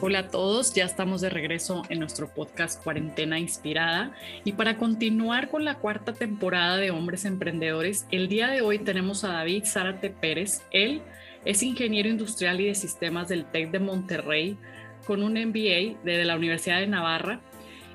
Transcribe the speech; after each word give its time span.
Hola 0.00 0.20
a 0.20 0.28
todos, 0.28 0.72
ya 0.74 0.84
estamos 0.84 1.22
de 1.22 1.28
regreso 1.28 1.82
en 1.88 1.98
nuestro 1.98 2.32
podcast 2.32 2.80
Cuarentena 2.84 3.40
Inspirada 3.40 4.12
y 4.44 4.52
para 4.52 4.76
continuar 4.76 5.50
con 5.50 5.64
la 5.64 5.74
cuarta 5.74 6.12
temporada 6.12 6.76
de 6.76 6.92
Hombres 6.92 7.24
Emprendedores, 7.24 8.06
el 8.12 8.28
día 8.28 8.46
de 8.46 8.60
hoy 8.60 8.78
tenemos 8.78 9.24
a 9.24 9.32
David 9.32 9.64
Zárate 9.64 10.10
Pérez. 10.10 10.62
Él 10.70 11.02
es 11.44 11.64
ingeniero 11.64 12.08
industrial 12.08 12.60
y 12.60 12.66
de 12.66 12.76
sistemas 12.76 13.26
del 13.26 13.44
TEC 13.44 13.72
de 13.72 13.80
Monterrey 13.80 14.56
con 15.04 15.24
un 15.24 15.32
MBA 15.32 16.00
de 16.04 16.24
la 16.24 16.36
Universidad 16.36 16.78
de 16.78 16.86
Navarra. 16.86 17.40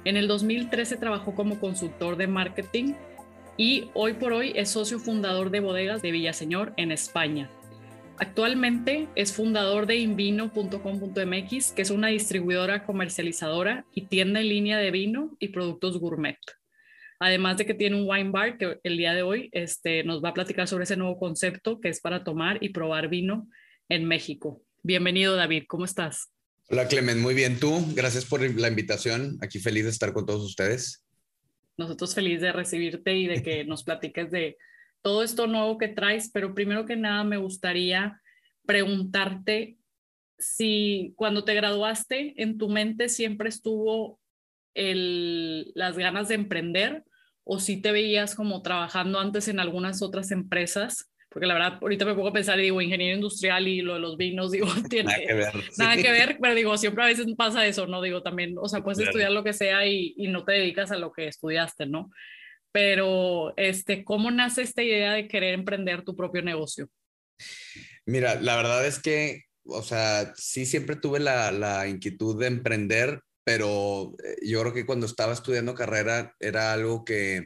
En 0.03 0.17
el 0.17 0.27
2013 0.27 0.97
trabajó 0.97 1.33
como 1.35 1.57
consultor 1.57 2.17
de 2.17 2.27
marketing 2.27 2.95
y 3.55 3.85
hoy 3.93 4.11
por 4.11 4.33
hoy 4.33 4.51
es 4.57 4.71
socio 4.71 4.99
fundador 4.99 5.51
de 5.51 5.61
bodegas 5.61 6.01
de 6.01 6.11
Villaseñor 6.11 6.73
en 6.75 6.91
España. 6.91 7.49
Actualmente 8.17 9.07
es 9.15 9.33
fundador 9.33 9.87
de 9.87 9.95
invino.com.mx, 9.95 11.71
que 11.71 11.81
es 11.81 11.89
una 11.89 12.09
distribuidora 12.09 12.85
comercializadora 12.85 13.85
y 13.93 14.03
tienda 14.03 14.39
en 14.39 14.49
línea 14.49 14.77
de 14.77 14.91
vino 14.91 15.35
y 15.39 15.47
productos 15.47 15.99
gourmet. 15.99 16.37
Además 17.19 17.57
de 17.57 17.65
que 17.65 17.73
tiene 17.73 17.95
un 17.95 18.07
wine 18.07 18.29
bar 18.29 18.57
que 18.57 18.79
el 18.83 18.97
día 18.97 19.13
de 19.13 19.23
hoy 19.23 19.49
este, 19.51 20.03
nos 20.03 20.23
va 20.23 20.29
a 20.29 20.33
platicar 20.33 20.67
sobre 20.67 20.83
ese 20.83 20.95
nuevo 20.95 21.17
concepto 21.17 21.79
que 21.79 21.89
es 21.89 22.01
para 22.01 22.23
tomar 22.23 22.63
y 22.63 22.69
probar 22.69 23.07
vino 23.09 23.47
en 23.89 24.05
México. 24.05 24.61
Bienvenido 24.83 25.35
David, 25.35 25.63
¿cómo 25.67 25.85
estás? 25.85 26.29
Hola 26.69 26.87
Clemen, 26.87 27.19
muy 27.19 27.33
bien. 27.33 27.59
¿Tú? 27.59 27.83
Gracias 27.95 28.25
por 28.25 28.41
la 28.41 28.67
invitación. 28.67 29.37
Aquí 29.41 29.59
feliz 29.59 29.85
de 29.85 29.89
estar 29.89 30.13
con 30.13 30.25
todos 30.25 30.43
ustedes. 30.43 31.03
Nosotros 31.77 32.13
feliz 32.13 32.41
de 32.41 32.51
recibirte 32.51 33.15
y 33.15 33.25
de 33.25 33.41
que 33.41 33.65
nos 33.65 33.83
platiques 33.83 34.29
de 34.29 34.57
todo 35.03 35.21
esto 35.21 35.45
nuevo 35.45 35.77
que 35.77 35.89
traes, 35.89 36.31
pero 36.33 36.55
primero 36.55 36.85
que 36.85 36.95
nada 36.95 37.23
me 37.23 37.37
gustaría 37.37 38.21
preguntarte 38.65 39.77
si 40.39 41.13
cuando 41.15 41.43
te 41.43 41.53
graduaste 41.53 42.41
en 42.41 42.57
tu 42.57 42.69
mente 42.69 43.09
siempre 43.09 43.49
estuvo 43.49 44.19
el, 44.73 45.71
las 45.75 45.97
ganas 45.97 46.29
de 46.29 46.35
emprender 46.35 47.03
o 47.43 47.59
si 47.59 47.81
te 47.81 47.91
veías 47.91 48.33
como 48.33 48.61
trabajando 48.61 49.19
antes 49.19 49.49
en 49.49 49.59
algunas 49.59 50.01
otras 50.01 50.31
empresas, 50.31 51.11
porque 51.29 51.47
la 51.47 51.55
verdad 51.55 51.79
ahorita 51.81 52.05
me 52.05 52.15
pongo 52.15 52.29
a 52.29 52.33
pensar 52.33 52.57
y 52.59 52.63
digo 52.63 52.81
ingeniero 52.81 53.15
industrial 53.15 53.67
y 53.67 53.81
lo 53.81 53.95
de 53.95 53.99
los 53.99 54.15
vinos, 54.15 54.51
digo, 54.53 54.67
tiene 54.89 55.11
nada 55.11 55.25
que 55.25 55.33
ver, 55.33 55.53
nada 55.77 55.97
que 55.97 56.11
ver 56.11 56.37
pero 56.41 56.55
digo, 56.55 56.77
siempre 56.77 57.03
a 57.03 57.07
veces 57.07 57.27
pasa 57.35 57.65
eso, 57.65 57.87
¿no? 57.87 58.01
Digo, 58.01 58.23
también, 58.23 58.55
o 58.57 58.69
sea, 58.69 58.81
puedes 58.81 58.99
estudiar 58.99 59.31
lo 59.31 59.43
que 59.43 59.51
sea 59.51 59.85
y, 59.85 60.13
y 60.15 60.29
no 60.29 60.45
te 60.45 60.53
dedicas 60.53 60.91
a 60.91 60.97
lo 60.97 61.11
que 61.11 61.27
estudiaste, 61.27 61.87
¿no? 61.87 62.09
Pero 62.73 63.53
este, 63.55 64.03
¿cómo 64.03 64.31
nace 64.31 64.63
esta 64.63 64.81
idea 64.81 65.13
de 65.13 65.27
querer 65.29 65.53
emprender 65.53 66.03
tu 66.03 66.15
propio 66.15 66.41
negocio? 66.41 66.89
Mira, 68.05 68.35
la 68.41 68.57
verdad 68.57 68.85
es 68.85 68.99
que, 68.99 69.43
o 69.63 69.83
sea, 69.83 70.33
sí 70.35 70.65
siempre 70.65 70.95
tuve 70.95 71.19
la, 71.19 71.51
la 71.51 71.87
inquietud 71.87 72.37
de 72.39 72.47
emprender, 72.47 73.21
pero 73.45 74.15
eh, 74.23 74.37
yo 74.41 74.59
creo 74.61 74.73
que 74.73 74.85
cuando 74.87 75.05
estaba 75.05 75.33
estudiando 75.33 75.75
carrera 75.75 76.33
era 76.39 76.73
algo 76.73 77.05
que 77.05 77.45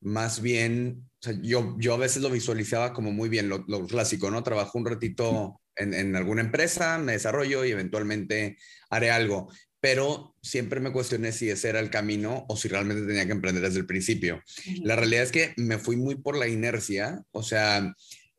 más 0.00 0.42
bien, 0.42 1.08
o 1.20 1.22
sea, 1.22 1.34
yo, 1.40 1.76
yo 1.78 1.94
a 1.94 1.98
veces 1.98 2.22
lo 2.22 2.30
visualizaba 2.30 2.92
como 2.92 3.12
muy 3.12 3.28
bien, 3.28 3.48
lo, 3.48 3.64
clásico, 3.86 4.30
¿no? 4.32 4.42
Trabajo 4.42 4.78
un 4.78 4.86
ratito 4.86 5.60
en, 5.76 5.94
en, 5.94 6.16
alguna 6.16 6.40
empresa, 6.40 6.98
me 6.98 7.12
desarrollo 7.12 7.64
y 7.64 7.70
eventualmente 7.70 8.56
haré 8.90 9.10
algo 9.12 9.48
pero 9.86 10.34
siempre 10.42 10.80
me 10.80 10.90
cuestioné 10.90 11.30
si 11.30 11.48
ese 11.48 11.68
era 11.68 11.78
el 11.78 11.90
camino 11.90 12.44
o 12.48 12.56
si 12.56 12.66
realmente 12.66 13.06
tenía 13.06 13.24
que 13.24 13.30
emprender 13.30 13.62
desde 13.62 13.78
el 13.78 13.86
principio. 13.86 14.42
La 14.82 14.96
realidad 14.96 15.22
es 15.22 15.30
que 15.30 15.54
me 15.56 15.78
fui 15.78 15.94
muy 15.94 16.16
por 16.16 16.36
la 16.36 16.48
inercia, 16.48 17.22
o 17.30 17.44
sea, 17.44 17.94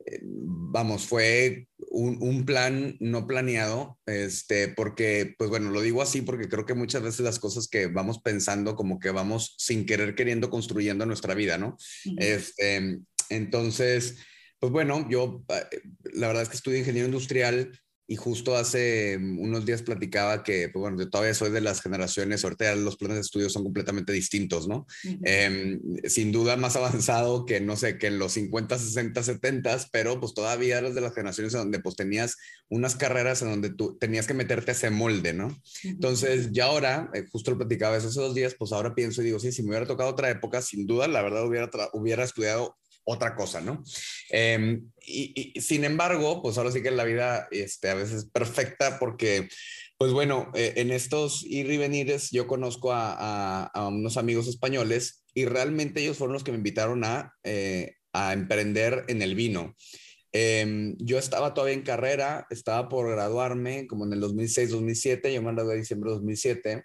eh, 0.05 0.19
vamos, 0.23 1.05
fue 1.05 1.69
un, 1.89 2.43
plan 2.45 2.97
no 2.99 3.25
planeado, 3.27 3.97
este, 4.05 4.67
porque, 4.67 5.35
pues 5.37 5.49
bueno, 5.49 5.71
lo 5.71 5.79
digo 5.79 6.01
así 6.01 6.21
porque 6.21 6.49
creo 6.49 6.65
que 6.65 6.73
muchas 6.73 7.01
veces 7.01 7.21
las 7.21 7.39
cosas 7.39 7.69
que 7.69 7.87
vamos 7.87 8.19
pensando 8.19 8.75
como 8.75 8.99
que 8.99 9.11
vamos 9.11 9.55
sin 9.57 9.85
querer 9.85 10.15
queriendo 10.15 10.49
construyendo 10.49 11.05
nuestra 11.05 11.33
vida, 11.33 11.57
¿no? 11.57 11.77
Este, 12.17 12.99
entonces, 13.29 14.17
pues 14.59 14.73
bueno, 14.73 15.07
yo 15.09 15.45
eh, 15.47 15.79
la 16.11 16.27
verdad 16.27 16.43
es 16.43 16.49
que 16.49 16.57
estudié 16.57 16.79
ingeniero 16.79 17.07
industrial, 17.07 17.71
y 18.07 18.15
justo 18.15 18.55
hace 18.55 19.17
mm, 19.19 19.39
unos 19.39 19.65
días 19.65 19.81
platicaba 19.81 20.43
que, 20.43 20.69
pues 20.69 20.81
bueno, 20.81 20.97
yo 20.97 21.09
todavía 21.09 21.33
soy 21.33 21.51
de 21.51 21.61
las 21.61 21.81
generaciones, 21.81 22.43
ahorita 22.43 22.73
los 22.75 22.95
planes 22.95 23.17
de 23.17 23.21
estudio 23.21 23.49
son 23.49 23.63
completamente 23.63 24.13
distintos, 24.13 24.67
¿no? 24.67 24.87
Em, 25.23 25.79
sin 26.05 26.31
duda 26.31 26.55
más 26.55 26.75
avanzado 26.75 27.45
que, 27.45 27.59
no 27.59 27.75
sé, 27.75 27.97
que 27.97 28.07
en 28.07 28.17
los 28.17 28.33
50, 28.33 28.77
60, 28.77 29.23
70, 29.23 29.77
pero 29.91 30.19
pues 30.19 30.33
todavía 30.33 30.77
eres 30.77 30.95
de 30.95 31.01
las 31.01 31.13
generaciones 31.13 31.53
donde 31.53 31.79
pues 31.79 31.95
tenías 31.95 32.37
unas 32.69 32.95
carreras 32.95 33.41
en 33.41 33.49
donde 33.49 33.69
tú 33.71 33.97
tenías 33.99 34.25
que 34.27 34.33
meterte 34.33 34.71
a 34.71 34.73
ese 34.73 34.89
molde, 34.89 35.33
¿no? 35.33 35.55
Entonces, 35.83 36.51
ya 36.51 36.65
ahora, 36.65 37.09
eh, 37.13 37.25
justo 37.29 37.51
lo 37.51 37.57
platicaba 37.57 37.97
eso 37.97 38.07
hace 38.07 38.21
dos 38.21 38.35
días, 38.35 38.55
pues 38.57 38.71
ahora 38.71 38.95
pienso 38.95 39.21
y 39.21 39.25
digo, 39.25 39.39
sí, 39.39 39.51
si 39.51 39.63
me 39.63 39.69
hubiera 39.69 39.85
tocado 39.85 40.09
otra 40.09 40.29
época, 40.29 40.61
sin 40.61 40.87
duda, 40.87 41.07
la 41.07 41.21
verdad, 41.21 41.45
hubiera, 41.45 41.69
hubiera 41.93 42.23
estudiado 42.23 42.77
otra 43.07 43.35
cosa, 43.35 43.61
¿no? 43.61 43.83
Em, 44.29 44.91
y, 44.99 45.53
sin 45.61 45.85
embargo, 45.85 46.41
pues 46.41 46.57
ahora 46.57 46.71
sí 46.71 46.83
que 46.83 46.91
la 46.91 47.05
vida 47.05 47.47
este, 47.51 47.89
a 47.89 47.95
veces 47.95 48.15
es 48.17 48.25
perfecta 48.25 48.99
porque, 48.99 49.47
pues 49.97 50.11
bueno, 50.11 50.51
eh, 50.53 50.73
en 50.75 50.91
estos 50.91 51.43
ir 51.45 51.71
y 51.71 51.77
venires 51.77 52.31
yo 52.31 52.47
conozco 52.47 52.91
a, 52.91 53.71
unos 53.89 54.17
amigos 54.17 54.47
españoles 54.47 55.23
y 55.33 55.45
realmente 55.45 56.01
ellos 56.01 56.17
fueron 56.17 56.33
los 56.33 56.43
que 56.43 56.51
me 56.51 56.57
invitaron 56.57 57.05
a, 57.05 57.33
eh, 57.43 57.95
a 58.11 58.33
emprender 58.33 59.05
en 59.07 59.21
el 59.21 59.35
vino. 59.35 59.73
Em, 60.33 60.97
yo 60.99 61.17
estaba 61.17 61.53
todavía 61.53 61.75
en 61.75 61.83
carrera, 61.83 62.45
estaba 62.49 62.89
por 62.89 63.09
graduarme 63.09 63.87
como 63.87 64.05
en 64.05 64.11
el 64.11 64.21
2006-2007, 64.21 65.33
yo 65.33 65.41
me 65.41 65.53
gradué 65.53 65.75
en 65.75 65.79
diciembre 65.79 66.09
de 66.09 66.15
2007 66.17 66.83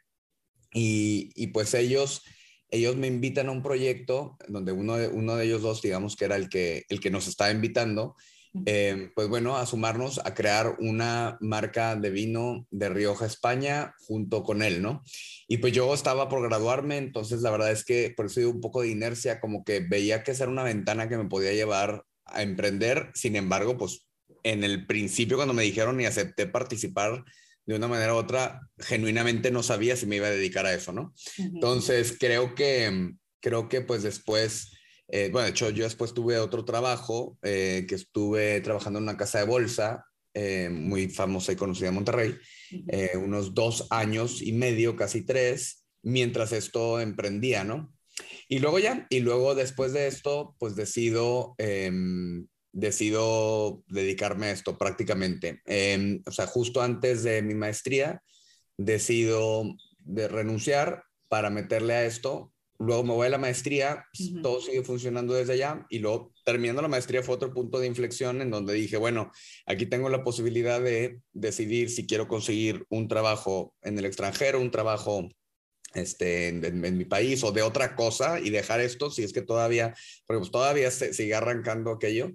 y, 0.73 1.33
y 1.35 1.49
pues 1.49 1.75
ellos 1.75 2.23
ellos 2.73 2.97
me 2.97 3.07
invitan 3.07 3.49
a 3.49 3.53
un 3.53 3.63
proyecto 3.63 4.37
donde 4.49 4.73
uno 4.73 4.97
de, 4.97 5.07
uno 5.07 5.37
de 5.37 5.45
ellos 5.45 5.61
dos, 5.61 5.83
digamos 5.83 6.17
que 6.17 6.25
era 6.25 6.37
el 6.37 6.49
que, 6.49 6.85
el 6.89 7.01
que 7.01 7.11
nos 7.11 7.29
estaba 7.29 7.51
invitando, 7.51 8.17
eh, 8.67 9.11
pues 9.15 9.29
bueno, 9.29 9.57
a 9.57 9.67
sumarnos 9.67 10.21
a 10.25 10.35
crear 10.35 10.77
una 10.79 11.37
marca 11.41 11.97
de 11.97 12.11
vino 12.11 12.67
de 12.71 12.89
Rioja, 12.89 13.27
España, 13.27 13.95
junto 14.07 14.43
con 14.43 14.63
él, 14.63 14.83
¿no? 14.83 15.03
Y 15.49 15.59
pues 15.59 15.75
yo 15.75 15.93
estaba 15.93 16.29
por 16.29 16.43
graduarme, 16.43 16.97
entonces 16.97 17.43
la 17.43 17.51
verdad 17.51 17.73
es 17.73 17.85
que 17.85 18.13
por 18.17 18.27
eso 18.27 18.41
dio 18.41 18.51
un 18.51 18.61
poco 18.61 18.83
de 18.83 18.89
inercia, 18.89 19.39
como 19.39 19.65
que 19.65 19.81
veía 19.81 20.23
que 20.23 20.33
esa 20.33 20.45
era 20.45 20.53
una 20.53 20.65
ventana 20.65 21.09
que 21.09 21.19
me 21.19 21.29
podía 21.29 21.53
llevar 21.53 22.05
a 22.25 22.43
emprender, 22.43 23.11
sin 23.15 23.37
embargo, 23.37 23.77
pues 23.77 24.07
en 24.43 24.65
el 24.65 24.87
principio 24.87 25.37
cuando 25.37 25.55
me 25.55 25.63
dijeron 25.63 26.01
y 26.01 26.07
acepté 26.07 26.47
participar, 26.47 27.25
de 27.67 27.77
una 27.77 27.89
manera 27.89 28.15
u 28.15 28.17
otra, 28.17 28.61
genuinamente 28.79 29.51
no 29.51 29.63
sabía 29.63 29.97
si 29.97 30.07
me 30.07 30.17
iba 30.17 30.27
a 30.27 30.31
dedicar 30.31 30.67
a 30.67 30.75
eso, 30.75 30.93
¿no? 30.93 31.15
Entonces, 31.39 32.17
creo 32.19 32.55
que, 32.55 33.13
creo 33.41 33.69
que 33.69 33.81
pues 33.83 34.03
después, 34.03 34.73
eh, 35.09 35.29
bueno, 35.31 35.45
de 35.45 35.51
hecho, 35.51 35.71
yo 35.71 35.85
después 35.85 36.13
tuve 36.15 36.39
otro 36.39 36.65
trabajo, 36.65 37.39
eh, 37.43 37.85
que 37.89 37.95
estuve 37.95 38.61
trabajando 38.61 38.99
en 38.99 39.05
una 39.05 39.17
casa 39.17 39.39
de 39.39 39.47
bolsa, 39.47 40.05
eh, 40.35 40.71
muy 40.71 41.09
famosa 41.09 41.53
y 41.53 41.57
conocida 41.57 41.89
en 41.89 41.95
Monterrey, 41.95 42.35
unos 43.15 43.55
dos 43.55 43.87
años 43.91 44.41
y 44.41 44.53
medio, 44.53 44.97
casi 44.97 45.23
tres, 45.23 45.85
mientras 46.03 46.53
esto 46.53 47.01
emprendía, 47.01 47.65
¿no? 47.65 47.93
Y 48.49 48.59
luego 48.59 48.79
ya, 48.79 49.07
y 49.11 49.21
luego 49.21 49.55
después 49.55 49.93
de 49.93 50.07
esto, 50.07 50.57
pues 50.59 50.75
decido 50.75 51.55
em, 51.59 52.47
decido 52.73 53.85
dedicarme 53.89 54.47
a 54.47 54.53
esto 54.53 54.79
prácticamente. 54.79 55.61
Em, 55.67 56.23
o 56.27 56.31
sea, 56.31 56.47
justo 56.47 56.81
antes 56.83 57.23
de 57.23 57.43
mi 57.43 57.55
maestría, 57.55 58.23
decido 58.77 59.65
de 59.99 60.29
renunciar 60.29 61.05
para 61.29 61.51
meterle 61.51 61.95
a 61.95 62.05
esto. 62.05 62.53
Luego 62.79 63.05
me 63.05 63.13
voy 63.13 63.27
a 63.29 63.31
la 63.31 63.39
maestría, 63.39 64.07
todo 64.43 64.61
sigue 64.61 64.83
funcionando 64.83 65.35
desde 65.35 65.53
allá 65.53 65.87
y 65.89 66.01
luego 66.01 66.33
terminando 66.45 66.83
la 66.83 66.89
maestría 66.89 67.23
fue 67.23 67.37
otro 67.37 67.53
punto 67.53 67.79
de 67.79 67.87
inflexión 67.87 68.43
en 68.43 68.51
donde 68.51 68.75
dije, 68.75 68.97
bueno, 68.97 69.31
aquí 69.67 69.87
tengo 69.87 70.09
la 70.09 70.25
posibilidad 70.25 70.81
de 70.81 71.21
decidir 71.33 71.91
si 71.91 72.07
quiero 72.07 72.27
conseguir 72.27 72.85
un 72.89 73.07
trabajo 73.07 73.73
en 73.83 73.99
el 73.99 74.05
extranjero, 74.05 74.61
un 74.61 74.73
trabajo 74.73 75.29
este, 75.95 76.49
en, 76.49 76.99
mi 76.99 77.05
país 77.05 77.45
o 77.45 77.53
de 77.53 77.63
otra 77.63 77.95
cosa 77.95 78.41
y 78.41 78.51
dejar 78.51 78.81
esto 78.81 79.11
si 79.11 79.23
es 79.23 79.33
que 79.33 79.43
todavía, 79.43 79.95
porque 80.27 80.41
pues 80.41 80.51
todavía 80.51 80.91
se, 80.91 81.15
sigue 81.15 81.35
arrancando 81.35 81.93
aquello. 81.93 82.33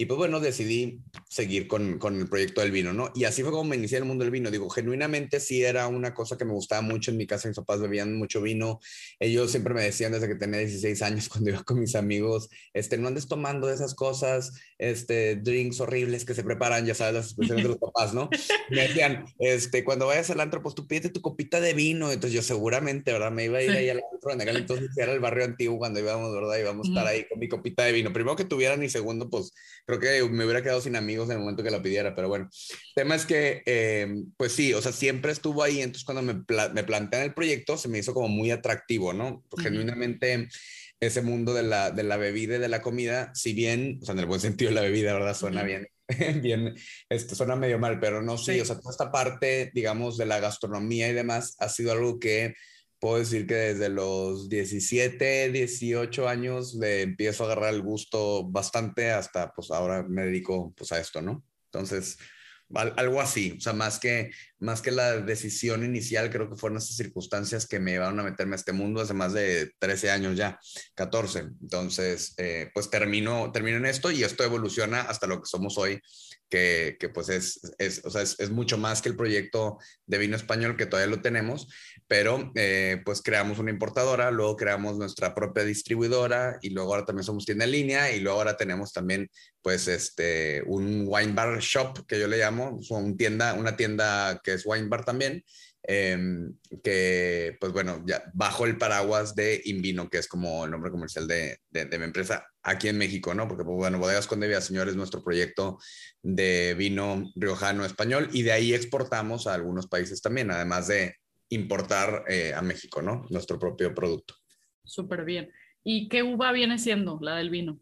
Y 0.00 0.06
pues 0.06 0.16
bueno, 0.16 0.38
decidí 0.38 1.02
seguir 1.28 1.66
con, 1.66 1.98
con, 1.98 2.20
el 2.20 2.28
proyecto 2.28 2.60
del 2.60 2.70
vino, 2.70 2.92
¿no? 2.92 3.10
Y 3.16 3.24
así 3.24 3.42
fue 3.42 3.50
como 3.50 3.64
me 3.64 3.74
inicié 3.74 3.98
en 3.98 4.04
el 4.04 4.08
mundo 4.08 4.22
del 4.22 4.30
vino. 4.30 4.48
Digo, 4.48 4.70
genuinamente 4.70 5.40
sí 5.40 5.64
era 5.64 5.88
una 5.88 6.14
cosa 6.14 6.38
que 6.38 6.44
me 6.44 6.52
gustaba 6.52 6.82
mucho. 6.82 7.10
En 7.10 7.16
mi 7.16 7.26
casa 7.26 7.48
mis 7.48 7.56
papás 7.56 7.80
bebían 7.80 8.16
mucho 8.16 8.40
vino. 8.40 8.78
Ellos 9.18 9.50
siempre 9.50 9.74
me 9.74 9.82
decían 9.82 10.12
desde 10.12 10.28
que 10.28 10.36
tenía 10.36 10.60
16 10.60 11.02
años, 11.02 11.28
cuando 11.28 11.50
iba 11.50 11.64
con 11.64 11.80
mis 11.80 11.96
amigos, 11.96 12.48
este, 12.74 12.96
no 12.96 13.08
andes 13.08 13.26
tomando 13.26 13.68
esas 13.72 13.96
cosas, 13.96 14.52
este, 14.78 15.34
drinks 15.34 15.80
horribles 15.80 16.24
que 16.24 16.34
se 16.34 16.44
preparan, 16.44 16.86
ya 16.86 16.94
sabes, 16.94 17.14
las 17.14 17.24
expresiones 17.24 17.64
de 17.64 17.70
los 17.70 17.78
papás, 17.80 18.14
¿no? 18.14 18.30
Me 18.70 18.82
decían, 18.82 19.24
este, 19.40 19.82
cuando 19.82 20.06
vayas 20.06 20.30
al 20.30 20.38
antro, 20.38 20.62
pues 20.62 20.76
tú 20.76 20.86
pídete 20.86 21.08
tu 21.08 21.20
copita 21.20 21.60
de 21.60 21.74
vino. 21.74 22.12
Entonces 22.12 22.34
yo 22.34 22.42
seguramente, 22.42 23.12
¿verdad? 23.12 23.32
Me 23.32 23.46
iba 23.46 23.58
a 23.58 23.62
ir 23.62 23.72
ahí 23.72 23.88
al 23.88 24.00
antro 24.12 24.30
en 24.30 24.40
aquel 24.42 24.58
entonces 24.58 24.96
era 24.96 25.12
el 25.12 25.18
barrio 25.18 25.44
antiguo 25.44 25.76
cuando 25.78 25.98
íbamos, 25.98 26.32
¿verdad? 26.32 26.56
Íbamos 26.56 26.86
a 26.86 26.90
estar 26.90 27.06
ahí 27.08 27.26
con 27.28 27.40
mi 27.40 27.48
copita 27.48 27.82
de 27.82 27.90
vino. 27.90 28.12
Primero 28.12 28.36
que 28.36 28.44
tuvieran 28.44 28.84
y 28.84 28.88
segundo, 28.88 29.28
pues 29.28 29.52
creo 29.88 30.00
que 30.00 30.22
me 30.28 30.44
hubiera 30.44 30.62
quedado 30.62 30.82
sin 30.82 30.96
amigos 30.96 31.30
en 31.30 31.36
el 31.36 31.38
momento 31.38 31.62
que 31.62 31.70
la 31.70 31.82
pidiera, 31.82 32.14
pero 32.14 32.28
bueno. 32.28 32.50
El 32.52 32.94
tema 32.94 33.14
es 33.14 33.24
que, 33.24 33.62
eh, 33.64 34.22
pues 34.36 34.52
sí, 34.52 34.74
o 34.74 34.82
sea, 34.82 34.92
siempre 34.92 35.32
estuvo 35.32 35.62
ahí, 35.62 35.80
entonces 35.80 36.04
cuando 36.04 36.22
me, 36.22 36.44
me 36.74 36.84
plantean 36.84 37.22
el 37.22 37.32
proyecto 37.32 37.78
se 37.78 37.88
me 37.88 37.98
hizo 37.98 38.12
como 38.12 38.28
muy 38.28 38.50
atractivo, 38.50 39.14
¿no? 39.14 39.42
Genuinamente 39.56 40.48
ese 41.00 41.22
mundo 41.22 41.54
de 41.54 41.62
la, 41.62 41.90
de 41.90 42.02
la 42.02 42.18
bebida 42.18 42.56
y 42.56 42.58
de 42.58 42.68
la 42.68 42.82
comida, 42.82 43.32
si 43.34 43.54
bien, 43.54 43.98
o 44.02 44.04
sea, 44.04 44.12
en 44.12 44.18
el 44.18 44.26
buen 44.26 44.40
sentido 44.40 44.68
de 44.68 44.74
la 44.74 44.82
bebida, 44.82 45.14
¿verdad? 45.14 45.34
Suena 45.34 45.62
bien, 45.62 45.88
bien, 46.42 46.74
esto 47.08 47.34
suena 47.34 47.56
medio 47.56 47.78
mal, 47.78 47.98
pero 47.98 48.20
no, 48.20 48.36
sí, 48.36 48.60
o 48.60 48.66
sea, 48.66 48.78
toda 48.78 48.90
esta 48.90 49.10
parte, 49.10 49.70
digamos, 49.72 50.18
de 50.18 50.26
la 50.26 50.38
gastronomía 50.38 51.08
y 51.08 51.14
demás, 51.14 51.56
ha 51.60 51.70
sido 51.70 51.92
algo 51.92 52.18
que 52.18 52.54
puedo 52.98 53.18
decir 53.18 53.46
que 53.46 53.54
desde 53.54 53.88
los 53.88 54.48
17, 54.48 55.50
18 55.50 56.28
años 56.28 56.74
le 56.74 57.02
empiezo 57.02 57.44
a 57.44 57.46
agarrar 57.46 57.74
el 57.74 57.82
gusto 57.82 58.48
bastante 58.48 59.10
hasta, 59.10 59.52
pues 59.52 59.70
ahora 59.70 60.02
me 60.02 60.26
dedico, 60.26 60.72
pues 60.76 60.92
a 60.92 61.00
esto, 61.00 61.22
¿no? 61.22 61.44
Entonces, 61.66 62.18
algo 62.74 63.20
así, 63.20 63.54
o 63.56 63.60
sea, 63.60 63.72
más 63.72 63.98
que, 63.98 64.30
más 64.60 64.82
que 64.82 64.90
la 64.90 65.20
decisión 65.20 65.84
inicial, 65.84 66.30
creo 66.30 66.50
que 66.50 66.56
fueron 66.56 66.78
esas 66.78 66.96
circunstancias 66.96 67.66
que 67.66 67.78
me 67.78 67.92
llevaron 67.92 68.18
a 68.20 68.24
meterme 68.24 68.54
a 68.54 68.56
este 68.56 68.72
mundo 68.72 69.00
hace 69.00 69.14
más 69.14 69.32
de 69.32 69.72
13 69.78 70.10
años 70.10 70.36
ya, 70.36 70.58
14. 70.94 71.40
Entonces, 71.60 72.34
eh, 72.38 72.70
pues 72.74 72.90
termino, 72.90 73.52
termino 73.52 73.76
en 73.76 73.86
esto 73.86 74.10
y 74.10 74.24
esto 74.24 74.44
evoluciona 74.44 75.02
hasta 75.02 75.26
lo 75.26 75.40
que 75.40 75.46
somos 75.46 75.78
hoy, 75.78 76.00
que, 76.48 76.96
que 76.98 77.08
pues 77.08 77.28
es, 77.28 77.60
es, 77.78 78.04
o 78.04 78.10
sea, 78.10 78.22
es, 78.22 78.38
es, 78.40 78.50
mucho 78.50 78.78
más 78.78 79.02
que 79.02 79.10
el 79.10 79.16
proyecto 79.16 79.78
de 80.06 80.18
vino 80.18 80.34
español 80.34 80.76
que 80.76 80.86
todavía 80.86 81.14
lo 81.14 81.22
tenemos, 81.22 81.68
pero 82.06 82.50
eh, 82.54 83.02
pues 83.04 83.20
creamos 83.22 83.58
una 83.58 83.70
importadora, 83.70 84.30
luego 84.30 84.56
creamos 84.56 84.96
nuestra 84.96 85.34
propia 85.34 85.64
distribuidora 85.64 86.58
y 86.62 86.70
luego 86.70 86.94
ahora 86.94 87.04
también 87.04 87.24
somos 87.24 87.44
tienda 87.44 87.66
en 87.66 87.72
línea 87.72 88.12
y 88.12 88.20
luego 88.20 88.38
ahora 88.38 88.56
tenemos 88.56 88.92
también 88.92 89.28
pues 89.60 89.88
este 89.88 90.62
un 90.66 91.04
wine 91.06 91.34
bar 91.34 91.58
shop 91.58 92.06
que 92.06 92.18
yo 92.18 92.26
le 92.26 92.38
llamo, 92.38 92.80
un 92.88 93.16
tienda, 93.16 93.52
una 93.54 93.76
tienda 93.76 94.40
que 94.48 94.54
es 94.54 94.66
wine 94.66 94.88
bar 94.88 95.04
también, 95.04 95.44
em, 95.82 96.54
que 96.82 97.56
pues 97.60 97.72
bueno, 97.72 98.02
ya 98.06 98.22
bajo 98.34 98.66
el 98.66 98.78
paraguas 98.78 99.34
de 99.34 99.60
Invino, 99.66 100.08
que 100.08 100.18
es 100.18 100.28
como 100.28 100.64
el 100.64 100.70
nombre 100.70 100.90
comercial 100.90 101.26
de, 101.26 101.58
de, 101.70 101.98
mi 101.98 102.04
empresa 102.04 102.46
aquí 102.62 102.88
en 102.88 102.98
México, 102.98 103.34
¿no? 103.34 103.46
Porque 103.46 103.64
pues 103.64 103.76
bueno, 103.76 103.98
Bodegas 103.98 104.26
Conde 104.26 104.60
Señor 104.60 104.88
es 104.88 104.96
nuestro 104.96 105.22
proyecto 105.22 105.78
de 106.22 106.74
vino 106.76 107.30
riojano 107.36 107.84
español 107.84 108.28
y 108.32 108.42
de 108.42 108.52
ahí 108.52 108.74
exportamos 108.74 109.46
a 109.46 109.54
algunos 109.54 109.86
países 109.86 110.20
también, 110.20 110.50
además 110.50 110.88
de 110.88 111.16
importar 111.50 112.24
eh, 112.28 112.52
a 112.54 112.62
México, 112.62 113.02
¿no? 113.02 113.26
Nuestro 113.30 113.58
propio 113.58 113.94
producto. 113.94 114.34
Súper 114.84 115.24
bien. 115.24 115.50
¿Y 115.84 116.08
qué 116.08 116.22
uva 116.22 116.52
viene 116.52 116.78
siendo 116.78 117.18
la 117.20 117.36
del 117.36 117.50
vino? 117.50 117.80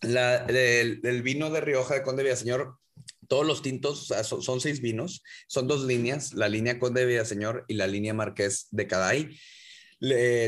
La 0.00 0.44
del, 0.44 1.22
vino 1.22 1.50
de 1.50 1.60
Rioja 1.60 1.94
de 1.94 2.02
Conde 2.02 2.22
Villaseñor, 2.22 2.78
todos 3.28 3.46
los 3.46 3.62
tintos, 3.62 4.06
son, 4.06 4.60
seis 4.60 4.80
vinos, 4.80 5.22
son 5.46 5.68
dos 5.68 5.84
líneas, 5.84 6.32
la 6.34 6.48
línea 6.48 6.78
Conde 6.78 7.04
Villaseñor 7.04 7.64
y 7.68 7.74
la 7.74 7.86
línea 7.86 8.14
Marqués 8.14 8.68
de 8.70 8.86
Caday. 8.86 9.38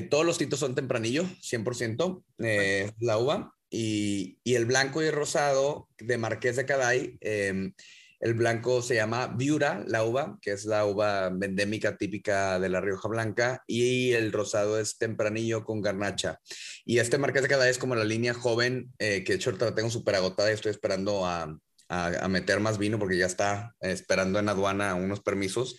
todos 0.08 0.25
los 0.25 0.38
tintos 0.38 0.61
son 0.61 0.75
tempranillo, 0.75 1.25
100%, 1.43 2.25
eh, 2.38 2.91
la 3.00 3.19
uva. 3.19 3.55
Y, 3.73 4.38
y, 4.43 4.55
el 4.55 4.67
blanco 4.67 5.00
y 5.00 5.06
el 5.06 5.12
rosado 5.12 5.88
de 5.99 6.19
Marqués 6.19 6.56
de 6.56 6.67
Caday 6.67 7.17
eh, 7.20 7.70
el 8.20 8.35
blanco 8.35 8.82
se 8.82 8.94
llama 8.94 9.29
Viura, 9.29 9.82
la 9.87 10.05
uva, 10.05 10.38
que 10.43 10.53
es 10.53 10.67
la 10.67 10.85
uva 10.85 11.29
endémica 11.29 11.96
típica 11.96 12.61
de 12.61 12.69
la 12.69 12.82
Rioja 12.82 13.08
Blanca, 13.08 13.64
y 13.67 14.12
el 14.12 14.31
rosado 14.31 14.79
es 14.79 14.99
tempranillo 14.99 15.64
con 15.64 15.81
garnacha. 15.81 16.38
Y 16.85 16.99
este 16.99 17.17
Marqués 17.17 17.43
de 17.43 17.49
Cada 17.49 17.69
es 17.69 17.79
como 17.79 17.94
la 17.94 18.05
línea 18.05 18.35
joven, 18.35 18.93
eh, 18.99 19.25
que 19.25 19.32
de 19.32 19.37
hecho 19.37 19.53
la 19.53 19.75
tengo 19.75 19.91
súper 19.91 20.17
agotada 20.17 20.50
y 20.50 20.55
estoy 20.55 20.70
esperando 20.70 21.25
a, 21.25 21.58
meter 22.28 22.60
más 22.60 22.78
vino 22.78 22.98
porque 22.98 23.19
ya 23.19 23.26
está 23.26 23.75
esperando 23.81 24.38
en 24.38 24.48
aduana 24.48 24.94
unos 24.94 25.20
permisos. 25.20 25.76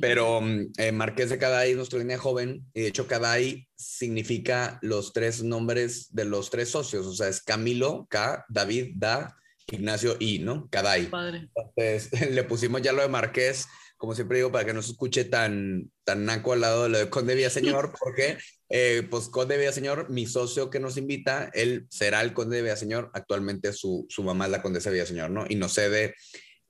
Pero 0.00 0.40
mm, 0.40 0.72
eh, 0.78 0.92
Marqués 0.92 1.30
de 1.30 1.38
Caday 1.38 1.70
es 1.70 1.76
nuestra 1.76 1.98
línea 1.98 2.18
joven 2.18 2.64
y 2.74 2.82
de 2.82 2.88
hecho 2.88 3.06
Caday 3.06 3.68
significa 3.76 4.78
los 4.82 5.12
tres 5.12 5.42
nombres 5.42 6.12
de 6.14 6.24
los 6.24 6.50
tres 6.50 6.68
socios, 6.68 7.06
o 7.06 7.14
sea, 7.14 7.28
es 7.28 7.42
Camilo, 7.42 8.06
K, 8.10 8.44
David, 8.48 8.92
Da 8.96 9.36
Ignacio 9.70 10.16
I, 10.18 10.40
¿no? 10.40 10.68
Caday. 10.70 11.06
Padre. 11.06 11.48
Entonces 11.54 12.10
le 12.30 12.44
pusimos 12.44 12.82
ya 12.82 12.92
lo 12.92 13.02
de 13.02 13.08
Marqués, 13.08 13.66
como 14.02 14.16
siempre 14.16 14.38
digo, 14.38 14.50
para 14.50 14.64
que 14.64 14.74
no 14.74 14.82
se 14.82 14.90
escuche 14.90 15.24
tan, 15.24 15.88
tan 16.02 16.24
naco 16.24 16.54
al 16.54 16.60
lado 16.62 16.82
de 16.82 16.88
lo 16.88 16.98
de 16.98 17.08
Conde 17.08 17.36
Villaseñor, 17.36 17.92
porque 18.00 18.36
eh, 18.68 19.06
pues 19.08 19.28
Conde 19.28 19.56
Villaseñor, 19.56 20.10
mi 20.10 20.26
socio 20.26 20.70
que 20.70 20.80
nos 20.80 20.96
invita, 20.96 21.52
él 21.54 21.86
será 21.88 22.20
el 22.22 22.32
Conde 22.32 22.62
Villaseñor, 22.62 23.12
actualmente 23.14 23.72
su, 23.72 24.04
su 24.08 24.24
mamá 24.24 24.46
es 24.46 24.50
la 24.50 24.60
Condesa 24.60 24.90
Villaseñor, 24.90 25.30
¿no? 25.30 25.44
Y 25.48 25.54
nos 25.54 25.74
cede 25.74 26.16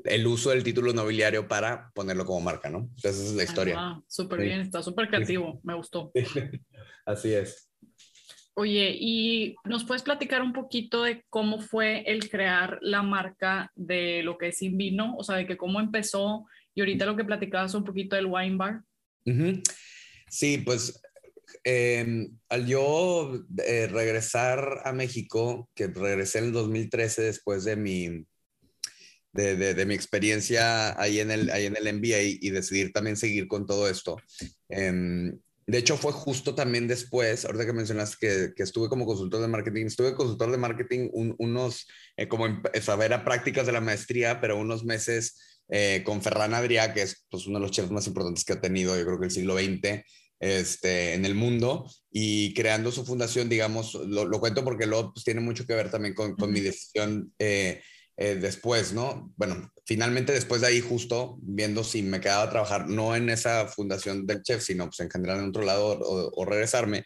el 0.04 0.26
uso 0.26 0.50
del 0.50 0.62
título 0.62 0.92
nobiliario 0.92 1.48
para 1.48 1.90
ponerlo 1.94 2.26
como 2.26 2.42
marca, 2.42 2.68
¿no? 2.68 2.80
Entonces 2.80 3.14
esa 3.22 3.30
es 3.30 3.34
la 3.34 3.44
historia. 3.44 3.76
Ah, 3.78 4.02
súper 4.06 4.40
bien, 4.40 4.60
está 4.60 4.82
súper 4.82 5.08
creativo, 5.08 5.58
me 5.62 5.74
gustó. 5.74 6.12
Así 7.06 7.32
es. 7.32 7.70
Oye, 8.52 8.94
¿y 9.00 9.56
nos 9.64 9.84
puedes 9.84 10.02
platicar 10.02 10.42
un 10.42 10.52
poquito 10.52 11.04
de 11.04 11.24
cómo 11.30 11.62
fue 11.62 12.02
el 12.06 12.28
crear 12.28 12.78
la 12.82 13.00
marca 13.02 13.72
de 13.74 14.22
lo 14.22 14.36
que 14.36 14.48
es 14.48 14.60
Invino? 14.60 15.16
O 15.16 15.24
sea, 15.24 15.36
de 15.36 15.46
que 15.46 15.56
cómo 15.56 15.80
empezó 15.80 16.44
y 16.74 16.80
ahorita 16.80 17.06
lo 17.06 17.16
que 17.16 17.24
platicabas 17.24 17.74
un 17.74 17.84
poquito 17.84 18.16
del 18.16 18.26
wine 18.26 18.56
bar. 18.56 18.82
Sí, 20.28 20.58
pues 20.58 21.00
em, 21.64 22.38
al 22.48 22.66
yo 22.66 23.44
eh, 23.64 23.86
regresar 23.86 24.80
a 24.84 24.92
México, 24.92 25.68
que 25.74 25.88
regresé 25.88 26.38
en 26.38 26.46
el 26.46 26.52
2013 26.52 27.22
después 27.22 27.64
de 27.64 27.76
mi, 27.76 28.26
de, 29.32 29.86
mi 29.86 29.94
experiencia 29.94 31.00
ahí 31.00 31.20
en, 31.20 31.30
el, 31.30 31.50
ahí 31.50 31.66
en 31.66 31.76
el 31.76 31.94
MBA 31.94 32.38
y 32.40 32.50
decidir 32.50 32.92
también 32.92 33.16
seguir 33.16 33.46
con 33.48 33.66
todo 33.66 33.88
esto. 33.88 34.16
Em, 34.68 35.38
de 35.66 35.78
hecho, 35.78 35.96
fue 35.96 36.12
justo 36.12 36.54
también 36.54 36.88
después, 36.88 37.44
ahorita 37.44 37.66
que 37.66 37.72
mencionas 37.72 38.16
que, 38.16 38.52
que, 38.56 38.64
estuve 38.64 38.88
como 38.88 39.06
consultor 39.06 39.40
de 39.40 39.48
marketing, 39.48 39.86
estuve 39.86 40.14
consultor 40.14 40.50
de 40.50 40.58
marketing 40.58 41.08
unos, 41.12 41.86
eh, 42.16 42.26
como 42.26 42.46
en, 42.46 42.62
saber 42.82 43.12
a 43.12 43.24
prácticas 43.24 43.66
de 43.66 43.72
la 43.72 43.80
maestría, 43.80 44.40
pero 44.40 44.58
unos 44.58 44.84
meses 44.84 45.51
eh, 45.68 46.02
con 46.04 46.22
Ferran 46.22 46.54
Adrià, 46.54 46.92
que 46.92 47.02
es 47.02 47.24
pues, 47.30 47.46
uno 47.46 47.58
de 47.58 47.62
los 47.62 47.70
chefs 47.70 47.90
más 47.90 48.06
importantes 48.06 48.44
que 48.44 48.54
ha 48.54 48.60
tenido, 48.60 48.96
yo 48.96 49.04
creo 49.04 49.18
que 49.18 49.26
el 49.26 49.30
siglo 49.30 49.54
XX, 49.54 50.04
este, 50.40 51.14
en 51.14 51.24
el 51.24 51.34
mundo, 51.34 51.88
y 52.10 52.52
creando 52.54 52.90
su 52.90 53.04
fundación, 53.04 53.48
digamos, 53.48 53.94
lo, 53.94 54.24
lo 54.24 54.40
cuento 54.40 54.64
porque 54.64 54.86
luego 54.86 55.12
pues, 55.12 55.24
tiene 55.24 55.40
mucho 55.40 55.66
que 55.66 55.74
ver 55.74 55.90
también 55.90 56.14
con, 56.14 56.34
con 56.34 56.52
mi 56.52 56.60
decisión. 56.60 57.32
Eh, 57.38 57.80
eh, 58.18 58.36
después, 58.36 58.92
¿no? 58.92 59.32
Bueno, 59.36 59.72
finalmente 59.86 60.32
después 60.32 60.60
de 60.60 60.66
ahí 60.66 60.80
justo 60.80 61.38
viendo 61.40 61.82
si 61.82 62.02
me 62.02 62.20
quedaba 62.20 62.44
a 62.44 62.50
trabajar, 62.50 62.88
no 62.88 63.16
en 63.16 63.30
esa 63.30 63.66
fundación 63.68 64.26
del 64.26 64.42
chef, 64.42 64.62
sino 64.62 64.84
pues 64.86 65.00
en 65.00 65.10
general 65.10 65.38
en 65.40 65.48
otro 65.48 65.62
lado 65.62 65.98
o, 65.98 66.44
regresarme, 66.44 67.04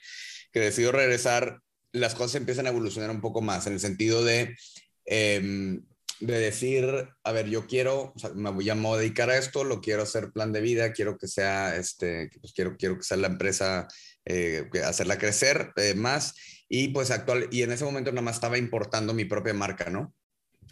que 0.53 0.61
decido 0.61 0.91
regresar, 0.91 1.61
las 1.93 2.15
cosas 2.15 2.35
empiezan 2.35 2.67
a 2.67 2.71
evolucionar 2.71 3.11
un 3.11 3.21
poco 3.21 3.41
más 3.41 3.67
en 3.67 3.75
el 3.75 3.81
sentido 3.81 4.25
de... 4.25 4.57
Em, 5.05 5.85
de 6.21 6.39
decir, 6.39 7.09
a 7.25 7.33
ver, 7.33 7.49
yo 7.49 7.67
quiero, 7.67 8.13
o 8.15 8.19
sea, 8.19 8.31
me 8.31 8.51
voy 8.51 8.69
a 8.71 8.75
dedicar 8.75 9.31
a 9.31 9.39
esto, 9.39 9.65
lo 9.65 9.81
quiero 9.81 10.03
hacer 10.03 10.33
plan 10.33 10.53
de 10.53 10.61
vida, 10.61 10.93
quiero 10.93 11.19
que 11.19 11.29
sea, 11.29 11.77
este, 11.77 12.31
pues 12.41 12.53
quiero, 12.53 12.77
quiero 12.77 12.97
que 12.97 13.03
sea 13.03 13.17
la 13.17 13.27
empresa, 13.27 13.89
eh, 14.25 14.69
hacerla 14.85 15.19
crecer 15.19 15.73
eh, 15.77 15.95
más 15.95 16.35
y 16.69 16.89
pues 16.89 17.11
actual, 17.11 17.49
y 17.51 17.63
en 17.63 17.73
ese 17.73 17.85
momento 17.85 18.11
nada 18.11 18.23
más 18.23 18.37
estaba 18.37 18.59
importando 18.59 19.15
mi 19.15 19.25
propia 19.25 19.55
marca, 19.55 19.91
¿no? 19.91 20.15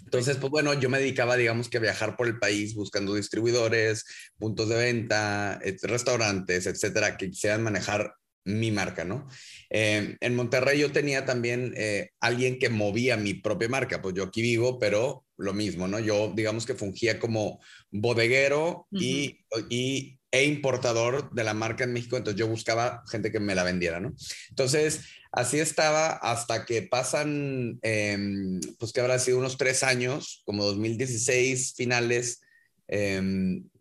Entonces, 0.04 0.36
pues 0.36 0.50
bueno, 0.50 0.74
yo 0.74 0.90
me 0.90 0.98
dedicaba, 0.98 1.36
digamos 1.36 1.68
que 1.68 1.78
a 1.78 1.80
viajar 1.80 2.16
por 2.16 2.26
el 2.26 2.38
país 2.38 2.74
buscando 2.74 3.14
distribuidores, 3.14 4.04
puntos 4.38 4.68
de 4.68 4.76
venta, 4.76 5.60
restaurantes, 5.82 6.66
etcétera, 6.66 7.16
que 7.16 7.30
quisieran 7.30 7.62
manejar 7.62 8.14
mi 8.44 8.70
marca, 8.70 9.04
¿no? 9.04 9.26
Eh, 9.70 10.16
en 10.20 10.34
Monterrey 10.34 10.78
yo 10.78 10.92
tenía 10.92 11.24
también 11.24 11.72
eh, 11.76 12.10
alguien 12.20 12.58
que 12.58 12.68
movía 12.68 13.16
mi 13.16 13.34
propia 13.34 13.68
marca, 13.68 14.02
pues 14.02 14.14
yo 14.14 14.24
aquí 14.24 14.42
vivo, 14.42 14.78
pero 14.78 15.24
lo 15.36 15.52
mismo, 15.52 15.88
¿no? 15.88 15.98
Yo 15.98 16.32
digamos 16.34 16.66
que 16.66 16.74
fungía 16.74 17.18
como 17.18 17.60
bodeguero 17.90 18.86
y, 18.90 19.40
y, 19.70 20.18
e 20.30 20.44
importador 20.44 21.30
de 21.32 21.44
la 21.44 21.54
marca 21.54 21.84
en 21.84 21.92
México, 21.92 22.16
entonces 22.16 22.38
yo 22.38 22.48
buscaba 22.48 23.02
gente 23.08 23.30
que 23.30 23.40
me 23.40 23.54
la 23.54 23.64
vendiera, 23.64 24.00
¿no? 24.00 24.14
Entonces, 24.50 25.00
Así 25.36 25.58
estaba 25.58 26.10
hasta 26.12 26.64
que 26.64 26.82
pasan, 26.82 27.80
em, 27.82 28.60
pues 28.78 28.92
que 28.92 29.00
habrá 29.00 29.18
sido 29.18 29.38
unos 29.38 29.58
tres 29.58 29.82
años, 29.82 30.42
como 30.44 30.64
2016 30.64 31.74
finales, 31.74 32.40
eh, 32.86 33.20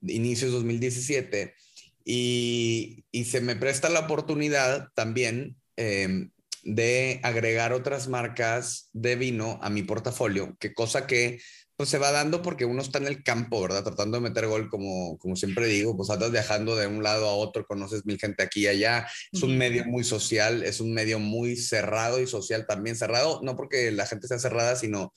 inicios 0.01 0.51
2017, 0.51 1.53
y, 2.05 3.05
y, 3.11 3.25
se 3.25 3.41
me 3.41 3.55
presta 3.55 3.89
la 3.89 4.01
oportunidad 4.01 4.89
también 4.93 5.55
em, 5.77 6.31
de 6.63 7.19
agregar 7.23 7.73
otras 7.73 8.07
marcas 8.07 8.89
de 8.93 9.15
vino 9.15 9.59
a 9.61 9.69
mi 9.69 9.83
portafolio, 9.83 10.55
que 10.59 10.73
cosa 10.73 11.07
que 11.07 11.39
pues 11.75 11.89
se 11.89 11.97
va 11.97 12.11
dando 12.11 12.41
porque 12.41 12.65
uno 12.65 12.81
está 12.81 12.99
en 12.99 13.07
el 13.07 13.23
campo, 13.23 13.61
¿verdad? 13.61 13.83
Tratando 13.83 14.17
de 14.17 14.23
meter 14.23 14.47
gol, 14.47 14.69
como, 14.69 15.17
como 15.17 15.35
siempre 15.35 15.65
digo, 15.67 15.97
pues 15.97 16.09
andas 16.11 16.31
viajando 16.31 16.75
de 16.75 16.85
un 16.85 17.01
lado 17.01 17.27
a 17.27 17.33
otro, 17.33 17.65
conoces 17.65 18.05
mil 18.05 18.19
gente 18.19 18.43
aquí 18.43 18.61
y 18.61 18.67
allá. 18.67 19.07
Es 19.31 19.41
un 19.41 19.57
medio 19.57 19.83
muy 19.85 20.03
social, 20.03 20.63
es 20.63 20.79
un 20.79 20.93
medio 20.93 21.17
muy 21.17 21.55
cerrado 21.55 22.21
y 22.21 22.27
social 22.27 22.67
también 22.67 22.95
cerrado, 22.95 23.41
no 23.43 23.55
porque 23.55 23.91
la 23.91 24.05
gente 24.05 24.27
sea 24.27 24.37
cerrada, 24.37 24.75
sino 24.75 25.13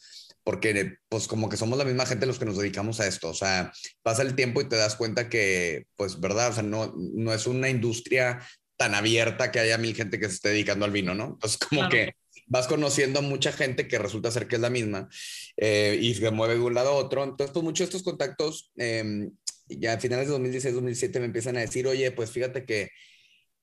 porque 0.46 0.98
pues 1.08 1.26
como 1.26 1.48
que 1.48 1.56
somos 1.56 1.76
la 1.76 1.84
misma 1.84 2.06
gente 2.06 2.24
los 2.24 2.38
que 2.38 2.44
nos 2.44 2.56
dedicamos 2.56 3.00
a 3.00 3.08
esto, 3.08 3.30
o 3.30 3.34
sea, 3.34 3.72
pasa 4.04 4.22
el 4.22 4.36
tiempo 4.36 4.60
y 4.60 4.68
te 4.68 4.76
das 4.76 4.94
cuenta 4.94 5.28
que, 5.28 5.86
pues, 5.96 6.20
verdad, 6.20 6.50
o 6.50 6.52
sea, 6.52 6.62
no, 6.62 6.94
no 6.96 7.34
es 7.34 7.48
una 7.48 7.68
industria 7.68 8.40
tan 8.76 8.94
abierta 8.94 9.50
que 9.50 9.58
haya 9.58 9.76
mil 9.76 9.92
gente 9.96 10.20
que 10.20 10.28
se 10.28 10.34
esté 10.34 10.50
dedicando 10.50 10.84
al 10.84 10.92
vino, 10.92 11.16
¿no? 11.16 11.30
Entonces, 11.30 11.58
como 11.58 11.88
que 11.88 12.12
vas 12.46 12.68
conociendo 12.68 13.18
a 13.18 13.22
mucha 13.22 13.50
gente 13.50 13.88
que 13.88 13.98
resulta 13.98 14.30
ser 14.30 14.46
que 14.46 14.54
es 14.54 14.60
la 14.60 14.70
misma 14.70 15.08
eh, 15.56 15.98
y 16.00 16.14
se 16.14 16.30
mueve 16.30 16.54
de 16.54 16.60
un 16.60 16.74
lado 16.74 16.90
a 16.90 16.94
otro. 16.94 17.24
Entonces, 17.24 17.50
pues 17.52 17.64
muchos 17.64 17.80
de 17.80 17.96
estos 17.96 18.04
contactos, 18.04 18.70
eh, 18.78 19.28
ya 19.68 19.94
a 19.94 19.98
finales 19.98 20.26
de 20.26 20.32
2016, 20.34 20.74
2017 20.74 21.18
me 21.18 21.26
empiezan 21.26 21.56
a 21.56 21.60
decir, 21.60 21.88
oye, 21.88 22.12
pues 22.12 22.30
fíjate 22.30 22.64
que 22.64 22.90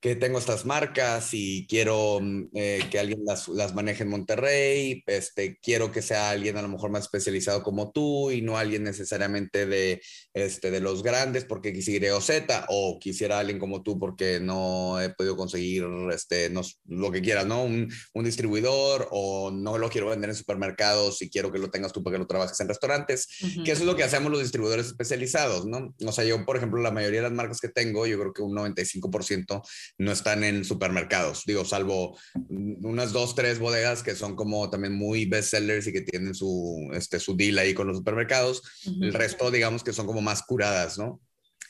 que 0.04 0.16
tengo 0.16 0.38
estas 0.38 0.66
marcas 0.66 1.30
y 1.32 1.66
quiero 1.66 2.18
mm, 2.20 2.48
eh, 2.52 2.80
que 2.90 2.98
alguien 2.98 3.20
las, 3.24 3.48
las, 3.48 3.74
maneje 3.74 4.02
en 4.02 4.10
Monterrey, 4.10 5.02
este, 5.06 5.58
quiero 5.62 5.92
que 5.92 6.02
sea 6.02 6.28
alguien 6.28 6.58
a 6.58 6.62
lo 6.62 6.68
mejor 6.68 6.90
más 6.90 7.04
especializado 7.04 7.62
como 7.62 7.90
tú 7.90 8.30
y 8.30 8.42
no 8.42 8.58
alguien 8.58 8.84
necesariamente 8.84 9.64
de, 9.64 10.02
este, 10.34 10.70
de 10.70 10.80
los 10.80 11.02
grandes 11.02 11.46
porque 11.46 11.72
quisiera 11.72 12.20
Z 12.20 12.66
o 12.68 12.98
quisiera 12.98 13.38
alguien 13.38 13.58
como 13.58 13.82
tú 13.82 13.98
porque 13.98 14.40
no 14.40 15.00
he 15.00 15.08
podido 15.08 15.38
conseguir 15.38 15.86
este, 16.12 16.50
no, 16.50 16.60
lo 16.84 17.10
que 17.10 17.22
quieras, 17.22 17.46
¿no? 17.46 17.64
Un, 17.64 17.90
un, 18.12 18.24
distribuidor 18.24 19.08
o 19.10 19.50
no 19.52 19.78
lo 19.78 19.88
quiero 19.88 20.10
vender 20.10 20.28
en 20.28 20.36
supermercados 20.36 21.22
y 21.22 21.30
quiero 21.30 21.50
que 21.50 21.58
lo 21.58 21.70
tengas 21.70 21.94
tú 21.94 22.02
para 22.02 22.16
que 22.16 22.18
lo 22.18 22.26
trabajes 22.26 22.60
en 22.60 22.68
restaurantes, 22.68 23.26
que 23.64 23.72
eso 23.72 23.80
es 23.80 23.86
lo 23.86 23.96
que 23.96 24.04
hacemos 24.04 24.30
los 24.30 24.42
distribuidores 24.42 24.84
especializados, 24.84 25.64
¿no? 25.64 25.94
O 26.04 26.12
sea, 26.12 26.24
yo, 26.24 26.44
por 26.44 26.58
ejemplo, 26.58 26.82
la 26.82 26.90
mayoría 26.90 27.20
de 27.22 27.28
las 27.28 27.36
marcas 27.36 27.58
que 27.58 27.70
tengo, 27.70 28.06
yo 28.06 28.18
creo 28.18 28.34
que 28.34 28.42
un 28.42 28.54
95% 28.54 29.62
no 29.98 30.12
están 30.12 30.42
en 30.42 30.64
supermercados, 30.64 31.44
digo, 31.46 31.64
salvo 31.64 32.18
unas 32.48 33.12
dos, 33.12 33.34
tres 33.34 33.58
bodegas 33.58 34.02
que 34.02 34.16
son 34.16 34.34
como 34.34 34.68
también 34.68 34.94
muy 34.94 35.24
bestsellers 35.26 35.86
y 35.86 35.92
que 35.92 36.00
tienen 36.00 36.34
su, 36.34 36.90
este, 36.92 37.20
su 37.20 37.36
deal 37.36 37.58
ahí 37.58 37.74
con 37.74 37.86
los 37.86 37.98
supermercados. 37.98 38.62
El 39.00 39.14
resto, 39.14 39.50
digamos 39.50 39.84
que 39.84 39.92
son 39.92 40.06
como 40.06 40.20
más 40.20 40.42
curadas, 40.42 40.98
¿no? 40.98 41.20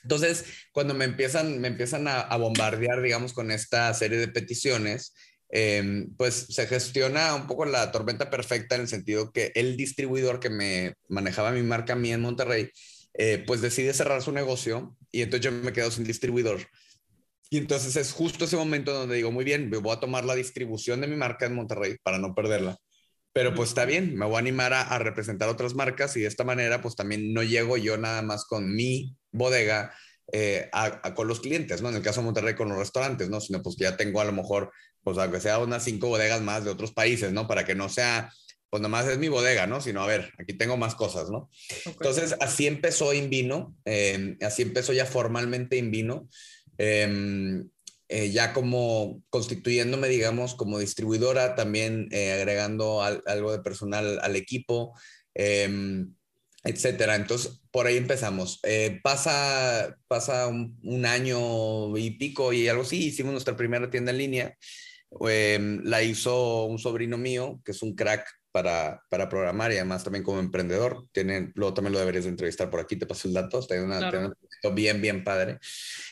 Entonces, 0.02 0.44
cuando 0.72 0.94
me 0.94 1.06
empiezan, 1.06 1.60
me 1.60 1.68
empiezan 1.68 2.06
a, 2.08 2.36
bombardear, 2.36 3.02
digamos, 3.02 3.32
con 3.32 3.50
esta 3.50 3.92
serie 3.94 4.18
de 4.18 4.28
peticiones, 4.28 5.14
em, 5.48 6.14
pues 6.16 6.46
se 6.50 6.66
gestiona 6.66 7.34
un 7.34 7.46
poco 7.46 7.64
la 7.64 7.90
tormenta 7.90 8.30
perfecta 8.30 8.74
en 8.74 8.82
el 8.82 8.88
sentido 8.88 9.32
que 9.32 9.52
el 9.54 9.76
distribuidor 9.76 10.40
que 10.40 10.50
me 10.50 10.94
manejaba 11.08 11.52
mi 11.52 11.62
marca 11.62 11.94
a 11.94 11.96
mí 11.96 12.12
en 12.12 12.20
Monterrey, 12.20 12.70
eh, 13.14 13.42
pues 13.46 13.60
decide 13.60 13.94
cerrar 13.94 14.22
su 14.22 14.32
negocio 14.32 14.96
y 15.10 15.22
entonces 15.22 15.44
yo 15.44 15.52
me 15.52 15.72
quedo 15.72 15.90
sin 15.90 16.04
distribuidor. 16.04 16.60
Y 17.54 17.58
entonces 17.58 17.94
es 17.94 18.10
justo 18.10 18.46
ese 18.46 18.56
momento 18.56 18.92
donde 18.92 19.14
digo, 19.14 19.30
muy 19.30 19.44
bien, 19.44 19.70
voy 19.70 19.92
a 19.92 20.00
tomar 20.00 20.24
la 20.24 20.34
distribución 20.34 21.00
de 21.00 21.06
mi 21.06 21.14
marca 21.14 21.46
en 21.46 21.54
Monterrey 21.54 21.98
para 22.02 22.18
no 22.18 22.34
perderla. 22.34 22.78
Pero 23.32 23.54
pues 23.54 23.68
está 23.68 23.84
bien, 23.84 24.16
me 24.16 24.26
voy 24.26 24.34
a 24.34 24.38
animar 24.40 24.72
a, 24.72 24.98
representar 24.98 25.48
otras 25.48 25.76
marcas 25.76 26.16
y 26.16 26.22
de 26.22 26.26
esta 26.26 26.42
manera 26.42 26.82
pues 26.82 26.96
también 26.96 27.32
no 27.32 27.44
llego 27.44 27.76
yo 27.76 27.96
nada 27.96 28.22
más 28.22 28.44
con 28.44 28.74
mi 28.74 29.16
bodega 29.30 29.94
eh, 30.32 30.68
a, 30.72 31.14
con 31.14 31.28
los 31.28 31.38
clientes, 31.38 31.80
¿no? 31.80 31.90
En 31.90 31.94
el 31.94 32.02
caso 32.02 32.22
de 32.22 32.24
Monterrey 32.24 32.56
con 32.56 32.70
los 32.70 32.78
restaurantes, 32.78 33.30
¿no? 33.30 33.40
Sino 33.40 33.62
pues 33.62 33.76
que 33.76 33.84
ya 33.84 33.96
tengo 33.96 34.20
a 34.20 34.24
lo 34.24 34.32
mejor, 34.32 34.72
pues 35.04 35.16
aunque 35.18 35.38
sea 35.38 35.60
unas 35.60 35.84
cinco 35.84 36.08
bodegas 36.08 36.40
más 36.40 36.64
de 36.64 36.72
otros 36.72 36.90
países, 36.90 37.30
¿no? 37.30 37.46
Para 37.46 37.64
que 37.64 37.76
no 37.76 37.88
sea, 37.88 38.32
pues 38.68 38.82
nomás 38.82 39.06
es 39.06 39.18
mi 39.18 39.28
bodega, 39.28 39.68
¿no? 39.68 39.80
Sino, 39.80 40.02
a 40.02 40.08
ver, 40.08 40.32
aquí 40.40 40.54
tengo 40.54 40.76
más 40.76 40.96
cosas, 40.96 41.30
¿no? 41.30 41.50
Entonces, 41.86 42.34
así 42.40 42.66
empezó 42.66 43.14
Invino, 43.14 43.76
eh, 43.84 44.36
así 44.40 44.62
empezó 44.62 44.92
ya 44.92 45.06
formalmente 45.06 45.76
Invino. 45.76 46.28
Em, 46.78 47.68
eh, 48.08 48.30
ya 48.30 48.52
como 48.52 49.22
constituyéndome, 49.30 50.08
digamos, 50.08 50.54
como 50.54 50.78
distribuidora, 50.78 51.54
también 51.54 52.08
eh, 52.12 52.32
agregando 52.32 53.02
algo 53.02 53.52
de 53.52 53.60
personal 53.60 54.18
al 54.20 54.36
equipo, 54.36 54.92
em, 55.34 56.14
etcétera. 56.64 57.16
Entonces, 57.16 57.60
por 57.70 57.86
ahí 57.86 57.96
empezamos. 57.96 58.60
Eh, 58.62 59.00
pasa 59.02 59.96
pasa 60.08 60.46
un, 60.48 61.06
año 61.06 61.96
y 61.96 62.12
pico 62.12 62.52
y 62.52 62.68
algo 62.68 62.82
así, 62.82 63.06
hicimos 63.06 63.32
nuestra 63.32 63.56
primera 63.56 63.90
tienda 63.90 64.12
en 64.12 64.18
línea. 64.18 64.56
Em, 65.28 65.80
la 65.84 66.02
hizo 66.02 66.64
un 66.66 66.78
sobrino 66.78 67.18
mío, 67.18 67.60
que 67.64 67.72
es 67.72 67.82
un 67.82 67.94
crack 67.94 68.26
para, 68.54 69.02
para, 69.10 69.28
programar 69.28 69.72
y 69.72 69.78
además 69.78 70.04
también 70.04 70.22
como 70.22 70.38
emprendedor. 70.38 71.08
Tienen, 71.10 71.50
luego 71.56 71.74
también 71.74 71.92
lo 71.92 71.98
deberías 71.98 72.22
de 72.22 72.30
entrevistar 72.30 72.70
por 72.70 72.78
aquí, 72.78 72.94
te 72.94 73.04
paso 73.04 73.26
el 73.26 73.34
dato, 73.34 73.58
está 73.58 73.74
una, 73.82 74.32
un 74.62 74.74
bien, 74.76 75.02
bien 75.02 75.24
padre. 75.24 75.58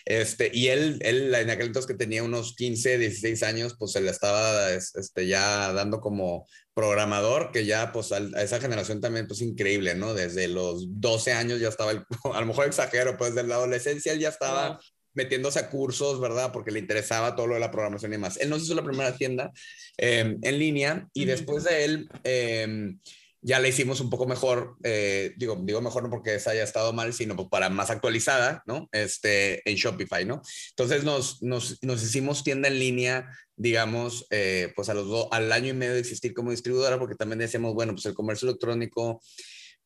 Este, 0.05 0.51
y 0.53 0.67
él, 0.67 0.99
él 1.03 1.33
en 1.33 1.51
aquel 1.51 1.69
entonces 1.69 1.87
que 1.87 1.97
tenía 1.97 2.25
unos 2.25 2.57
15, 2.57 2.99
16 2.99 3.45
años, 3.45 3.77
pues 3.79 3.93
se 3.93 4.01
le 4.01 4.11
estaba 4.11 4.73
este, 4.73 5.29
ya 5.29 5.73
dando 5.73 6.01
como 6.01 6.49
programador, 6.75 7.53
que 7.53 7.65
ya 7.65 7.93
pues 7.93 8.11
a, 8.11 8.19
esa 8.43 8.61
generación 8.61 9.01
también 9.01 9.29
pues 9.29 9.41
increíble, 9.41 9.95
¿no? 9.95 10.13
Desde 10.13 10.49
los 10.49 11.01
12 11.01 11.33
años 11.35 11.61
ya 11.61 11.69
estaba, 11.69 11.93
el, 11.93 12.05
a 12.35 12.41
lo 12.41 12.47
mejor 12.47 12.67
exagero, 12.67 13.17
pues 13.17 13.37
desde 13.37 13.47
la 13.47 13.55
adolescencia 13.55 14.13
él 14.13 14.19
ya 14.19 14.31
estaba 14.31 14.81
metiéndose 15.15 15.59
a 15.59 15.71
cursos, 15.71 16.21
¿verdad? 16.21 16.53
Porque 16.53 16.71
le 16.71 16.79
interesaba 16.79 17.37
todo 17.37 17.47
lo 17.47 17.55
de 17.55 17.61
la 17.61 17.71
programación 17.71 18.13
y 18.15 18.19
más. 18.19 18.37
Él 18.39 18.51
nos 18.51 18.63
hizo 18.63 18.75
la 18.75 18.85
primera 18.85 19.17
tienda 19.17 19.53
em, 19.97 20.39
en 20.43 20.59
línea 20.59 21.09
y 21.13 21.25
después 21.25 21.65
de 21.65 21.85
él 21.85 22.09
em, 22.25 22.99
ya 23.43 23.59
la 23.59 23.69
hicimos 23.69 24.01
un 24.01 24.09
poco 24.09 24.27
mejor, 24.27 24.77
eh, 24.85 25.35
digo, 25.37 25.59
digo 25.63 25.81
mejor 25.81 26.05
no 26.05 26.11
porque 26.11 26.37
esa 26.37 26.53
haya 26.53 26.63
estado 26.63 26.93
mal, 26.93 27.13
sino 27.13 27.35
pues 27.35 27.49
para 27.49 27.69
más 27.69 27.91
actualizada, 27.91 28.63
¿no? 28.67 28.89
Este, 28.93 29.69
en 29.69 29.77
Shopify, 29.77 30.25
¿no? 30.25 30.43
Entonces 30.71 31.03
nos, 31.03 31.43
nos, 31.43 31.83
nos 31.83 32.03
hicimos 32.05 32.45
tienda 32.45 32.69
en 32.69 32.79
línea, 32.79 33.29
digamos, 33.57 34.27
eh, 34.31 34.73
pues 34.77 34.89
a 34.89 34.95
los 34.95 35.27
al 35.33 35.51
año 35.51 35.71
y 35.71 35.75
medio 35.75 35.95
de 35.95 36.01
existir 36.01 36.33
como 36.35 36.53
distribuidora, 36.53 37.01
porque 37.01 37.17
también 37.17 37.41
decíamos, 37.41 37.75
bueno, 37.75 37.95
pues 37.95 38.07
el 38.07 38.15
comercio 38.15 38.49
electrónico 38.49 39.21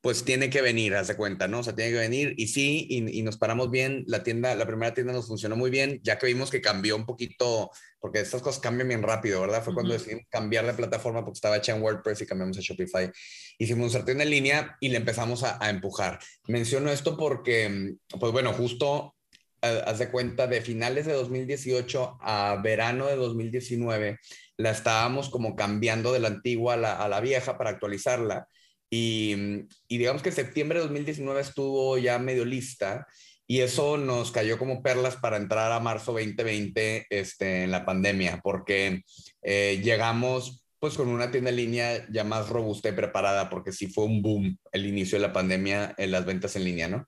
pues 0.01 0.25
tiene 0.25 0.51
que 0.51 0.63
venir, 0.63 0.95
haz 0.95 1.09
de 1.09 1.17
cuenta, 1.17 1.49
¿no? 1.49 1.61
O 1.61 1.63
sea, 1.63 1.75
tiene 1.75 1.91
que 1.91 1.99
venir 1.99 2.35
y 2.37 2.49
sí, 2.49 2.87
y, 2.89 3.23
nos 3.23 3.39
paramos 3.39 3.71
bien, 3.71 4.05
la 4.07 4.23
tienda, 4.23 4.55
la 4.55 4.67
primera 4.67 4.95
tienda 4.95 5.13
nos 5.13 5.27
funcionó 5.27 5.57
muy 5.57 5.71
bien, 5.71 6.01
ya 6.03 6.19
que 6.19 6.27
vimos 6.27 6.51
que 6.51 6.61
cambió 6.61 6.95
un 6.95 7.07
poquito, 7.07 7.71
porque 7.99 8.21
estas 8.21 8.43
cosas 8.43 8.61
cambian 8.61 8.89
bien 8.89 9.03
rápido, 9.03 9.41
¿verdad? 9.41 9.65
Fue 9.65 9.75
cuando 9.75 9.95
decidimos 9.95 10.25
cambiar 10.29 10.65
de 10.67 10.75
plataforma 10.75 11.25
porque 11.25 11.39
estaba 11.39 11.57
hecha 11.57 11.75
en 11.75 11.83
WordPress 11.83 12.21
y 12.21 12.27
cambiamos 12.27 12.57
a 12.59 12.61
Shopify. 12.61 13.11
Hicimos 13.59 13.81
nuestra 13.81 14.05
tienda 14.05 14.23
en 14.23 14.31
línea 14.31 14.77
y 14.81 14.91
le 14.91 14.99
empezamos 14.99 15.43
a, 15.43 15.59
empujar. 15.69 16.21
Menciono 16.47 16.93
esto 16.93 17.17
porque, 17.17 17.97
pues 18.21 18.31
bueno, 18.33 18.53
justo 18.53 19.17
haz 19.61 19.99
de 19.99 20.11
cuenta, 20.13 20.47
de 20.47 20.61
finales 20.61 21.07
de 21.07 21.15
2018 21.15 22.19
a 22.21 22.61
verano 22.63 23.07
de 23.07 23.17
2019, 23.17 24.21
la 24.59 24.71
estábamos 24.71 25.31
como 25.31 25.57
cambiando 25.57 26.13
de 26.13 26.21
la 26.21 26.29
antigua 26.29 26.75
a 26.75 26.77
la, 26.77 26.93
a 26.93 27.09
la 27.09 27.21
vieja 27.21 27.59
para 27.59 27.71
actualizarla 27.71 28.47
Mm, 28.91 29.67
y, 29.89 29.99
digamos 29.99 30.23
que 30.23 30.33
septiembre 30.33 30.79
de 30.79 30.85
2019 30.85 31.41
estuvo 31.41 31.99
ya 31.99 32.19
medio 32.19 32.45
lista 32.45 33.07
y 33.47 33.61
eso 33.61 33.97
nos 33.97 34.33
cayó 34.33 34.59
como 34.59 34.83
perlas 34.83 35.17
para 35.17 35.37
entrar 35.37 35.73
a 35.73 35.81
marzo 35.81 36.13
2020 36.13 37.07
este, 37.11 37.65
en 37.65 37.71
la 37.71 37.85
pandemia, 37.85 38.41
porque 38.43 39.03
eh, 39.43 39.81
llegamos 39.83 40.63
pues 40.79 40.95
con 40.95 41.09
una 41.09 41.31
tienda 41.31 41.51
en 41.51 41.57
línea 41.57 42.07
ya 42.11 42.23
más 42.23 42.49
robusta 42.49 42.89
y 42.89 42.93
preparada, 42.93 43.49
porque 43.49 43.73
sí 43.73 43.87
fue 43.87 44.05
un 44.05 44.21
boom 44.21 44.59
el 44.73 44.87
inicio 44.87 45.19
de 45.19 45.27
la 45.27 45.33
pandemia 45.33 45.95
en 45.97 46.11
las 46.11 46.27
ventas 46.27 46.55
en 46.55 46.65
línea, 46.65 46.87
¿no? 46.87 47.07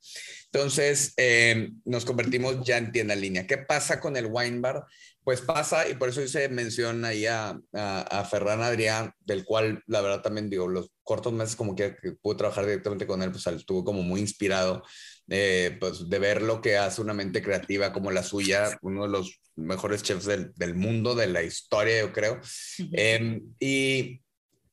Entonces 0.51 1.13
eh, 1.17 1.71
nos 1.85 2.05
convertimos 2.05 2.65
ya 2.65 2.79
en 2.79 2.93
tienda 2.93 3.15
en 3.15 3.21
línea. 3.21 3.47
¿Qué 3.47 3.59
pasa 3.59 4.01
con 4.01 4.17
el 4.17 4.27
wine 4.31 4.61
bar? 4.61 4.85
Pues 5.29 5.43
pasa, 5.43 5.87
y 5.87 5.95
por 5.95 6.09
eso 6.09 6.23
hice 6.23 6.49
mención 6.49 7.05
ahí 7.05 7.27
a, 7.27 7.61
a, 7.75 8.25
Ferran 8.25 8.63
Adrián, 8.63 9.13
del 9.21 9.45
cual 9.45 9.83
la 9.87 10.01
verdad 10.01 10.23
también 10.23 10.49
digo, 10.49 10.69
los 10.69 10.91
cortos 11.03 11.35
meses 11.35 11.55
como 11.55 11.77
que, 11.77 11.97
pude 12.23 12.39
trabajar 12.39 12.65
directamente 12.65 13.07
con 13.07 13.23
él, 13.23 13.31
pues 13.31 13.47
estuvo 13.47 13.85
como 13.85 14.01
muy 14.01 14.21
inspirado, 14.21 14.83
eh, 15.29 15.77
pues 15.79 16.09
de 16.09 16.19
ver 16.19 16.41
lo 16.41 16.63
que 16.63 16.79
hace 16.79 17.03
una 17.03 17.13
mente 17.13 17.43
creativa 17.43 17.93
como 17.93 18.11
la 18.11 18.23
suya, 18.23 18.79
uno 18.81 19.03
de 19.03 19.11
los 19.11 19.39
mejores 19.55 20.03
chefs 20.03 20.25
del, 20.25 20.55
del 20.55 20.75
mundo, 20.75 21.15
de 21.15 21.27
la 21.27 21.43
historia, 21.43 22.01
yo 22.01 22.11
creo. 22.11 22.41
Em, 22.93 23.55
y 23.61 24.23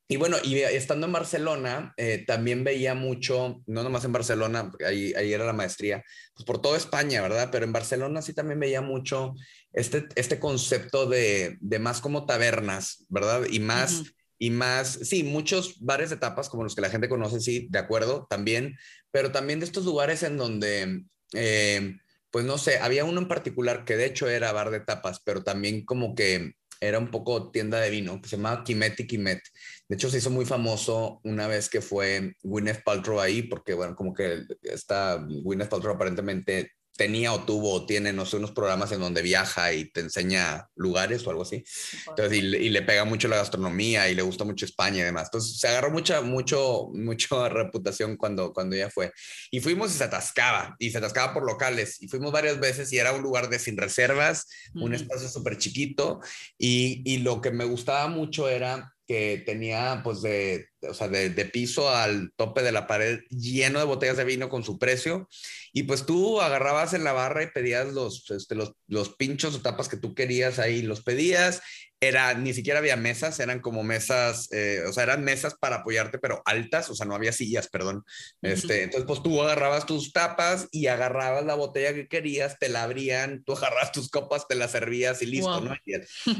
y 0.07 0.17
bueno, 0.17 0.37
y 0.43 0.59
estando 0.59 1.07
en 1.07 1.13
Barcelona, 1.13 1.95
eh, 1.97 2.23
también 2.27 2.63
veía 2.63 2.93
mucho, 2.93 3.63
no 3.65 3.81
nomás 3.81 4.05
en 4.05 4.13
Barcelona, 4.13 4.71
ahí, 4.85 5.13
ahí 5.15 5.33
era 5.33 5.45
la 5.45 5.53
maestría, 5.53 6.03
pues 6.35 6.45
por 6.45 6.61
toda 6.61 6.77
España, 6.77 7.23
¿verdad? 7.23 7.49
Pero 7.51 7.65
en 7.65 7.73
Barcelona 7.73 8.21
sí 8.21 8.31
también 8.35 8.59
veía 8.59 8.81
mucho 8.81 9.33
este, 9.75 10.07
este 10.15 10.39
concepto 10.39 11.05
de, 11.05 11.57
de 11.59 11.79
más 11.79 12.01
como 12.01 12.25
tabernas, 12.25 13.05
¿verdad? 13.09 13.43
Y 13.49 13.59
más, 13.59 14.03
y 14.39 14.49
más, 14.49 14.99
sí, 15.03 15.23
muchos 15.23 15.79
bares 15.81 16.09
de 16.09 16.17
tapas 16.17 16.49
como 16.49 16.63
los 16.63 16.75
que 16.75 16.81
la 16.81 16.89
gente 16.89 17.09
conoce, 17.09 17.39
sí, 17.41 17.67
de 17.69 17.79
acuerdo, 17.79 18.25
también, 18.29 18.77
pero 19.11 19.31
también 19.31 19.59
de 19.59 19.65
estos 19.65 19.85
lugares 19.85 20.23
en 20.23 20.37
donde, 20.37 21.03
eh, 21.33 21.97
pues 22.31 22.45
no 22.45 22.57
sé, 22.57 22.79
había 22.79 23.05
uno 23.05 23.19
en 23.19 23.27
particular 23.27 23.85
que 23.85 23.97
de 23.97 24.05
hecho 24.05 24.29
era 24.29 24.53
bar 24.53 24.71
de 24.71 24.79
tapas, 24.79 25.21
pero 25.23 25.43
también 25.43 25.85
como 25.85 26.15
que 26.15 26.53
era 26.79 26.99
un 26.99 27.11
poco 27.11 27.51
tienda 27.51 27.79
de 27.79 27.89
vino, 27.89 28.21
que 28.21 28.29
se 28.29 28.37
llamaba 28.37 28.63
Kimet 28.63 28.99
y 28.99 29.07
Kimet. 29.07 29.41
De 29.87 29.95
hecho, 29.95 30.09
se 30.09 30.17
hizo 30.17 30.29
muy 30.29 30.45
famoso 30.45 31.19
una 31.23 31.47
vez 31.47 31.69
que 31.69 31.81
fue 31.81 32.35
Gwyneth 32.43 32.83
Paltrow 32.83 33.19
ahí, 33.19 33.43
porque, 33.43 33.73
bueno, 33.73 33.95
como 33.95 34.13
que 34.13 34.43
esta 34.61 35.15
Gwyneth 35.15 35.69
Paltrow 35.69 35.95
aparentemente 35.95 36.71
tenía 36.95 37.33
o 37.33 37.43
tuvo 37.43 37.73
o 37.73 37.85
tiene, 37.85 38.13
no 38.13 38.25
sé, 38.25 38.37
unos 38.37 38.51
programas 38.51 38.91
en 38.91 38.99
donde 38.99 39.21
viaja 39.21 39.73
y 39.73 39.85
te 39.85 40.01
enseña 40.01 40.69
lugares 40.75 41.25
o 41.25 41.29
algo 41.29 41.41
así. 41.41 41.63
Entonces, 42.07 42.37
y, 42.37 42.69
le 42.69 42.81
pega 42.81 43.05
mucho 43.05 43.27
la 43.27 43.37
gastronomía 43.37 44.09
y 44.09 44.15
le 44.15 44.21
gusta 44.21 44.45
mucho 44.45 44.65
España 44.65 44.99
y 44.99 45.03
demás. 45.03 45.27
Entonces, 45.27 45.59
se 45.59 45.67
agarró 45.67 45.91
mucha, 45.91 46.21
mucho, 46.21 46.89
mucha 46.93 47.49
reputación 47.49 48.17
cuando, 48.17 48.53
cuando 48.53 48.75
ella 48.75 48.89
fue. 48.89 49.11
Y 49.51 49.59
fuimos 49.59 49.93
y 49.93 49.97
se 49.97 50.05
atascaba, 50.05 50.75
y 50.79 50.91
se 50.91 50.97
atascaba 50.97 51.33
por 51.33 51.45
locales. 51.45 52.01
Y 52.01 52.07
fuimos 52.07 52.31
varias 52.31 52.59
veces 52.59 52.91
y 52.93 52.97
era 52.97 53.11
un 53.11 53.21
lugar 53.21 53.49
de 53.49 53.59
sin 53.59 53.77
reservas, 53.77 54.47
un 54.73 54.93
espacio 54.93 55.27
súper 55.27 55.57
chiquito. 55.57 56.21
Y, 56.57 57.01
y 57.05 57.19
lo 57.19 57.41
que 57.41 57.51
me 57.51 57.65
gustaba 57.65 58.07
mucho 58.07 58.47
era 58.47 58.94
que 59.07 59.43
tenía 59.45 60.01
pues 60.03 60.21
de, 60.21 60.67
o 60.81 60.93
sea, 60.93 61.07
de, 61.07 61.45
piso 61.45 61.89
al 61.89 62.31
tope 62.35 62.63
de 62.63 62.71
la 62.71 62.87
pared 62.87 63.19
lleno 63.29 63.79
de 63.79 63.85
botellas 63.85 64.17
de 64.17 64.23
vino 64.23 64.49
con 64.49 64.63
su 64.63 64.79
precio. 64.79 65.29
Y 65.73 65.83
pues 65.83 66.05
tú 66.05 66.41
agarrabas 66.41 66.93
en 66.93 67.03
la 67.03 67.13
barra 67.13 67.43
y 67.43 67.51
pedías 67.51 67.93
los, 67.93 68.29
este, 68.31 68.55
los, 68.55 68.73
los 68.87 69.15
pinchos 69.15 69.55
o 69.55 69.61
tapas 69.61 69.89
que 69.89 69.97
tú 69.97 70.15
querías 70.15 70.59
ahí, 70.59 70.81
los 70.81 71.03
pedías 71.03 71.61
era, 72.07 72.33
ni 72.33 72.53
siquiera 72.53 72.79
había 72.79 72.95
mesas, 72.95 73.39
eran 73.39 73.59
como 73.59 73.83
mesas, 73.83 74.47
eh, 74.51 74.83
o 74.87 74.93
sea, 74.93 75.03
eran 75.03 75.23
mesas 75.23 75.55
para 75.55 75.77
apoyarte, 75.77 76.19
pero 76.19 76.41
altas, 76.45 76.89
o 76.89 76.95
sea, 76.95 77.05
no 77.05 77.15
había 77.15 77.31
sillas, 77.31 77.67
perdón. 77.67 78.03
Este, 78.41 78.83
entonces, 78.83 79.05
pues 79.07 79.21
tú 79.23 79.41
agarrabas 79.41 79.85
tus 79.85 80.13
tapas 80.13 80.67
y 80.71 80.87
agarrabas 80.87 81.45
la 81.45 81.55
botella 81.55 81.93
que 81.93 82.07
querías, 82.07 82.57
te 82.59 82.69
la 82.69 82.83
abrían, 82.83 83.43
tú 83.43 83.53
agarrabas 83.53 83.91
tus 83.91 84.09
copas, 84.09 84.47
te 84.47 84.55
las 84.55 84.71
servías 84.71 85.21
y 85.21 85.25
listo, 85.27 85.61
¿no? 85.61 85.75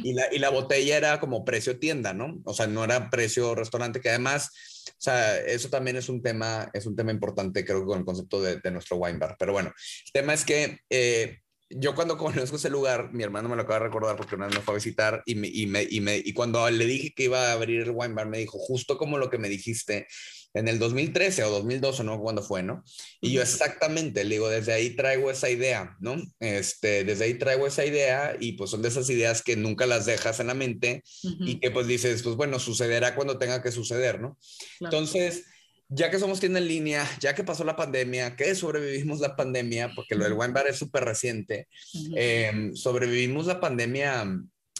Y, 0.03 0.13
la, 0.13 0.33
y 0.33 0.39
la 0.39 0.49
botella 0.49 0.97
era 0.97 1.19
como 1.19 1.45
precio 1.45 1.79
tienda, 1.79 2.13
¿no? 2.13 2.39
O 2.45 2.53
sea, 2.53 2.67
no 2.67 2.83
era 2.83 3.09
precio 3.09 3.55
restaurante, 3.55 4.01
que 4.01 4.09
además, 4.09 4.49
o 4.89 5.01
sea, 5.01 5.37
eso 5.37 5.69
también 5.69 5.97
es 5.97 6.09
un 6.09 6.21
tema, 6.21 6.69
es 6.73 6.85
un 6.85 6.95
tema 6.95 7.11
importante, 7.11 7.63
creo, 7.63 7.85
con 7.85 7.99
el 7.99 8.05
concepto 8.05 8.41
de, 8.41 8.59
de 8.59 8.71
nuestro 8.71 8.97
wine 8.97 9.17
bar. 9.17 9.35
Pero 9.37 9.53
bueno, 9.53 9.69
el 9.69 10.11
tema 10.11 10.33
es 10.33 10.43
que 10.45 10.79
eh, 10.89 11.39
yo 11.69 11.95
cuando 11.95 12.17
conozco 12.17 12.55
ese 12.57 12.69
lugar, 12.69 13.11
mi 13.13 13.23
hermano 13.23 13.49
me 13.49 13.55
lo 13.55 13.63
acaba 13.63 13.79
de 13.79 13.85
recordar 13.85 14.15
porque 14.15 14.35
una 14.35 14.47
vez 14.47 14.55
me 14.55 14.61
fue 14.61 14.73
a 14.73 14.75
visitar 14.75 15.23
y, 15.25 15.35
me, 15.35 15.47
y, 15.47 15.65
me, 15.65 15.83
y, 15.89 15.99
me, 15.99 16.17
y 16.17 16.33
cuando 16.33 16.69
le 16.69 16.85
dije 16.85 17.13
que 17.15 17.23
iba 17.23 17.49
a 17.49 17.53
abrir 17.53 17.81
el 17.81 17.91
wine 17.91 18.13
bar, 18.13 18.27
me 18.27 18.37
dijo 18.37 18.57
justo 18.59 18.97
como 18.97 19.17
lo 19.17 19.29
que 19.29 19.37
me 19.37 19.49
dijiste 19.49 20.07
en 20.53 20.69
el 20.69 20.79
2013 20.79 21.43
o 21.43 21.49
2012, 21.49 22.03
no 22.05 22.19
cuando 22.21 22.41
fue, 22.41 22.63
¿no? 22.63 22.83
Y 23.19 23.33
yo 23.33 23.41
exactamente, 23.41 24.23
le 24.23 24.35
digo, 24.35 24.47
desde 24.47 24.71
ahí 24.71 24.95
traigo 24.95 25.29
esa 25.29 25.49
idea, 25.49 25.97
¿no? 25.99 26.15
Este, 26.39 27.03
desde 27.03 27.25
ahí 27.25 27.33
traigo 27.33 27.67
esa 27.67 27.85
idea 27.85 28.37
y 28.39 28.53
pues 28.53 28.69
son 28.69 28.81
de 28.81 28.87
esas 28.87 29.09
ideas 29.09 29.41
que 29.41 29.57
nunca 29.57 29.85
las 29.85 30.05
dejas 30.05 30.39
en 30.39 30.47
la 30.47 30.53
mente 30.53 31.03
y 31.23 31.59
que 31.59 31.71
pues 31.71 31.87
dices, 31.87 32.23
pues 32.23 32.37
bueno, 32.37 32.59
sucederá 32.59 33.15
cuando 33.15 33.37
tenga 33.37 33.61
que 33.61 33.71
suceder, 33.71 34.21
¿no? 34.21 34.37
Entonces 34.79 35.45
ya 35.87 36.09
que 36.09 36.19
somos 36.19 36.39
tienda 36.39 36.59
en 36.59 36.67
línea, 36.67 37.07
ya 37.19 37.35
que 37.35 37.43
pasó 37.43 37.63
la 37.63 37.75
pandemia, 37.75 38.35
que 38.35 38.55
sobrevivimos 38.55 39.19
la 39.19 39.35
pandemia, 39.35 39.91
porque 39.95 40.15
lo 40.15 40.23
del 40.23 40.33
wine 40.33 40.53
bar 40.53 40.67
es 40.67 40.77
súper 40.77 41.05
reciente, 41.05 41.67
em, 42.15 42.75
sobrevivimos 42.75 43.45
la 43.45 43.59
pandemia, 43.59 44.25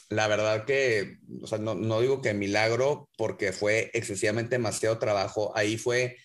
la 0.09 0.27
verdad 0.27 0.65
que, 0.65 1.17
o 1.41 1.47
sea, 1.47 1.57
no, 1.57 1.75
no, 1.75 2.01
digo 2.01 2.21
que 2.21 2.33
milagro, 2.33 3.09
porque 3.17 3.51
fue 3.51 3.91
excesivamente 3.93 4.55
demasiado 4.55 5.00
trabajo. 5.00 5.51
Ahí 5.55 5.77
fue 5.77 6.17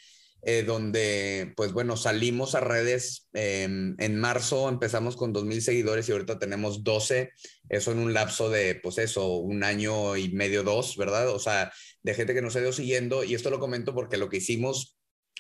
eh, 0.43 0.63
donde, 0.63 1.53
pues 1.55 1.73
bueno, 1.73 1.99
salimos 1.99 2.55
a 2.55 2.61
redes 2.61 3.29
em, 3.35 3.95
en 3.99 4.19
marzo, 4.19 4.71
empezamos 4.71 5.17
con 5.17 5.35
2.000 5.35 5.61
seguidores 5.61 6.09
y 6.09 6.13
ahorita 6.13 6.39
tenemos 6.39 6.83
12, 6.83 7.31
eso 7.69 7.93
en 7.93 7.99
un 7.99 8.15
lapso 8.15 8.49
de, 8.49 8.75
pues 8.77 8.97
eso, 8.97 9.37
un 9.37 9.65
año 9.65 10.17
y 10.17 10.31
medio, 10.33 10.63
dos, 10.63 10.97
¿verdad? 10.97 11.29
O 11.29 11.39
sea, 11.39 11.73
de 12.03 12.15
gente 12.15 12.35
que 12.35 12.43
nos 12.43 12.57
ha 12.57 12.61
ido 12.61 12.73
siguiendo 12.73 13.25
y 13.25 13.35
esto 13.35 13.51
lo 13.51 13.61
comento 13.61 13.95
porque 13.95 14.17
lo 14.17 14.29
que 14.29 14.39
hicimos 14.39 14.97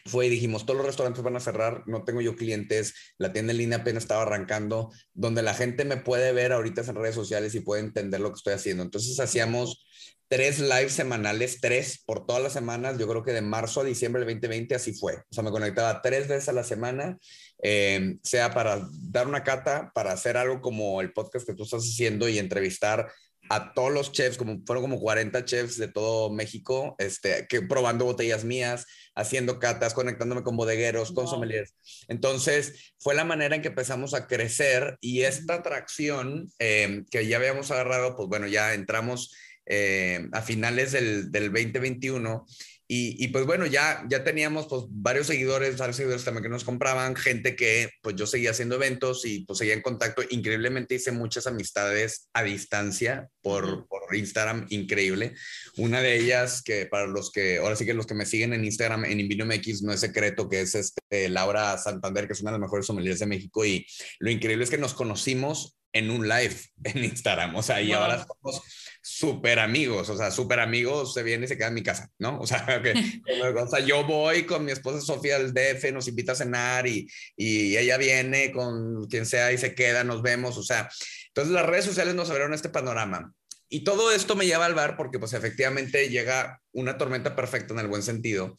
fue 0.06 0.28
dijimos, 0.28 0.64
todos 0.64 0.78
los 0.78 0.86
restaurantes 0.86 1.22
van 1.22 1.36
a 1.36 1.40
cerrar, 1.40 1.82
no 1.86 2.04
tengo 2.04 2.20
yo 2.20 2.36
clientes, 2.36 2.94
la 3.18 3.32
tienda 3.32 3.52
en 3.52 3.58
línea 3.58 3.78
apenas 3.78 4.04
estaba 4.04 4.22
arrancando, 4.22 4.90
donde 5.12 5.42
la 5.42 5.54
gente 5.54 5.84
me 5.84 5.98
puede 5.98 6.32
ver 6.32 6.52
ahorita 6.52 6.82
en 6.82 6.94
redes 6.94 7.14
sociales 7.14 7.54
y 7.54 7.60
puede 7.60 7.82
entender 7.82 8.20
lo 8.20 8.30
que 8.30 8.36
estoy 8.36 8.54
haciendo. 8.54 8.82
Entonces 8.82 9.20
hacíamos 9.20 9.84
tres 10.28 10.60
lives 10.60 10.92
semanales, 10.92 11.60
tres 11.60 12.02
por 12.06 12.24
todas 12.24 12.42
las 12.42 12.52
semanas, 12.52 12.98
yo 12.98 13.08
creo 13.08 13.24
que 13.24 13.32
de 13.32 13.42
marzo 13.42 13.80
a 13.80 13.84
diciembre 13.84 14.24
del 14.24 14.34
2020 14.34 14.74
así 14.74 14.94
fue. 14.94 15.16
O 15.16 15.34
sea, 15.34 15.42
me 15.42 15.50
conectaba 15.50 16.00
tres 16.02 16.28
veces 16.28 16.48
a 16.48 16.52
la 16.52 16.64
semana, 16.64 17.18
eh, 17.62 18.16
sea 18.22 18.52
para 18.54 18.88
dar 19.02 19.26
una 19.26 19.42
cata, 19.42 19.90
para 19.92 20.12
hacer 20.12 20.36
algo 20.36 20.60
como 20.60 21.00
el 21.00 21.12
podcast 21.12 21.46
que 21.46 21.54
tú 21.54 21.64
estás 21.64 21.82
haciendo 21.82 22.28
y 22.28 22.38
entrevistar 22.38 23.10
a 23.50 23.74
todos 23.74 23.92
los 23.92 24.12
chefs, 24.12 24.38
como 24.38 24.62
fueron 24.64 24.84
como 24.84 25.00
40 25.00 25.44
chefs 25.44 25.76
de 25.76 25.88
todo 25.88 26.30
México, 26.30 26.94
este, 26.98 27.48
que 27.48 27.60
probando 27.60 28.04
botellas 28.04 28.44
mías, 28.44 28.86
haciendo 29.16 29.58
catas, 29.58 29.92
conectándome 29.92 30.44
con 30.44 30.56
bodegueros, 30.56 31.10
con 31.10 31.26
sommeliers. 31.26 31.74
Entonces, 32.06 32.94
fue 33.00 33.16
la 33.16 33.24
manera 33.24 33.56
en 33.56 33.62
que 33.62 33.68
empezamos 33.68 34.14
a 34.14 34.28
crecer 34.28 34.98
y 35.00 35.22
esta 35.22 35.54
atracción 35.54 36.48
eh, 36.60 37.02
que 37.10 37.26
ya 37.26 37.38
habíamos 37.38 37.72
agarrado, 37.72 38.14
pues 38.14 38.28
bueno, 38.28 38.46
ya 38.46 38.72
entramos 38.72 39.34
eh, 39.66 40.28
a 40.30 40.42
finales 40.42 40.92
del, 40.92 41.32
del 41.32 41.52
2021 41.52 42.46
y, 42.92 43.28
pues 43.28 43.46
bueno, 43.46 43.66
ya, 43.66 44.04
ya 44.08 44.24
teníamos 44.24 44.66
pues 44.66 44.82
varios 44.88 45.28
seguidores, 45.28 45.76
varios 45.76 45.94
seguidores 45.94 46.24
también 46.24 46.42
que 46.42 46.48
nos 46.48 46.64
compraban, 46.64 47.14
gente 47.14 47.54
que 47.54 47.88
pues 48.02 48.16
yo 48.16 48.26
seguía 48.26 48.50
haciendo 48.50 48.74
eventos 48.74 49.24
y 49.24 49.44
pues 49.44 49.60
seguía 49.60 49.74
en 49.74 49.80
contacto. 49.80 50.22
Increíblemente 50.28 50.96
hice 50.96 51.12
muchas 51.12 51.46
amistades 51.46 52.28
a 52.32 52.42
distancia 52.42 53.28
por, 53.42 53.86
por 53.86 54.16
Instagram, 54.16 54.66
increíble. 54.70 55.34
Una 55.76 56.02
de 56.02 56.16
ellas 56.16 56.62
que 56.62 56.86
para 56.86 57.06
los 57.06 57.30
que, 57.30 57.58
ahora 57.58 57.76
sí 57.76 57.86
que 57.86 57.94
los 57.94 58.08
que 58.08 58.14
me 58.14 58.26
siguen 58.26 58.54
en 58.54 58.64
Instagram, 58.64 59.04
en 59.04 59.20
Invino 59.20 59.46
MX, 59.46 59.82
no 59.82 59.92
es 59.92 60.00
secreto, 60.00 60.48
que 60.48 60.62
es 60.62 60.74
este, 60.74 61.28
Laura 61.28 61.78
Santander, 61.78 62.26
que 62.26 62.32
es 62.32 62.40
una 62.40 62.50
de 62.50 62.58
las 62.58 62.62
mejores 62.62 62.86
sommeliers 62.86 63.20
de 63.20 63.26
México. 63.26 63.64
Y 63.64 63.86
lo 64.18 64.32
increíble 64.32 64.64
es 64.64 64.70
que 64.70 64.78
nos 64.78 64.94
conocimos 64.94 65.79
en 65.92 66.10
un 66.10 66.28
live 66.28 66.56
en 66.84 67.04
Instagram, 67.04 67.54
o 67.56 67.62
sea, 67.62 67.80
y 67.80 67.92
ahora 67.92 68.24
somos 68.24 68.62
súper 69.02 69.58
amigos, 69.58 70.08
o 70.10 70.16
sea, 70.16 70.30
súper 70.30 70.60
amigos, 70.60 71.14
se 71.14 71.22
viene 71.22 71.46
y 71.46 71.48
se 71.48 71.56
queda 71.56 71.68
en 71.68 71.74
mi 71.74 71.82
casa, 71.82 72.10
¿no? 72.18 72.38
O 72.38 72.46
sea, 72.46 72.64
que, 72.82 72.92
o 73.56 73.66
sea, 73.68 73.80
yo 73.80 74.04
voy 74.04 74.44
con 74.44 74.64
mi 74.64 74.72
esposa 74.72 75.00
Sofía 75.00 75.36
al 75.36 75.52
DF, 75.52 75.92
nos 75.92 76.08
invita 76.08 76.32
a 76.32 76.36
cenar 76.36 76.86
y, 76.86 77.08
y 77.36 77.76
ella 77.76 77.96
viene 77.96 78.52
con 78.52 79.06
quien 79.06 79.26
sea 79.26 79.52
y 79.52 79.58
se 79.58 79.74
queda, 79.74 80.04
nos 80.04 80.22
vemos, 80.22 80.56
o 80.56 80.62
sea, 80.62 80.88
entonces 81.28 81.52
las 81.52 81.66
redes 81.66 81.84
sociales 81.84 82.14
nos 82.14 82.30
abrieron 82.30 82.54
este 82.54 82.68
panorama. 82.68 83.32
Y 83.72 83.84
todo 83.84 84.10
esto 84.10 84.34
me 84.34 84.46
lleva 84.46 84.66
al 84.66 84.74
bar 84.74 84.96
porque 84.96 85.20
pues 85.20 85.32
efectivamente 85.32 86.08
llega 86.08 86.60
una 86.72 86.98
tormenta 86.98 87.36
perfecta 87.36 87.72
en 87.72 87.78
el 87.78 87.86
buen 87.86 88.02
sentido 88.02 88.56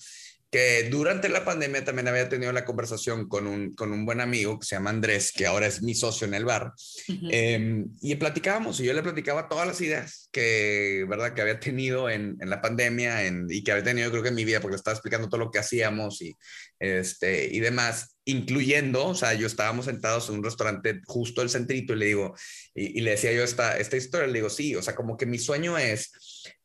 que 0.51 0.89
durante 0.89 1.29
la 1.29 1.45
pandemia 1.45 1.85
también 1.85 2.09
había 2.09 2.27
tenido 2.27 2.51
la 2.51 2.65
conversación 2.65 3.29
con 3.29 3.47
un, 3.47 3.73
con 3.73 3.93
un 3.93 4.05
buen 4.05 4.19
amigo 4.19 4.59
que 4.59 4.65
se 4.65 4.75
llama 4.75 4.89
Andrés, 4.89 5.31
que 5.31 5.45
ahora 5.45 5.65
es 5.65 5.81
mi 5.81 5.95
socio 5.95 6.27
en 6.27 6.33
el 6.33 6.43
bar, 6.43 6.73
em, 7.07 7.87
y 8.01 8.15
platicábamos 8.15 8.77
y 8.81 8.83
yo 8.83 8.91
le 8.91 9.01
platicaba 9.01 9.47
todas 9.47 9.65
las 9.65 9.79
ideas 9.79 10.27
que, 10.29 11.05
¿verdad? 11.07 11.33
que 11.33 11.41
había 11.41 11.57
tenido 11.57 12.09
en, 12.09 12.35
en 12.41 12.49
la 12.49 12.61
pandemia 12.61 13.23
en, 13.23 13.47
y 13.49 13.63
que 13.63 13.71
había 13.71 13.85
tenido 13.85 14.11
creo 14.11 14.23
que 14.23 14.29
en 14.29 14.35
mi 14.35 14.43
vida, 14.43 14.59
porque 14.59 14.73
le 14.73 14.77
estaba 14.77 14.95
explicando 14.95 15.29
todo 15.29 15.39
lo 15.39 15.51
que 15.51 15.59
hacíamos 15.59 16.21
y, 16.21 16.35
este, 16.79 17.47
y 17.49 17.61
demás, 17.61 18.17
incluyendo, 18.25 19.07
o 19.07 19.15
sea, 19.15 19.33
yo 19.33 19.47
estábamos 19.47 19.85
sentados 19.85 20.27
en 20.27 20.35
un 20.35 20.43
restaurante 20.43 20.99
justo 21.05 21.41
el 21.41 21.49
centrito 21.49 21.93
y 21.93 21.97
le 21.97 22.05
digo, 22.07 22.35
y, 22.75 22.99
y 22.99 23.01
le 23.01 23.11
decía 23.11 23.31
yo 23.31 23.45
esta, 23.45 23.77
esta 23.77 23.95
historia, 23.95 24.27
le 24.27 24.33
digo, 24.33 24.49
sí, 24.49 24.75
o 24.75 24.81
sea, 24.81 24.95
como 24.95 25.15
que 25.15 25.25
mi 25.25 25.39
sueño 25.39 25.77
es 25.77 26.11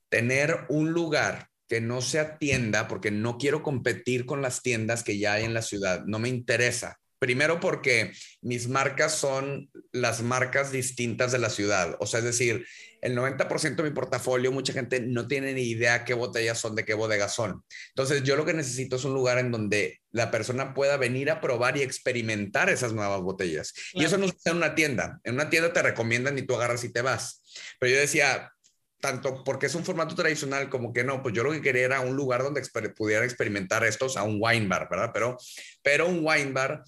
tener 0.08 0.66
un 0.70 0.90
lugar 0.90 1.50
que 1.68 1.80
no 1.80 2.00
sea 2.00 2.38
tienda, 2.38 2.88
porque 2.88 3.10
no 3.10 3.38
quiero 3.38 3.62
competir 3.62 4.26
con 4.26 4.42
las 4.42 4.62
tiendas 4.62 5.02
que 5.02 5.18
ya 5.18 5.34
hay 5.34 5.44
en 5.44 5.54
la 5.54 5.62
ciudad, 5.62 6.04
no 6.06 6.18
me 6.18 6.28
interesa. 6.28 6.98
Primero 7.18 7.60
porque 7.60 8.12
mis 8.42 8.68
marcas 8.68 9.14
son 9.14 9.70
las 9.90 10.22
marcas 10.22 10.70
distintas 10.70 11.32
de 11.32 11.38
la 11.38 11.48
ciudad, 11.48 11.96
o 11.98 12.06
sea, 12.06 12.18
es 12.18 12.26
decir, 12.26 12.66
el 13.00 13.16
90% 13.16 13.76
de 13.76 13.82
mi 13.88 13.94
portafolio, 13.94 14.50
mucha 14.50 14.72
gente 14.72 15.00
no 15.00 15.28
tiene 15.28 15.52
ni 15.52 15.62
idea 15.62 16.04
qué 16.04 16.14
botellas 16.14 16.58
son, 16.58 16.74
de 16.74 16.84
qué 16.84 16.94
bodegas 16.94 17.34
son. 17.34 17.62
Entonces, 17.90 18.24
yo 18.24 18.36
lo 18.36 18.44
que 18.44 18.52
necesito 18.52 18.96
es 18.96 19.04
un 19.04 19.14
lugar 19.14 19.38
en 19.38 19.52
donde 19.52 20.00
la 20.10 20.30
persona 20.30 20.74
pueda 20.74 20.96
venir 20.96 21.30
a 21.30 21.40
probar 21.40 21.76
y 21.76 21.82
experimentar 21.82 22.68
esas 22.68 22.92
nuevas 22.92 23.20
botellas. 23.20 23.72
Y 23.92 24.04
eso 24.04 24.18
no 24.18 24.26
es 24.26 24.34
en 24.44 24.56
una 24.56 24.74
tienda. 24.74 25.20
En 25.22 25.34
una 25.34 25.50
tienda 25.50 25.72
te 25.72 25.82
recomiendan 25.82 26.36
y 26.36 26.42
tú 26.42 26.56
agarras 26.56 26.82
y 26.84 26.92
te 26.92 27.02
vas. 27.02 27.42
Pero 27.78 27.92
yo 27.92 28.00
decía, 28.00 28.50
tanto 29.00 29.44
porque 29.44 29.66
es 29.66 29.74
un 29.74 29.84
formato 29.84 30.14
tradicional 30.14 30.68
como 30.68 30.92
que 30.92 31.04
no, 31.04 31.22
pues 31.22 31.34
yo 31.34 31.44
lo 31.44 31.52
que 31.52 31.62
quería 31.62 31.84
era 31.84 32.00
un 32.00 32.16
lugar 32.16 32.42
donde 32.42 32.62
pudiera 32.96 33.24
experimentar 33.24 33.84
estos 33.84 34.16
a 34.16 34.22
un 34.22 34.38
wine 34.40 34.68
bar, 34.68 34.88
¿verdad? 34.90 35.10
Pero, 35.12 35.36
pero 35.82 36.08
un 36.08 36.20
wine 36.22 36.52
bar 36.52 36.82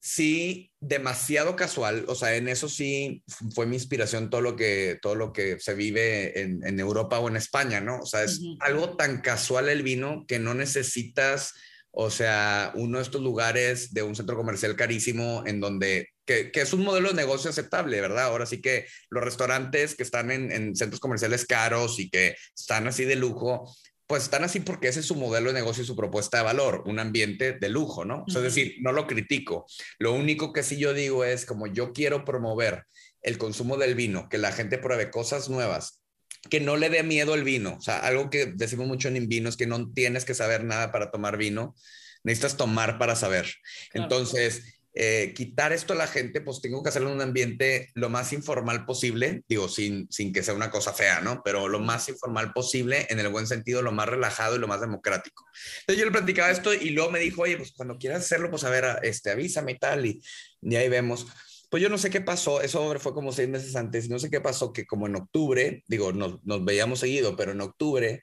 sí 0.00 0.72
demasiado 0.80 1.56
casual, 1.56 2.04
o 2.08 2.14
sea, 2.14 2.36
en 2.36 2.48
eso 2.48 2.68
sí 2.68 3.22
fue 3.54 3.66
mi 3.66 3.76
inspiración 3.76 4.30
todo 4.30 4.40
lo 4.40 4.56
que, 4.56 4.98
todo 5.02 5.14
lo 5.14 5.32
que 5.32 5.58
se 5.60 5.74
vive 5.74 6.40
en, 6.40 6.64
en 6.66 6.80
Europa 6.80 7.18
o 7.18 7.28
en 7.28 7.36
España, 7.36 7.80
¿no? 7.80 8.00
O 8.00 8.06
sea, 8.06 8.24
es 8.24 8.40
algo 8.60 8.96
tan 8.96 9.20
casual 9.20 9.68
el 9.68 9.82
vino 9.82 10.24
que 10.26 10.38
no 10.38 10.54
necesitas 10.54 11.54
o 12.00 12.10
sea, 12.10 12.72
uno 12.76 12.98
de 12.98 13.02
estos 13.02 13.22
lugares 13.22 13.92
de 13.92 14.02
un 14.02 14.14
centro 14.14 14.36
comercial 14.36 14.76
carísimo 14.76 15.42
en 15.46 15.60
donde, 15.60 16.10
que, 16.28 16.60
es 16.60 16.72
un 16.74 16.84
modelo 16.84 17.08
de 17.08 17.14
negocio 17.14 17.48
aceptable, 17.48 18.00
¿verdad? 18.00 18.24
Ahora 18.24 18.44
sí 18.44 18.60
que 18.60 18.86
los 19.08 19.24
restaurantes 19.24 19.94
que 19.94 20.02
están 20.02 20.30
en, 20.30 20.76
centros 20.76 21.00
comerciales 21.00 21.46
caros 21.46 21.98
y 21.98 22.10
que 22.10 22.36
están 22.54 22.86
así 22.86 23.04
de 23.04 23.16
lujo, 23.16 23.74
pues 24.06 24.24
están 24.24 24.44
así 24.44 24.60
porque 24.60 24.88
ese 24.88 25.00
es 25.00 25.06
su 25.06 25.14
modelo 25.14 25.48
de 25.48 25.58
negocio 25.58 25.82
y 25.82 25.86
su 25.86 25.96
propuesta 25.96 26.38
de 26.38 26.44
valor, 26.44 26.82
un 26.86 26.98
ambiente 26.98 27.52
de 27.52 27.68
lujo, 27.68 28.04
¿no? 28.04 28.24
es 28.26 28.34
decir, 28.34 28.76
no 28.80 28.92
lo 28.92 29.06
critico. 29.06 29.66
Lo 29.98 30.12
único 30.12 30.52
que 30.52 30.62
sí 30.62 30.78
yo 30.78 30.94
digo 30.94 31.24
es 31.24 31.46
como 31.46 31.66
yo 31.66 31.92
quiero 31.92 32.24
promover 32.24 32.84
el 33.22 33.38
consumo 33.38 33.76
del 33.76 33.94
vino, 33.94 34.28
que 34.28 34.38
la 34.38 34.52
gente 34.52 34.78
pruebe 34.78 35.10
cosas 35.10 35.48
nuevas, 35.48 36.02
que 36.50 36.60
no 36.60 36.76
le 36.76 36.90
dé 36.90 37.02
miedo 37.02 37.34
el 37.34 37.44
vino. 37.44 37.76
O 37.76 37.80
sea, 37.80 37.98
algo 37.98 38.30
que 38.30 38.46
decimos 38.46 38.86
mucho 38.86 39.08
en 39.08 39.28
vino 39.28 39.48
es 39.48 39.56
que 39.56 39.66
no 39.66 39.90
tienes 39.92 40.24
que 40.24 40.34
saber 40.34 40.64
nada 40.64 40.92
para 40.92 41.10
tomar 41.10 41.36
vino, 41.36 41.74
necesitas 42.22 42.56
tomar 42.56 42.98
para 42.98 43.16
saber. 43.16 43.52
Entonces, 43.92 44.77
eh, 44.94 45.32
quitar 45.34 45.72
esto 45.72 45.92
a 45.92 45.96
la 45.96 46.06
gente, 46.06 46.40
pues 46.40 46.60
tengo 46.60 46.82
que 46.82 46.88
hacerlo 46.88 47.10
en 47.10 47.16
un 47.16 47.22
ambiente 47.22 47.90
lo 47.94 48.08
más 48.08 48.32
informal 48.32 48.84
posible, 48.84 49.42
digo, 49.48 49.68
sin, 49.68 50.10
sin 50.10 50.32
que 50.32 50.42
sea 50.42 50.54
una 50.54 50.70
cosa 50.70 50.92
fea, 50.92 51.20
¿no? 51.20 51.42
Pero 51.44 51.68
lo 51.68 51.78
más 51.78 52.08
informal 52.08 52.52
posible, 52.52 53.06
en 53.10 53.20
el 53.20 53.28
buen 53.28 53.46
sentido, 53.46 53.82
lo 53.82 53.92
más 53.92 54.08
relajado 54.08 54.56
y 54.56 54.58
lo 54.58 54.66
más 54.66 54.80
democrático. 54.80 55.44
Entonces 55.80 56.00
yo 56.00 56.04
le 56.06 56.12
platicaba 56.12 56.50
esto 56.50 56.72
y 56.74 56.90
luego 56.90 57.10
me 57.10 57.20
dijo, 57.20 57.42
oye, 57.42 57.56
pues 57.56 57.72
cuando 57.72 57.98
quieras 57.98 58.24
hacerlo, 58.24 58.50
pues 58.50 58.64
a 58.64 58.70
ver, 58.70 58.98
este, 59.02 59.30
avísame 59.30 59.72
y 59.72 59.78
tal, 59.78 60.06
y, 60.06 60.22
y 60.62 60.76
ahí 60.76 60.88
vemos. 60.88 61.26
Pues 61.70 61.82
yo 61.82 61.90
no 61.90 61.98
sé 61.98 62.08
qué 62.08 62.22
pasó, 62.22 62.62
eso 62.62 62.98
fue 62.98 63.12
como 63.12 63.30
seis 63.30 63.48
meses 63.48 63.76
antes, 63.76 64.08
no 64.08 64.18
sé 64.18 64.30
qué 64.30 64.40
pasó, 64.40 64.72
que 64.72 64.86
como 64.86 65.06
en 65.06 65.16
octubre, 65.16 65.84
digo, 65.86 66.12
nos, 66.12 66.42
nos 66.44 66.64
veíamos 66.64 67.00
seguido, 67.00 67.36
pero 67.36 67.52
en 67.52 67.60
octubre 67.60 68.22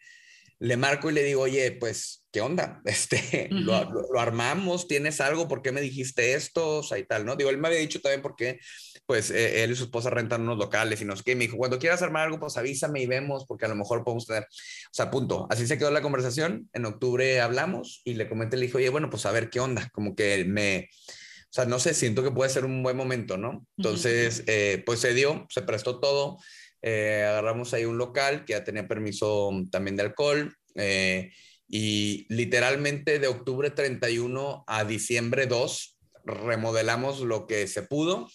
le 0.59 0.77
marco 0.77 1.09
y 1.09 1.13
le 1.13 1.23
digo, 1.23 1.43
oye, 1.43 1.71
pues, 1.73 2.24
¿qué 2.35 2.41
onda? 2.41 2.81
Este, 2.85 3.47
lo, 3.49 4.19
armamos, 4.19 4.89
¿tienes 4.89 5.21
algo? 5.21 5.47
¿Por 5.47 5.61
qué 5.61 5.71
me 5.71 5.79
dijiste 5.79 6.33
esto? 6.33 6.79
O 6.79 6.83
sea, 6.83 6.97
y 6.97 7.05
tal, 7.05 7.25
¿no? 7.25 7.37
Digo, 7.37 7.49
él 7.49 7.57
me 7.57 7.69
había 7.69 7.79
dicho 7.79 8.01
también 8.01 8.21
porque, 8.21 8.59
pues, 9.05 9.31
eh, 9.31 9.63
él 9.63 9.71
y 9.71 9.75
su 9.75 9.85
esposa 9.85 10.09
rentan 10.09 10.41
unos 10.41 10.57
locales 10.57 11.01
y 11.01 11.05
no 11.05 11.15
sé 11.15 11.23
qué. 11.23 11.33
Me 11.33 11.45
dijo, 11.45 11.55
cuando 11.55 11.79
quieras 11.79 12.01
armar 12.01 12.25
algo, 12.25 12.37
pues 12.37 12.57
avísame 12.57 13.01
y 13.01 13.07
vemos, 13.07 13.45
porque 13.47 13.63
a 13.63 13.69
lo 13.69 13.75
mejor 13.75 14.03
podemos 14.03 14.25
tener, 14.25 14.43
o 14.43 14.91
sea, 14.91 15.09
punto. 15.09 15.47
Así 15.49 15.65
se 15.65 15.77
quedó 15.77 15.91
la 15.91 16.01
conversación. 16.01 16.69
En 16.73 16.85
octubre 16.85 17.39
hablamos 17.39 18.01
y 18.03 18.15
le 18.15 18.27
comenté, 18.27 18.57
le 18.57 18.65
dije, 18.65 18.77
oye, 18.79 18.89
bueno, 18.89 19.09
pues 19.09 19.25
a 19.25 19.31
ver 19.31 19.49
qué 19.49 19.61
onda. 19.61 19.89
Como 19.93 20.13
que 20.13 20.43
me, 20.43 20.89
o 20.91 21.51
sea, 21.51 21.63
no 21.63 21.79
sé, 21.79 21.93
siento 21.93 22.21
que 22.21 22.31
puede 22.31 22.49
ser 22.49 22.65
un 22.65 22.83
buen 22.83 22.97
momento, 22.97 23.37
¿no? 23.37 23.65
Entonces, 23.77 24.43
eh, 24.47 24.83
pues 24.85 24.99
se 24.99 25.13
dio, 25.13 25.47
se 25.49 25.61
prestó 25.61 26.01
todo. 26.01 26.37
Eh, 26.81 27.25
agarramos 27.25 27.73
ahí 27.73 27.85
un 27.85 27.97
local 27.97 28.43
que 28.43 28.53
ya 28.53 28.65
tenía 28.65 28.89
permiso 28.89 29.51
también 29.71 29.95
de 29.95 30.03
alcohol 30.03 30.53
eh, 30.75 31.31
y 31.67 32.25
literalmente 32.29 33.19
de 33.19 33.27
octubre 33.27 33.71
31 33.71 34.63
a 34.67 34.83
diciembre 34.85 35.47
2 35.47 35.97
remodelamos 36.25 37.19
lo 37.21 37.47
que 37.47 37.67
se 37.67 37.83
pudo 37.83 38.27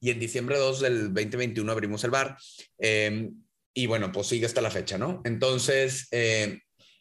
y 0.00 0.10
en 0.10 0.18
diciembre 0.18 0.58
2 0.58 0.80
del 0.80 1.14
2021 1.14 1.70
abrimos 1.70 2.04
el 2.04 2.10
bar. 2.10 2.36
Em, 2.78 3.34
y 3.74 3.86
bueno, 3.86 4.10
pues 4.12 4.26
sigue 4.26 4.46
hasta 4.46 4.60
la 4.60 4.70
fecha, 4.70 4.98
¿no? 4.98 5.20
Entonces, 5.24 6.08
eh, 6.10 6.60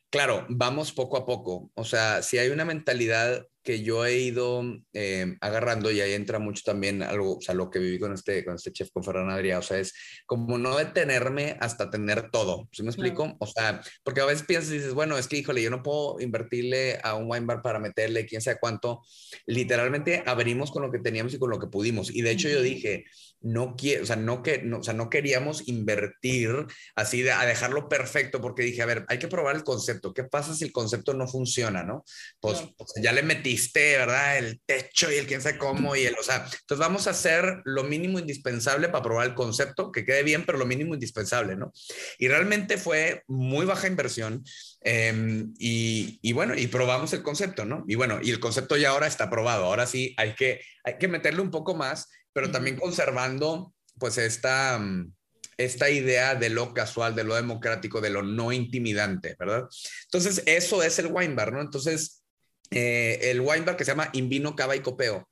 claro, 0.09 0.45
vamos 0.49 0.91
poco 0.91 1.17
a 1.17 1.25
poco. 1.25 1.71
O 1.75 1.85
sea, 1.85 2.21
si 2.21 2.37
hay 2.37 2.49
una 2.49 2.65
mentalidad 2.65 3.45
que 3.63 3.83
yo 3.83 4.05
he 4.05 4.17
ido 4.17 4.63
eh, 4.93 5.37
agarrando 5.41 5.91
y 5.91 6.01
ahí 6.01 6.13
entra 6.13 6.39
mucho 6.39 6.63
también 6.65 7.03
algo, 7.03 7.37
o 7.37 7.41
sea, 7.41 7.53
lo 7.53 7.69
que 7.69 7.79
viví 7.79 7.99
con 7.99 8.13
este, 8.13 8.43
con 8.45 8.55
este 8.55 8.71
chef, 8.71 8.89
con 8.91 9.03
Ferran 9.03 9.29
Adrià, 9.29 9.59
o 9.59 9.61
sea, 9.61 9.77
es 9.77 9.93
como 10.25 10.57
no 10.57 10.77
detenerme 10.77 11.57
hasta 11.59 11.89
tener 11.89 12.31
todo, 12.31 12.69
¿sí 12.71 12.83
me 12.83 12.89
explico? 12.89 13.35
O 13.39 13.45
sea, 13.45 13.81
porque 14.03 14.21
a 14.21 14.25
veces 14.25 14.47
piensas 14.47 14.71
y 14.71 14.77
dices, 14.77 14.93
bueno, 14.93 15.17
es 15.17 15.27
que, 15.27 15.37
híjole, 15.37 15.61
yo 15.61 15.69
no 15.69 15.83
puedo 15.83 16.19
invertirle 16.19 16.99
a 17.03 17.15
un 17.15 17.29
wine 17.29 17.45
bar 17.45 17.61
para 17.61 17.79
meterle 17.79 18.25
quién 18.25 18.41
sabe 18.41 18.57
cuánto. 18.59 19.01
Literalmente 19.45 20.23
abrimos 20.25 20.71
con 20.71 20.81
lo 20.81 20.91
que 20.91 20.99
teníamos 20.99 21.33
y 21.33 21.39
con 21.39 21.49
lo 21.49 21.59
que 21.59 21.67
pudimos. 21.67 22.09
Y 22.09 22.21
de 22.21 22.31
hecho 22.31 22.49
yo 22.49 22.61
dije, 22.61 23.05
no 23.41 23.75
quiero, 23.77 24.05
sea, 24.05 24.15
no 24.15 24.43
que, 24.43 24.61
no, 24.61 24.79
o 24.79 24.83
sea, 24.83 24.93
no 24.93 25.09
queríamos 25.09 25.67
invertir 25.67 26.65
así 26.95 27.21
de, 27.21 27.31
a 27.31 27.45
dejarlo 27.45 27.87
perfecto 27.87 28.41
porque 28.41 28.63
dije, 28.63 28.81
a 28.81 28.85
ver, 28.85 29.05
hay 29.07 29.19
que 29.19 29.27
probar 29.27 29.55
el 29.55 29.63
concepto. 29.63 30.13
¿Qué 30.13 30.23
pasa 30.23 30.53
si 30.53 30.65
el 30.65 30.71
concepto 30.71 31.13
no 31.13 31.27
funciona, 31.27 31.83
no? 31.83 32.03
Pues, 32.39 32.59
pues 32.77 32.91
ya 33.01 33.11
le 33.11 33.23
metiste, 33.23 33.97
¿verdad? 33.97 34.37
El 34.37 34.61
techo 34.65 35.11
y 35.11 35.15
el 35.15 35.27
quién 35.27 35.41
sabe 35.41 35.57
cómo 35.57 35.95
y 35.95 36.05
el, 36.05 36.15
o 36.19 36.23
sea, 36.23 36.43
entonces 36.43 36.79
vamos 36.79 37.07
a 37.07 37.11
hacer 37.11 37.61
lo 37.65 37.83
mínimo 37.83 38.19
indispensable 38.19 38.89
para 38.89 39.03
probar 39.03 39.27
el 39.27 39.35
concepto, 39.35 39.91
que 39.91 40.05
quede 40.05 40.23
bien, 40.23 40.45
pero 40.45 40.57
lo 40.57 40.65
mínimo 40.65 40.93
indispensable, 40.93 41.55
¿no? 41.55 41.71
Y 42.17 42.27
realmente 42.27 42.77
fue 42.77 43.23
muy 43.27 43.65
baja 43.65 43.87
inversión. 43.87 44.43
Em, 44.81 45.53
y, 45.59 46.19
y, 46.21 46.33
bueno, 46.33 46.55
y 46.55 46.67
probamos 46.67 47.11
el 47.13 47.23
concepto, 47.23 47.65
¿no? 47.65 47.83
Y 47.87 47.95
bueno, 47.95 48.19
y 48.21 48.31
el 48.31 48.39
concepto 48.39 48.77
ya 48.77 48.89
ahora 48.89 49.07
está 49.07 49.29
probado. 49.29 49.65
Ahora 49.65 49.85
sí 49.85 50.13
hay 50.17 50.35
que, 50.35 50.61
hay 50.83 50.97
que 50.97 51.07
meterle 51.07 51.41
un 51.41 51.51
poco 51.51 51.75
más 51.75 52.09
pero 52.33 52.51
también 52.51 52.77
conservando 52.77 53.73
pues 53.97 54.17
esta, 54.17 54.79
mm, 54.79 55.13
esta 55.57 55.89
idea 55.89 56.35
de 56.35 56.49
lo 56.49 56.73
casual, 56.73 57.15
de 57.15 57.23
lo 57.23 57.35
democrático, 57.35 58.01
de 58.01 58.09
lo 58.09 58.23
no 58.23 58.51
intimidante, 58.51 59.35
¿verdad? 59.37 59.67
Entonces, 60.05 60.41
eso 60.45 60.81
es 60.83 60.99
el 60.99 61.07
wine 61.07 61.35
bar, 61.35 61.51
¿no? 61.51 61.61
Entonces, 61.61 62.23
eh, 62.71 63.19
el 63.23 63.41
wine 63.41 63.65
bar 63.65 63.75
que 63.75 63.83
se 63.83 63.91
llama 63.91 64.09
Invino 64.13 64.55
Cava 64.55 64.75
y 64.75 64.79
Copeo 64.79 65.28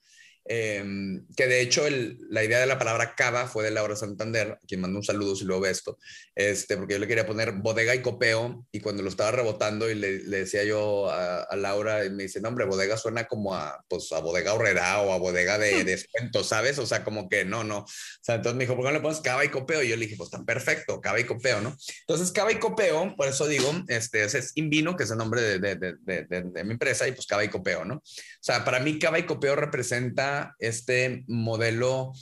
Em, 0.50 1.26
que 1.36 1.48
de 1.48 1.60
hecho 1.60 1.84
la 2.30 2.44
idea 2.44 2.60
de 2.60 2.66
la 2.66 2.80
palabra 2.80 3.16
cava 3.16 3.48
fue 3.48 3.66
de 3.66 3.72
Laura 3.72 3.98
Santander, 3.98 4.58
quien 4.66 4.80
mandó 4.80 5.00
un 5.00 5.04
saludo 5.04 5.36
si 5.36 5.44
luego 5.44 5.64
ve 5.64 5.72
esto, 5.72 5.98
este, 6.36 6.78
porque 6.78 6.94
yo 6.94 7.00
le 7.00 7.08
quería 7.08 7.26
poner 7.26 7.52
bodega 7.52 7.94
y 7.94 8.02
copeo, 8.02 8.66
y 8.72 8.80
cuando 8.80 9.04
lo 9.04 9.10
estaba 9.10 9.32
rebotando 9.32 9.90
y 9.90 9.96
le, 9.96 10.20
decía 10.20 10.64
yo 10.64 11.10
a, 11.10 11.54
Laura, 11.58 12.06
y 12.06 12.12
me 12.12 12.24
dice, 12.24 12.40
no 12.40 12.50
hombre, 12.50 12.66
bodega 12.66 12.96
suena 12.96 13.28
como 13.28 13.56
a, 13.56 13.84
pues, 13.90 14.12
a 14.14 14.20
bodega 14.20 14.54
horrera 14.54 15.02
o 15.02 15.12
a 15.12 15.18
bodega 15.18 15.58
de 15.58 15.84
descuento, 15.84 16.44
¿sabes? 16.44 16.80
O 16.80 16.86
sea, 16.86 17.04
como 17.04 17.28
que 17.28 17.44
no, 17.44 17.64
no. 17.64 17.80
O 17.80 17.88
sea, 18.22 18.36
entonces 18.36 18.58
me 18.58 18.64
dijo, 18.64 18.76
¿por 18.76 18.86
qué 18.86 18.92
no 18.92 18.98
le 18.98 19.02
pones 19.02 19.20
cava 19.20 19.44
y 19.44 19.50
copeo? 19.50 19.84
Y 19.84 19.90
yo 19.90 19.98
le 19.98 20.06
dije, 20.06 20.16
pues 20.16 20.32
está 20.32 20.46
perfecto, 20.46 21.02
cava 21.02 21.20
y 21.20 21.26
copeo, 21.26 21.60
¿no? 21.60 21.76
Entonces, 22.02 22.32
cava 22.32 22.52
y 22.52 22.60
copeo, 22.60 23.16
por 23.18 23.28
eso 23.28 23.48
digo, 23.48 23.70
este, 23.88 24.24
es 24.24 24.54
Invino, 24.56 24.96
que 24.96 25.04
es 25.04 25.12
el 25.12 25.18
nombre 25.18 25.42
de, 25.42 25.76
de, 25.76 25.98
de 26.26 26.64
mi 26.64 26.72
empresa, 26.72 27.08
y 27.08 27.12
pues 27.12 27.28
cava 27.28 27.44
y 27.44 27.50
copeo, 27.50 27.84
¿no? 27.84 27.96
O 27.96 28.04
sea, 28.40 28.64
para 28.64 28.80
mí 28.80 28.98
cava 28.98 29.20
y 29.20 29.24
copeo 29.24 29.56
representa 29.56 30.37
este 30.60 31.24
modelo 31.28 32.14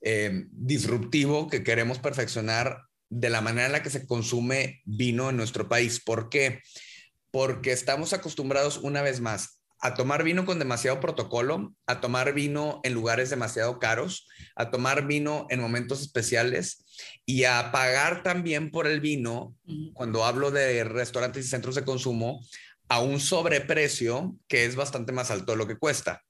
eh, 0.00 0.46
disruptivo 0.50 1.48
que 1.48 1.62
queremos 1.62 1.98
perfeccionar 1.98 2.82
de 3.08 3.30
la 3.30 3.40
manera 3.40 3.66
en 3.66 3.72
la 3.72 3.82
que 3.82 3.90
se 3.90 4.06
consume 4.06 4.80
vino 4.84 5.30
en 5.30 5.36
nuestro 5.36 5.68
país. 5.68 6.00
¿Por 6.04 6.28
qué? 6.28 6.60
Porque 7.30 7.72
estamos 7.72 8.12
acostumbrados 8.12 8.78
una 8.78 9.02
vez 9.02 9.20
más 9.20 9.62
a 9.82 9.94
tomar 9.94 10.22
vino 10.22 10.46
con 10.46 10.60
demasiado 10.60 11.00
protocolo, 11.00 11.74
a 11.86 12.00
tomar 12.00 12.34
vino 12.34 12.80
en 12.84 12.94
lugares 12.94 13.30
demasiado 13.30 13.80
caros, 13.80 14.28
a 14.54 14.70
tomar 14.70 15.08
vino 15.08 15.46
en 15.50 15.60
momentos 15.60 16.00
especiales 16.00 16.84
y 17.26 17.44
a 17.44 17.72
pagar 17.72 18.22
también 18.22 18.70
por 18.70 18.86
el 18.86 19.00
vino, 19.00 19.56
cuando 19.92 20.24
hablo 20.24 20.52
de 20.52 20.84
restaurantes 20.84 21.44
y 21.44 21.48
centros 21.48 21.74
de 21.74 21.84
consumo, 21.84 22.40
a 22.88 23.00
un 23.00 23.18
sobreprecio 23.18 24.36
que 24.46 24.66
es 24.66 24.76
bastante 24.76 25.10
más 25.10 25.32
alto 25.32 25.52
de 25.52 25.58
lo 25.58 25.66
que 25.66 25.78
cuesta 25.78 26.22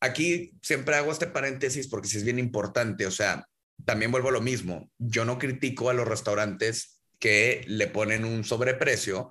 aquí 0.00 0.52
siempre 0.62 0.96
hago 0.96 1.12
este 1.12 1.26
paréntesis 1.26 1.88
porque 1.88 2.08
sí 2.08 2.18
es 2.18 2.24
bien 2.24 2.38
importante, 2.38 3.06
o 3.06 3.10
sea, 3.10 3.46
también 3.84 4.10
vuelvo 4.10 4.28
a 4.28 4.32
lo 4.32 4.40
mismo, 4.40 4.90
yo 4.98 5.24
no 5.24 5.38
critico 5.38 5.90
a 5.90 5.94
los 5.94 6.06
restaurantes 6.06 7.00
que 7.18 7.64
le 7.66 7.86
ponen 7.86 8.24
un 8.24 8.44
sobreprecio 8.44 9.30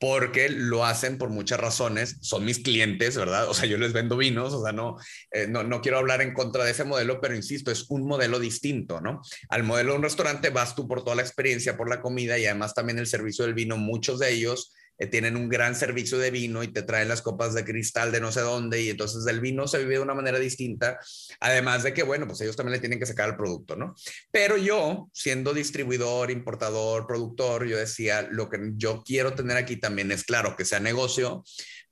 porque 0.00 0.48
lo 0.48 0.86
hacen 0.86 1.18
por 1.18 1.28
muchas 1.28 1.60
razones, 1.60 2.16
son 2.22 2.46
mis 2.46 2.60
clientes, 2.60 3.18
¿verdad? 3.18 3.50
O 3.50 3.54
sea, 3.54 3.66
yo 3.66 3.76
les 3.76 3.92
vendo 3.92 4.16
vinos, 4.16 4.54
o 4.54 4.64
sea, 4.64 4.72
no, 4.72 4.96
eh, 5.30 5.46
no, 5.46 5.62
no, 5.62 5.82
quiero 5.82 5.98
hablar 5.98 6.22
en 6.22 6.32
contra 6.32 6.64
de 6.64 6.70
ese 6.70 6.84
modelo, 6.84 7.20
pero 7.20 7.36
insisto, 7.36 7.70
es 7.70 7.84
un 7.90 8.06
modelo 8.06 8.38
distinto, 8.38 9.02
¿no? 9.02 9.20
Al 9.50 9.62
modelo 9.62 9.92
de 9.92 9.98
un 9.98 10.02
restaurante 10.02 10.48
vas 10.48 10.74
tú 10.74 10.88
por 10.88 11.04
toda 11.04 11.16
la 11.16 11.22
experiencia, 11.22 11.76
por 11.76 11.90
la 11.90 12.00
comida 12.00 12.38
y 12.38 12.46
además 12.46 12.72
también 12.72 12.98
el 12.98 13.06
servicio 13.06 13.44
del 13.44 13.52
vino, 13.52 13.76
muchos 13.76 14.18
de 14.18 14.32
ellos 14.32 14.72
eh, 15.00 15.06
tienen 15.06 15.34
un 15.34 15.48
gran 15.48 15.74
servicio 15.74 16.18
de 16.18 16.30
vino 16.30 16.62
y 16.62 16.68
te 16.68 16.82
traen 16.82 17.08
las 17.08 17.22
copas 17.22 17.54
de 17.54 17.64
cristal 17.64 18.12
de 18.12 18.20
no 18.20 18.30
sé 18.32 18.42
dónde 18.42 18.82
y 18.82 18.90
entonces 18.90 19.26
el 19.26 19.40
vino 19.40 19.66
se 19.66 19.78
vive 19.78 19.94
de 19.94 20.00
una 20.00 20.12
manera 20.12 20.38
distinta, 20.38 21.00
además 21.40 21.82
de 21.82 21.94
que, 21.94 22.02
bueno, 22.02 22.26
pues 22.26 22.42
ellos 22.42 22.54
también 22.54 22.74
le 22.74 22.80
tienen 22.80 22.98
que 22.98 23.06
sacar 23.06 23.30
el 23.30 23.36
producto, 23.36 23.76
¿no? 23.76 23.94
Pero 24.30 24.58
yo, 24.58 25.08
siendo 25.14 25.54
distribuidor, 25.54 26.30
importador, 26.30 27.06
productor, 27.06 27.66
yo 27.66 27.78
decía, 27.78 28.28
lo 28.30 28.50
que 28.50 28.58
yo 28.74 29.02
quiero 29.02 29.32
tener 29.32 29.56
aquí 29.56 29.76
también 29.76 30.12
es 30.12 30.22
claro 30.22 30.54
que 30.54 30.66
sea 30.66 30.80
negocio, 30.80 31.44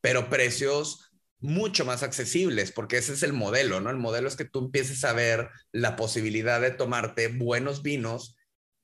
pero 0.03 0.29
precios 0.29 1.11
mucho 1.41 1.87
más 1.87 2.03
accesibles, 2.03 2.73
porque 2.73 2.99
ese 2.99 3.15
es 3.15 3.23
el 3.23 3.33
modelo, 3.33 3.81
¿no? 3.81 3.89
El 3.89 3.97
modelo 3.97 4.29
es 4.29 4.37
que 4.37 4.45
tú 4.45 4.59
empieces 4.67 5.03
a 5.05 5.15
ver 5.15 5.49
la 5.73 5.97
posibilidad 5.97 6.61
de 6.61 6.73
tomarte 6.73 7.29
buenos 7.29 7.83
vinos 7.83 8.37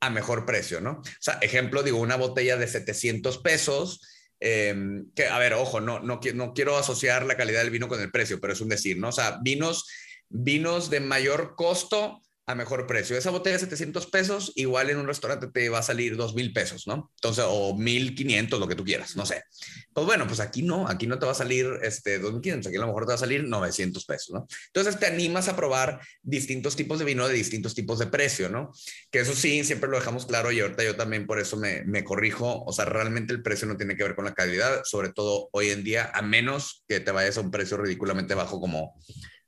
a 0.06 0.10
mejor 0.10 0.46
precio, 0.46 0.80
¿no? 0.80 0.92
O 0.92 1.02
sea, 1.20 1.34
ejemplo, 1.40 1.82
digo, 1.82 1.98
una 1.98 2.16
botella 2.16 2.56
de 2.56 2.66
700 2.66 3.38
pesos, 3.38 4.00
em, 4.40 5.10
que, 5.14 5.26
a 5.26 5.38
ver, 5.38 5.54
ojo, 5.54 5.80
no, 5.80 6.00
no, 6.00 6.20
no 6.34 6.54
quiero 6.54 6.76
asociar 6.76 7.24
la 7.24 7.36
calidad 7.36 7.60
del 7.60 7.70
vino 7.70 7.88
con 7.88 8.00
el 8.00 8.10
precio, 8.10 8.40
pero 8.40 8.52
es 8.52 8.60
un 8.60 8.68
decir, 8.68 8.98
¿no? 8.98 9.08
O 9.08 9.12
sea, 9.12 9.38
vinos, 9.42 9.86
vinos 10.28 10.90
de 10.90 11.00
mayor 11.00 11.54
costo 11.56 12.22
a 12.46 12.54
mejor 12.54 12.86
precio. 12.86 13.16
Esa 13.16 13.30
botella 13.30 13.54
de 13.54 13.60
700 13.60 14.06
pesos, 14.06 14.52
igual 14.54 14.90
en 14.90 14.98
un 14.98 15.06
restaurante 15.06 15.46
te 15.46 15.68
va 15.68 15.78
a 15.78 15.82
salir 15.82 16.16
2 16.16 16.34
mil 16.34 16.52
pesos, 16.52 16.86
¿no? 16.86 17.10
Entonces, 17.16 17.44
o 17.48 17.74
1500, 17.76 18.60
lo 18.60 18.68
que 18.68 18.74
tú 18.74 18.84
quieras, 18.84 19.16
no 19.16 19.24
sé. 19.24 19.44
Pues 19.92 20.06
bueno, 20.06 20.26
pues 20.26 20.40
aquí 20.40 20.62
no, 20.62 20.86
aquí 20.86 21.06
no 21.06 21.18
te 21.18 21.26
va 21.26 21.32
a 21.32 21.36
salir 21.36 21.66
este 21.82 22.18
2500, 22.18 22.68
aquí 22.68 22.76
a 22.76 22.80
lo 22.80 22.88
mejor 22.88 23.04
te 23.04 23.10
va 23.10 23.14
a 23.14 23.18
salir 23.18 23.44
900 23.44 24.04
pesos, 24.04 24.34
¿no? 24.34 24.46
Entonces 24.66 24.98
te 24.98 25.06
animas 25.06 25.48
a 25.48 25.56
probar 25.56 26.00
distintos 26.22 26.76
tipos 26.76 26.98
de 26.98 27.06
vino 27.06 27.26
de 27.26 27.34
distintos 27.34 27.74
tipos 27.74 27.98
de 27.98 28.08
precio, 28.08 28.50
¿no? 28.50 28.72
Que 29.10 29.20
eso 29.20 29.34
sí, 29.34 29.64
siempre 29.64 29.88
lo 29.88 29.96
dejamos 29.96 30.26
claro 30.26 30.52
y 30.52 30.60
ahorita 30.60 30.84
yo 30.84 30.96
también 30.96 31.26
por 31.26 31.40
eso 31.40 31.56
me, 31.56 31.84
me 31.84 32.04
corrijo, 32.04 32.62
o 32.64 32.72
sea, 32.72 32.84
realmente 32.84 33.32
el 33.32 33.42
precio 33.42 33.66
no 33.66 33.76
tiene 33.76 33.96
que 33.96 34.02
ver 34.02 34.14
con 34.14 34.26
la 34.26 34.34
calidad, 34.34 34.82
sobre 34.84 35.10
todo 35.10 35.48
hoy 35.52 35.70
en 35.70 35.82
día, 35.82 36.10
a 36.12 36.20
menos 36.20 36.84
que 36.88 37.00
te 37.00 37.10
vayas 37.10 37.38
a 37.38 37.40
un 37.40 37.50
precio 37.50 37.78
ridículamente 37.78 38.34
bajo 38.34 38.60
como 38.60 38.94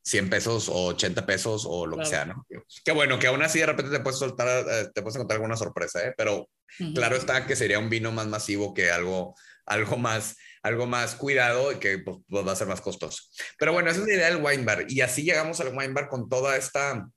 100 0.07 0.31
pesos 0.31 0.69
o 0.69 0.87
80 0.87 1.27
pesos 1.27 1.67
o 1.69 1.85
lo 1.85 1.99
que 1.99 2.07
sea, 2.07 2.25
¿no? 2.25 2.47
Qué 2.85 2.93
bueno, 2.93 3.19
que 3.19 3.27
aún 3.27 3.43
así 3.43 3.59
de 3.59 3.67
repente 3.67 3.91
te 3.91 3.99
puedes 3.99 4.21
soltar, 4.21 4.65
eh, 4.71 4.89
te 4.95 5.03
puedes 5.03 5.17
encontrar 5.17 5.39
alguna 5.39 5.57
sorpresa, 5.57 6.07
¿eh? 6.07 6.15
Pero 6.17 6.49
claro 6.95 7.17
está 7.17 7.45
que 7.45 7.57
sería 7.57 7.81
un 7.81 7.91
vino 7.91 8.13
más 8.13 8.29
masivo 8.29 8.73
que 8.73 8.93
algo, 8.93 9.35
algo 9.65 9.97
más, 9.97 10.37
algo 10.63 10.87
más 10.87 11.17
cuidado 11.17 11.73
y 11.73 11.77
que 11.77 11.99
pues, 11.99 12.19
pues, 12.29 12.47
va 12.47 12.53
a 12.53 12.57
ser 12.57 12.69
más 12.69 12.81
costoso. 12.81 13.25
Pero 13.59 13.73
bueno, 13.73 13.91
esa 13.91 14.01
es 14.01 14.07
la 14.07 14.15
idea 14.15 14.31
del 14.31 14.45
wine 14.45 14.63
bar. 14.63 14.85
Y 14.89 15.01
así 15.01 15.25
llegamos 15.25 15.59
al 15.59 15.77
wine 15.77 15.93
bar 15.93 16.07
con 16.07 16.29
toda 16.29 16.57
esta, 16.57 17.09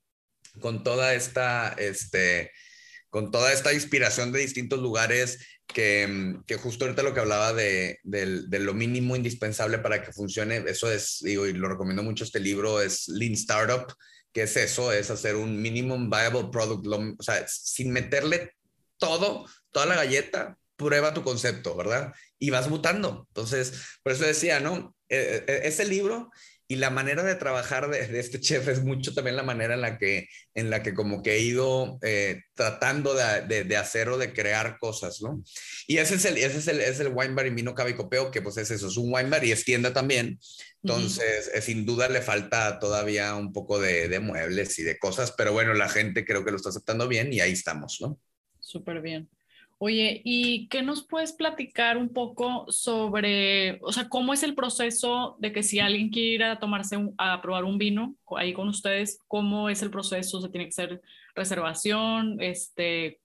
con 0.60 0.82
toda 0.82 1.14
esta, 1.14 1.68
este, 1.78 2.50
con 3.08 3.30
toda 3.30 3.52
esta 3.52 3.72
inspiración 3.72 4.32
de 4.32 4.40
distintos 4.40 4.80
lugares 4.80 5.46
que, 5.72 6.36
que, 6.46 6.56
justo 6.56 6.84
ahorita 6.84 7.02
lo 7.02 7.14
que 7.14 7.20
hablaba 7.20 7.52
de, 7.52 7.98
de, 8.02 8.58
lo 8.58 8.74
mínimo 8.74 9.16
indispensable 9.16 9.78
para 9.78 10.02
que 10.02 10.12
funcione, 10.12 10.64
eso 10.66 10.90
es, 10.90 11.18
digo, 11.20 11.46
y 11.46 11.52
lo 11.52 11.68
recomiendo 11.68 12.02
mucho 12.02 12.24
este 12.24 12.40
libro, 12.40 12.80
es 12.80 13.08
Lean 13.08 13.32
Startup, 13.32 13.92
que 14.32 14.42
es 14.42 14.56
eso, 14.56 14.92
es 14.92 15.10
hacer 15.10 15.36
un 15.36 15.60
minimum 15.60 16.10
viable 16.10 16.48
product, 16.52 16.86
o 17.18 17.22
sea, 17.22 17.46
sin 17.48 17.92
meterle 17.92 18.52
todo, 18.98 19.46
toda 19.70 19.86
la 19.86 19.96
galleta, 19.96 20.56
prueba 20.76 21.12
tu 21.12 21.22
concepto, 21.22 21.76
¿verdad? 21.76 22.12
Y 22.38 22.50
vas 22.50 22.68
mutando. 22.68 23.26
Entonces, 23.28 23.74
por 24.02 24.12
eso 24.12 24.24
decía, 24.24 24.60
¿no? 24.60 24.94
E, 25.08 25.44
e, 25.46 25.68
ese 25.68 25.84
libro 25.84 26.30
y 26.70 26.76
la 26.76 26.90
manera 26.90 27.24
de 27.24 27.34
trabajar 27.34 27.90
de, 27.90 28.20
este 28.20 28.38
chef 28.38 28.68
es 28.68 28.84
mucho 28.84 29.12
también 29.12 29.34
la 29.34 29.42
manera 29.42 29.74
en 29.74 29.80
la 29.80 29.98
que, 29.98 30.28
en 30.54 30.70
la 30.70 30.84
que 30.84 30.94
como 30.94 31.20
que 31.20 31.32
he 31.32 31.40
ido 31.40 31.98
eh, 32.00 32.42
tratando 32.54 33.12
de, 33.12 33.64
de, 33.64 33.76
hacer 33.76 34.08
o 34.08 34.16
de 34.16 34.32
crear 34.32 34.78
cosas, 34.78 35.20
¿no? 35.20 35.42
Y 35.88 35.96
ese 35.96 36.14
es 36.14 36.24
el, 36.26 36.36
ese 36.38 36.58
es 36.58 36.68
el, 36.68 36.80
es 36.80 37.00
el 37.00 37.08
wine 37.08 37.34
bar 37.34 37.48
y 37.48 37.50
vino 37.50 37.74
cava 37.74 37.90
y 37.90 37.94
copeo, 37.94 38.30
que 38.30 38.40
pues 38.40 38.56
es 38.56 38.70
eso, 38.70 38.86
es 38.86 38.96
un 38.96 39.12
wine 39.12 39.30
bar 39.30 39.44
y 39.44 39.50
es 39.50 39.64
tienda 39.64 39.92
también. 39.92 40.38
Entonces, 40.84 41.50
eh, 41.52 41.60
sin 41.60 41.84
duda 41.84 42.08
le 42.08 42.22
falta 42.22 42.78
todavía 42.78 43.34
un 43.34 43.52
poco 43.52 43.80
de, 43.80 44.08
de 44.08 44.20
muebles 44.20 44.78
y 44.78 44.84
de 44.84 44.96
cosas, 44.96 45.32
pero 45.32 45.52
bueno, 45.52 45.74
la 45.74 45.88
gente 45.88 46.24
creo 46.24 46.44
que 46.44 46.52
lo 46.52 46.56
está 46.56 46.68
aceptando 46.68 47.08
bien 47.08 47.32
y 47.32 47.40
ahí 47.40 47.50
estamos, 47.50 47.98
¿no? 48.00 48.16
Súper 48.60 49.00
bien. 49.00 49.28
Oye, 49.82 50.20
¿y 50.26 50.68
qué 50.68 50.82
nos 50.82 51.06
puedes 51.06 51.32
platicar 51.32 51.96
un 51.96 52.10
poco 52.10 52.66
sobre, 52.68 53.78
o 53.80 53.94
sea, 53.94 54.10
cómo 54.10 54.34
es 54.34 54.42
el 54.42 54.54
proceso 54.54 55.36
de 55.38 55.52
que 55.52 55.62
si 55.62 55.78
alguien 55.78 56.10
quiere 56.10 56.34
ir 56.34 56.44
a 56.44 56.58
tomarse, 56.58 56.98
a 57.16 57.40
probar 57.40 57.64
un 57.64 57.78
vino 57.78 58.14
ahí 58.36 58.52
con 58.52 58.68
ustedes, 58.68 59.20
cómo 59.26 59.70
es 59.70 59.80
el 59.80 59.90
proceso? 59.90 60.42
¿Se 60.42 60.50
tiene 60.50 60.66
que 60.66 60.72
hacer 60.82 61.00
reservación? 61.34 62.42
Este, 62.42 63.20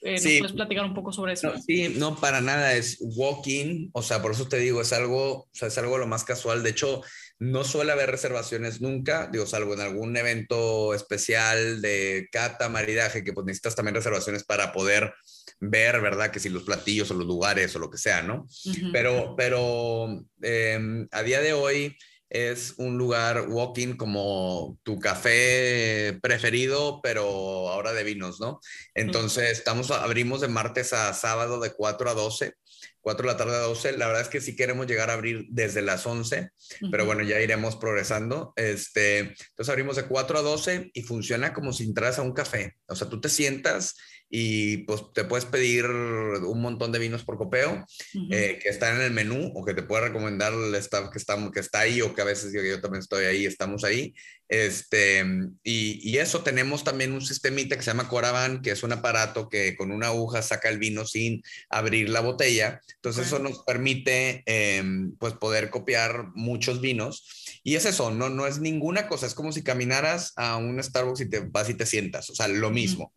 eh, 0.00 0.14
¿Nos 0.14 0.22
puedes 0.22 0.52
platicar 0.52 0.84
un 0.84 0.94
poco 0.94 1.12
sobre 1.12 1.34
eso? 1.34 1.52
sí, 1.64 1.94
no, 1.96 2.16
para 2.16 2.40
nada, 2.40 2.74
es 2.74 2.98
walk-in, 3.00 3.90
o 3.92 4.02
sea, 4.02 4.20
por 4.20 4.32
eso 4.32 4.48
te 4.48 4.58
digo, 4.58 4.80
es 4.80 4.92
algo, 4.92 5.42
o 5.42 5.48
sea, 5.52 5.68
es 5.68 5.78
algo 5.78 5.96
lo 5.96 6.08
más 6.08 6.24
casual. 6.24 6.64
De 6.64 6.70
hecho, 6.70 7.02
no 7.38 7.62
suele 7.62 7.92
haber 7.92 8.10
reservaciones 8.10 8.80
nunca, 8.80 9.28
digo, 9.30 9.46
salvo 9.46 9.74
en 9.74 9.80
algún 9.82 10.16
evento 10.16 10.92
especial 10.92 11.80
de 11.80 12.28
cata, 12.32 12.68
maridaje, 12.68 13.22
que 13.22 13.32
pues 13.32 13.46
necesitas 13.46 13.76
también 13.76 13.94
reservaciones 13.94 14.42
para 14.42 14.72
poder 14.72 15.14
ver, 15.60 16.00
¿verdad? 16.00 16.30
Que 16.30 16.40
si 16.40 16.48
los 16.48 16.62
platillos 16.62 17.10
o 17.10 17.14
los 17.14 17.26
lugares 17.26 17.74
o 17.74 17.78
lo 17.78 17.90
que 17.90 17.98
sea, 17.98 18.22
¿no? 18.22 18.46
Pero, 18.92 19.34
pero 19.36 20.24
em, 20.42 21.08
a 21.10 21.22
día 21.22 21.40
de 21.40 21.52
hoy 21.52 21.96
es 22.30 22.74
un 22.76 22.98
lugar 22.98 23.46
walking 23.48 23.96
como 23.96 24.78
tu 24.82 24.98
café 24.98 26.18
preferido, 26.20 27.00
pero 27.02 27.24
ahora 27.70 27.92
de 27.92 28.04
vinos, 28.04 28.38
¿no? 28.38 28.60
Entonces, 28.94 29.50
estamos, 29.50 29.90
abrimos 29.90 30.40
de 30.40 30.48
martes 30.48 30.92
a 30.92 31.14
sábado 31.14 31.58
de 31.60 31.72
4 31.72 32.10
a 32.10 32.14
12. 32.14 32.54
4 33.00 33.26
de 33.26 33.32
la 33.32 33.38
tarde 33.38 33.56
a 33.56 33.60
12. 33.60 33.96
La 33.96 34.06
verdad 34.06 34.22
es 34.22 34.28
que 34.28 34.40
sí 34.40 34.56
queremos 34.56 34.86
llegar 34.86 35.10
a 35.10 35.14
abrir 35.14 35.46
desde 35.50 35.82
las 35.82 36.06
11, 36.06 36.50
pero 36.90 37.04
bueno, 37.04 37.22
ya 37.22 37.40
iremos 37.40 37.76
progresando. 37.76 38.52
Este, 38.56 39.18
entonces 39.18 39.68
abrimos 39.68 39.96
de 39.96 40.06
4 40.06 40.38
a 40.38 40.42
12 40.42 40.90
y 40.92 41.02
funciona 41.02 41.52
como 41.52 41.72
si 41.72 41.84
entras 41.84 42.18
a 42.18 42.22
un 42.22 42.32
café. 42.32 42.76
O 42.86 42.94
sea, 42.94 43.08
tú 43.08 43.20
te 43.20 43.28
sientas 43.28 43.96
y 44.30 44.78
pues 44.78 45.02
te 45.14 45.24
puedes 45.24 45.46
pedir 45.46 45.86
un 45.86 46.60
montón 46.60 46.92
de 46.92 46.98
vinos 46.98 47.24
por 47.24 47.38
copeo 47.38 47.86
eh, 48.30 48.58
que 48.62 48.68
están 48.68 48.96
en 48.96 49.02
el 49.02 49.12
menú 49.12 49.52
o 49.54 49.64
que 49.64 49.72
te 49.72 49.82
puede 49.82 50.08
recomendar 50.08 50.52
el 50.52 50.74
staff 50.74 51.08
que 51.10 51.18
está, 51.18 51.50
que 51.52 51.60
está 51.60 51.80
ahí 51.80 52.02
o 52.02 52.14
que 52.14 52.20
a 52.20 52.26
veces 52.26 52.52
yo, 52.52 52.60
yo 52.62 52.80
también 52.80 53.00
estoy 53.00 53.24
ahí, 53.24 53.46
estamos 53.46 53.84
ahí. 53.84 54.14
Este, 54.48 55.22
y, 55.62 56.10
y, 56.10 56.18
eso 56.18 56.42
tenemos 56.42 56.82
también 56.82 57.12
un 57.12 57.20
sistemita 57.20 57.76
que 57.76 57.82
se 57.82 57.90
llama 57.90 58.08
Coravan, 58.08 58.62
que 58.62 58.70
es 58.70 58.82
un 58.82 58.92
aparato 58.92 59.50
que 59.50 59.76
con 59.76 59.92
una 59.92 60.06
aguja 60.06 60.40
saca 60.40 60.70
el 60.70 60.78
vino 60.78 61.04
sin 61.04 61.42
abrir 61.68 62.08
la 62.08 62.20
botella. 62.20 62.80
Entonces 62.94 63.26
eso 63.26 63.38
nos 63.38 63.62
permite 63.64 64.42
em, 64.46 65.14
pues 65.18 65.34
poder 65.34 65.68
copiar 65.68 66.28
muchos 66.34 66.80
vinos. 66.80 67.60
Y 67.62 67.74
es 67.74 67.84
eso, 67.84 68.10
no, 68.10 68.30
no 68.30 68.46
es 68.46 68.58
ninguna 68.58 69.06
cosa, 69.06 69.26
es 69.26 69.34
como 69.34 69.52
si 69.52 69.62
caminaras 69.62 70.32
a 70.36 70.56
un 70.56 70.82
Starbucks 70.82 71.20
y 71.20 71.28
te 71.28 71.40
vas 71.40 71.68
y 71.68 71.74
te 71.74 71.84
sientas, 71.84 72.30
o 72.30 72.34
sea, 72.34 72.48
lo 72.48 72.70
mismo. 72.70 73.12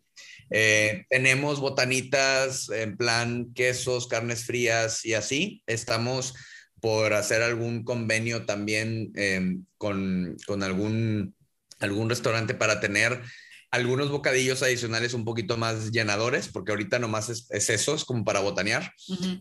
Eh, 0.50 1.06
tenemos 1.08 1.60
botanitas 1.60 2.68
en 2.68 2.98
plan 2.98 3.54
quesos, 3.54 4.06
carnes 4.06 4.44
frías 4.44 5.04
y 5.06 5.14
así. 5.14 5.62
Estamos 5.66 6.34
por 6.82 7.12
hacer 7.14 7.42
algún 7.42 7.84
convenio 7.84 8.44
también 8.44 9.12
em, 9.14 9.64
con, 9.78 10.36
con 10.48 10.64
algún, 10.64 11.32
algún 11.78 12.10
restaurante 12.10 12.54
para 12.54 12.80
tener 12.80 13.22
algunos 13.70 14.10
bocadillos 14.10 14.64
adicionales 14.64 15.14
un 15.14 15.24
poquito 15.24 15.56
más 15.56 15.92
llenadores, 15.92 16.48
porque 16.48 16.72
ahorita 16.72 16.98
nomás 16.98 17.28
es, 17.28 17.46
es 17.50 17.70
eso, 17.70 17.94
es 17.94 18.04
como 18.04 18.24
para 18.24 18.40
botanear. 18.40 18.92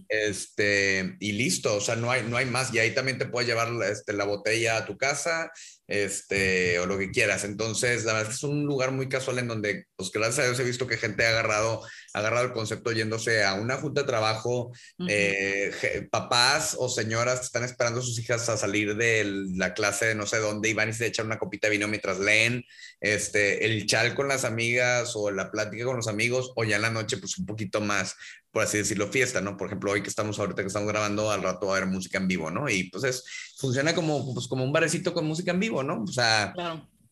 este, 0.08 1.18
y 1.20 1.32
listo, 1.32 1.76
o 1.76 1.82
sea, 1.82 1.96
no 1.96 2.12
hay, 2.12 2.24
no 2.30 2.38
hay 2.38 2.46
más. 2.46 2.72
Y 2.74 2.80
ahí 2.80 2.94
también 2.94 3.18
te 3.18 3.26
puedes 3.26 3.50
llevar 3.50 3.70
este, 3.92 4.14
la 4.14 4.26
botella 4.26 4.78
a 4.78 4.86
tu 4.86 4.96
casa 4.96 5.52
este, 5.88 6.80
o 6.80 6.86
lo 6.86 6.98
que 6.98 7.12
quieras. 7.12 7.44
Entonces, 7.44 8.06
la 8.06 8.14
verdad 8.14 8.32
es 8.32 8.40
que 8.40 8.46
es 8.46 8.52
un 8.52 8.66
lugar 8.66 8.92
muy 8.92 9.10
casual 9.10 9.40
en 9.40 9.48
donde, 9.48 9.86
pues 9.96 10.12
gracias 10.12 10.40
a 10.40 10.44
Dios 10.46 10.60
he 10.60 10.64
visto 10.64 10.88
que 10.88 10.98
gente 10.98 11.26
ha 11.26 11.30
agarrado, 11.30 11.84
ha 12.14 12.20
agarrado 12.20 12.46
el 12.46 12.54
concepto 12.54 12.92
yéndose 12.92 13.44
a 13.44 13.56
una 13.56 13.78
junta 13.78 14.02
de 14.02 14.08
trabajo, 14.08 14.72
eh, 15.08 16.08
papás 16.12 16.76
o 16.80 16.90
señoras 16.90 17.40
que 17.40 17.46
están 17.46 17.64
esperando 17.64 18.00
a 18.00 18.04
sus 18.04 18.18
hijas 18.20 18.48
a 18.50 18.58
salir 18.58 18.96
de 18.96 19.26
la 19.56 19.74
clase 19.74 20.08
de 20.08 20.16
no 20.16 20.26
sé 20.26 20.38
dónde 20.38 20.70
y 20.70 20.74
van 20.74 20.90
y 20.90 20.94
se 20.94 21.08
echan 21.08 21.26
una 21.26 21.40
copita 21.40 21.68
de 21.68 21.78
vino 21.78 21.88
mientras 21.88 22.20
leen, 22.20 22.64
este, 23.00 23.66
el 23.66 23.86
chal 23.86 24.16
con 24.16 24.28
las 24.28 24.46
amigas 24.46 25.14
o 25.16 25.32
la 25.32 25.52
plática 25.52 25.86
con 25.86 25.98
los 25.98 26.08
amigos, 26.08 26.52
o 26.56 26.64
ya 26.64 26.78
en 26.78 26.84
la 26.84 26.90
noche, 26.90 27.18
pues 27.18 27.38
un 27.38 27.46
poquito 27.46 27.82
más 27.82 28.16
por 28.52 28.64
así 28.64 28.78
decirlo, 28.78 29.08
fiesta, 29.08 29.42
¿no? 29.42 29.58
Por 29.58 29.68
ejemplo, 29.68 29.92
hoy 29.92 30.04
que 30.04 30.10
estamos 30.10 30.38
ahorita 30.38 30.62
que 30.62 30.68
estamos 30.68 30.90
grabando, 30.90 31.32
al 31.32 31.42
rato 31.42 31.68
va 31.68 31.74
a 31.74 31.78
haber 31.78 31.90
música 31.90 32.18
en 32.18 32.28
vivo, 32.28 32.52
¿no? 32.52 32.70
Y 32.70 32.90
pues 32.90 33.04
es, 33.06 33.24
funciona 33.58 33.96
como, 33.96 34.34
pues, 34.34 34.48
como 34.48 34.64
un 34.64 34.74
barecito 34.74 35.14
con 35.14 35.26
música 35.26 35.52
en 35.52 35.60
vivo, 35.60 35.84
¿no? 35.84 36.04
O 36.04 36.12
sea, 36.12 36.54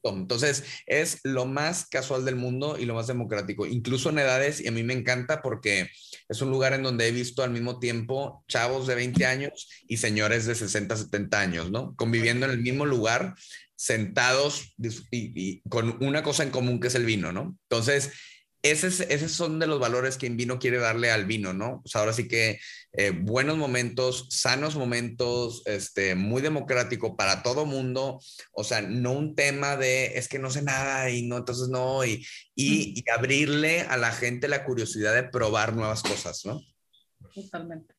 entonces 0.04 0.63
es 0.86 1.19
lo 1.23 1.45
más 1.45 1.86
casual 1.88 2.25
del 2.25 2.36
mundo 2.36 2.78
y 2.78 2.86
lo 2.86 2.93
más 2.93 3.08
democrático, 3.08 3.65
incluso 3.65 4.10
en 4.10 4.19
edades, 4.19 4.62
y 4.62 4.67
a 4.67 4.71
mí 4.71 4.84
me 4.84 4.93
encanta 4.93 5.41
porque 5.41 5.89
es 6.28 6.41
un 6.41 6.49
lugar 6.49 6.73
en 6.73 6.84
donde 6.84 7.08
he 7.08 7.12
visto 7.12 7.43
al 7.43 7.52
mismo 7.52 7.80
tiempo 7.80 8.43
chavos 8.47 8.88
de 8.88 8.95
20 8.95 9.25
años 9.25 9.69
y 9.88 9.97
señores 9.97 10.45
de 10.45 10.56
60, 10.56 10.95
70 10.95 11.39
años, 11.39 11.71
¿no? 11.71 11.95
Conviviendo 11.95 12.45
en 12.45 12.52
el 12.52 12.60
mismo 12.60 12.86
lugar, 12.86 13.36
sentados 13.75 14.73
y 15.10 15.62
con 15.69 16.04
una 16.04 16.21
cosa 16.21 16.43
en 16.43 16.49
común 16.49 16.82
que 16.82 16.88
es 16.88 16.95
el 16.95 17.06
vino, 17.06 17.32
¿no? 17.32 17.58
Entonces, 17.69 18.12
esos 18.61 19.31
son 19.31 19.59
de 19.59 19.67
los 19.67 19.79
valores 19.79 20.17
que 20.17 20.29
vino 20.29 20.59
quiere 20.59 20.77
darle 20.77 21.11
al 21.11 21.25
vino, 21.25 21.53
¿no? 21.53 21.81
Pues 21.81 21.95
ahora 21.95 22.13
sí 22.13 22.27
que 22.27 22.59
eh, 22.93 23.11
buenos 23.11 23.57
momentos, 23.57 24.27
sanos 24.29 24.75
momentos, 24.75 25.63
este, 25.65 26.15
muy 26.15 26.41
democrático 26.41 27.15
para 27.15 27.41
todo 27.41 27.65
mundo, 27.65 28.19
o 28.51 28.63
sea, 28.63 28.81
no 28.81 29.13
un 29.13 29.35
tema 29.35 29.77
de 29.77 30.17
es 30.17 30.27
que 30.27 30.39
no 30.39 30.49
sé 30.49 30.61
nada 30.61 31.09
y 31.09 31.25
no, 31.25 31.37
entonces 31.37 31.69
no, 31.69 32.03
y, 32.03 32.25
y, 32.55 33.03
abrirle 33.15 33.81
a 33.81 33.95
la 33.95 34.11
gente 34.11 34.47
la 34.47 34.65
curiosidad 34.65 35.13
de 35.13 35.23
probar 35.23 35.73
nuevas 35.75 36.03
cosas, 36.03 36.45
¿no? 36.45 36.61
Totalmente. 37.33 37.95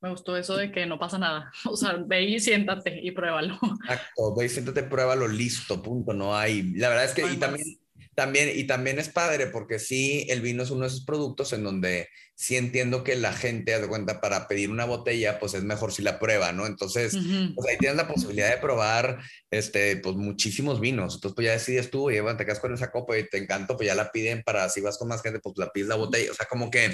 Me 0.00 0.10
gustó 0.10 0.36
eso 0.36 0.56
de 0.56 0.70
que 0.70 0.86
no 0.86 0.98
pasa 0.98 1.18
nada. 1.18 1.50
O 1.64 1.76
sea, 1.76 1.94
ve 2.06 2.22
y 2.22 2.38
siéntate 2.38 3.00
y 3.02 3.10
pruébalo. 3.10 3.58
Exacto, 3.82 4.36
ve 4.36 4.46
y 4.46 4.48
siéntate, 4.48 4.84
pruébalo, 4.84 5.26
listo, 5.26 5.82
punto, 5.82 6.12
no 6.12 6.36
hay. 6.36 6.74
La 6.74 6.88
verdad 6.88 7.06
es 7.06 7.14
que, 7.14 7.26
y 7.32 7.36
también 7.36 7.80
también, 8.18 8.50
y 8.52 8.64
también 8.64 8.98
es 8.98 9.08
padre 9.08 9.46
porque 9.46 9.78
sí, 9.78 10.26
el 10.28 10.40
vino 10.40 10.64
es 10.64 10.72
uno 10.72 10.80
de 10.80 10.88
esos 10.88 11.04
productos 11.04 11.52
en 11.52 11.62
donde 11.62 12.08
sí 12.34 12.56
entiendo 12.56 13.04
que 13.04 13.14
la 13.14 13.32
gente, 13.32 13.80
de 13.80 13.86
cuenta, 13.86 14.20
para 14.20 14.48
pedir 14.48 14.70
una 14.70 14.86
botella, 14.86 15.38
pues 15.38 15.54
es 15.54 15.62
mejor 15.62 15.92
si 15.92 16.02
la 16.02 16.18
prueba, 16.18 16.50
¿no? 16.50 16.66
Entonces, 16.66 17.12
pues 17.54 17.68
ahí 17.68 17.78
tienes 17.78 17.96
la 17.96 18.08
posibilidad 18.08 18.50
de 18.50 18.56
probar, 18.56 19.20
este, 19.52 19.98
pues 19.98 20.16
muchísimos 20.16 20.80
vinos. 20.80 21.14
Entonces, 21.14 21.36
pues 21.36 21.44
ya 21.44 21.52
decides 21.52 21.92
tú, 21.92 22.10
y 22.10 22.16
te 22.36 22.44
quedas 22.44 22.58
con 22.58 22.74
esa 22.74 22.90
copa 22.90 23.16
y 23.16 23.28
te 23.28 23.38
encanta, 23.38 23.76
pues 23.76 23.86
ya 23.86 23.94
la 23.94 24.10
piden 24.10 24.42
para, 24.42 24.68
si 24.68 24.80
vas 24.80 24.98
con 24.98 25.06
más 25.06 25.22
gente, 25.22 25.38
pues 25.38 25.56
la 25.56 25.70
pides 25.70 25.86
la 25.86 25.94
botella. 25.94 26.32
O 26.32 26.34
sea, 26.34 26.46
como 26.46 26.72
que 26.72 26.86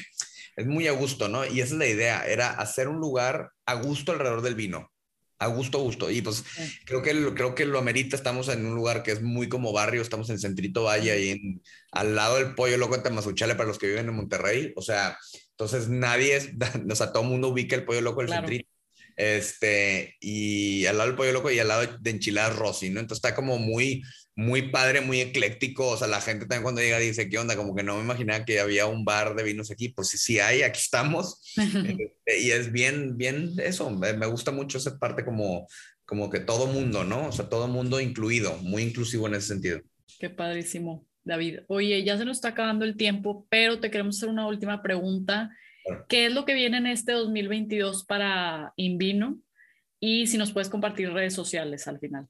es 0.57 0.67
muy 0.67 0.89
a 0.89 0.93
gusto, 0.93 1.31
¿no? 1.31 1.47
Y 1.47 1.63
esa 1.63 1.73
es 1.73 1.79
la 1.79 1.87
idea, 1.87 2.27
era 2.27 2.51
hacer 2.51 2.89
un 2.89 3.01
lugar 3.01 3.49
a 3.65 3.75
gusto 3.77 4.13
alrededor 4.13 4.43
del 4.43 4.57
vino 4.57 4.94
a 5.45 5.49
gusto, 5.49 5.79
gusto. 5.79 6.11
Y 6.11 6.23
pues 6.23 6.45
creo 6.85 7.03
que, 7.03 7.35
creo 7.35 7.55
que 7.55 7.67
lo 7.67 7.79
amerita. 7.79 8.17
Estamos 8.17 8.49
en 8.49 8.67
un 8.67 8.75
lugar 8.75 9.03
que 9.03 9.13
es 9.13 9.23
muy 9.23 9.49
como 9.49 9.73
barrio. 9.73 10.03
Estamos 10.03 10.31
en 10.31 10.39
Centrito 10.39 10.85
Valle, 10.85 11.13
ahí 11.13 11.31
en, 11.31 11.63
al 11.93 12.15
lado 12.15 12.37
del 12.37 12.55
Pollo 12.55 12.77
Loco 12.77 12.97
de 12.97 13.03
Tamazuchale 13.03 13.55
para 13.55 13.69
los 13.69 13.79
que 13.79 13.87
viven 13.87 14.09
en 14.09 14.15
Monterrey. 14.15 14.73
O 14.77 14.83
sea, 14.83 15.19
entonces 15.51 15.89
nadie 15.89 16.37
es, 16.37 16.51
o 16.91 16.95
sea, 16.95 17.13
todo 17.13 17.23
el 17.23 17.31
mundo 17.31 17.49
ubica 17.49 17.77
el 17.77 17.85
Pollo 17.85 18.01
Loco 18.01 18.21
del 18.21 18.31
Centrito. 18.31 18.69
Este, 19.17 20.17
y 20.21 20.87
al 20.87 20.99
lado 20.99 21.09
del 21.11 21.17
Pollo 21.17 21.33
Loco 21.33 21.51
y 21.51 21.59
al 21.59 21.69
lado 21.69 21.87
de 21.87 22.11
Enchiladas 22.11 22.57
Rossi, 22.57 22.91
¿no? 22.91 23.01
Entonces 23.01 23.25
está 23.25 23.35
como 23.35 23.59
muy, 23.59 24.03
muy 24.37 24.71
padre, 24.71 25.01
muy 25.01 25.21
ecléctico. 25.21 25.89
O 25.91 25.97
sea, 25.97 26.09
la 26.09 26.21
gente 26.21 26.47
también 26.47 26.63
cuando 26.63 26.81
llega 26.81 26.99
dice, 26.99 27.29
¿qué 27.29 27.39
onda? 27.39 27.57
Como 27.57 27.75
que 27.75 27.83
no 27.83 27.97
me 27.97 28.03
imaginaba 28.03 28.45
que 28.45 28.61
había 28.61 28.87
un 28.87 29.05
bar 29.05 29.35
de 29.35 29.43
vinos 29.43 29.71
aquí. 29.71 29.91
Pues 29.91 30.09
sí, 30.09 30.19
sí 30.19 30.39
hay, 30.39 30.63
aquí 30.63 30.81
estamos. 30.81 31.41
Este, 32.27 32.41
y 32.41 32.51
es 32.51 32.73
bien, 32.73 33.17
bien 33.17 33.53
eso. 33.59 33.91
Me 33.91 34.27
gusta 34.27 34.51
mucho 34.51 34.79
esa 34.79 34.99
parte 34.99 35.25
como, 35.25 35.67
como 36.05 36.31
que 36.31 36.41
todo 36.41 36.67
mundo, 36.67 37.05
¿no? 37.05 37.29
O 37.29 37.33
sea, 37.33 37.49
todo 37.49 37.69
mundo 37.69 38.01
incluido, 38.01 38.57
muy 38.59 38.83
inclusivo 38.83 39.27
en 39.27 39.35
ese 39.35 39.49
sentido. 39.49 39.81
Qué 40.19 40.31
padrísimo, 40.31 41.07
David. 41.23 41.61
Oye, 41.69 42.03
ya 42.05 42.17
se 42.17 42.25
nos 42.25 42.39
está 42.39 42.49
acabando 42.49 42.85
el 42.85 42.97
tiempo, 42.97 43.47
pero 43.51 43.81
te 43.81 43.91
queremos 43.91 44.17
hacer 44.17 44.29
una 44.29 44.47
última 44.47 44.83
pregunta. 44.83 45.51
¿Qué 46.09 46.27
es 46.27 46.33
lo 46.33 46.45
que 46.45 46.55
viene 46.55 46.79
en 46.79 46.87
este 46.87 47.13
2022 47.13 48.05
para 48.05 48.73
Invino? 48.77 49.39
Y 50.01 50.27
si 50.27 50.39
nos 50.39 50.53
puedes 50.53 50.69
compartir 50.69 51.13
redes 51.13 51.35
sociales 51.35 51.87
al 51.89 51.99
final. 51.99 52.27